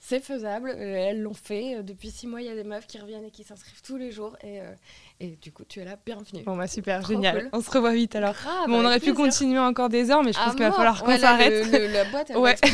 c'est 0.00 0.20
faisable. 0.20 0.70
Elles 0.70 1.20
l'ont 1.20 1.34
fait. 1.34 1.82
Depuis 1.82 2.10
six 2.10 2.26
mois, 2.26 2.40
il 2.40 2.46
y 2.46 2.50
a 2.50 2.54
des 2.54 2.64
meufs 2.64 2.86
qui 2.86 2.98
reviennent 2.98 3.24
et 3.24 3.30
qui 3.30 3.44
s'inscrivent 3.44 3.82
tous 3.82 3.96
les 3.96 4.10
jours. 4.10 4.36
Et, 4.42 4.60
euh, 4.60 4.74
et 5.20 5.36
du 5.40 5.52
coup, 5.52 5.64
tu 5.68 5.80
es 5.80 5.84
là, 5.84 5.96
bienvenue. 6.04 6.42
Bon, 6.44 6.56
bah 6.56 6.66
super, 6.66 7.04
génial. 7.04 7.48
On 7.52 7.60
se 7.60 7.70
revoit 7.70 7.92
vite 7.92 8.16
alors. 8.16 8.34
bon, 8.66 8.80
on 8.80 8.84
aurait 8.84 9.00
pu 9.00 9.12
continuer 9.12 9.58
encore 9.58 9.88
des 9.88 10.10
heures, 10.10 10.22
mais 10.22 10.32
je 10.32 10.38
pense 10.38 10.54
qu'il 10.54 10.64
va 10.64 10.72
falloir 10.72 11.02
qu'on 11.02 11.16
s'arrête. 11.16 11.70
La 11.72 12.04
boîte, 12.04 12.30
elle 12.30 12.36
ouais. 12.38 12.56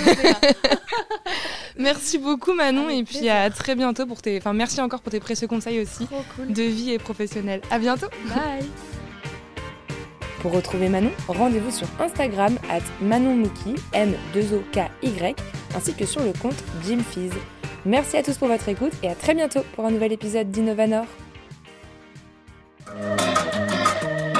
merci 1.77 2.19
beaucoup, 2.19 2.53
Manon. 2.55 2.89
et 2.89 3.03
puis 3.05 3.29
à 3.29 3.51
très 3.51 3.75
bientôt 3.75 4.07
pour 4.07 4.23
tes. 4.23 4.39
Enfin, 4.39 4.53
merci 4.53 4.81
encore 4.81 5.01
pour 5.01 5.11
tes 5.13 5.21
précieux 5.21 5.47
conseils 5.47 5.81
aussi 5.81 6.07
de 6.49 6.63
vie 6.63 6.93
et 6.93 6.99
professionnelle. 6.99 7.61
À 7.71 7.79
bientôt. 7.79 8.09
Bye. 8.27 8.65
Pour 10.41 10.53
retrouver 10.53 10.91
Manon, 10.91 11.11
rendez-vous 11.27 11.71
sur 11.71 11.89
Instagram 11.99 12.59
at 12.71 12.83
ManonMouki, 13.01 13.77
M2OKY, 13.95 15.35
ainsi 15.75 15.95
que 15.95 16.05
sur 16.05 16.23
le 16.23 16.33
compte 16.35 16.63
Jim 16.87 16.99
Merci 17.87 18.19
à 18.19 18.23
tous 18.23 18.37
pour 18.37 18.49
votre 18.49 18.69
écoute 18.69 18.93
et 19.03 19.09
à 19.09 19.15
très 19.15 19.35
bientôt 19.35 19.61
pour 19.75 19.87
un 19.87 19.91
nouvel 19.91 20.13
épisode 20.13 20.51
d'Innovanor. 20.51 21.07
Thank 22.95 24.29
you. 24.29 24.34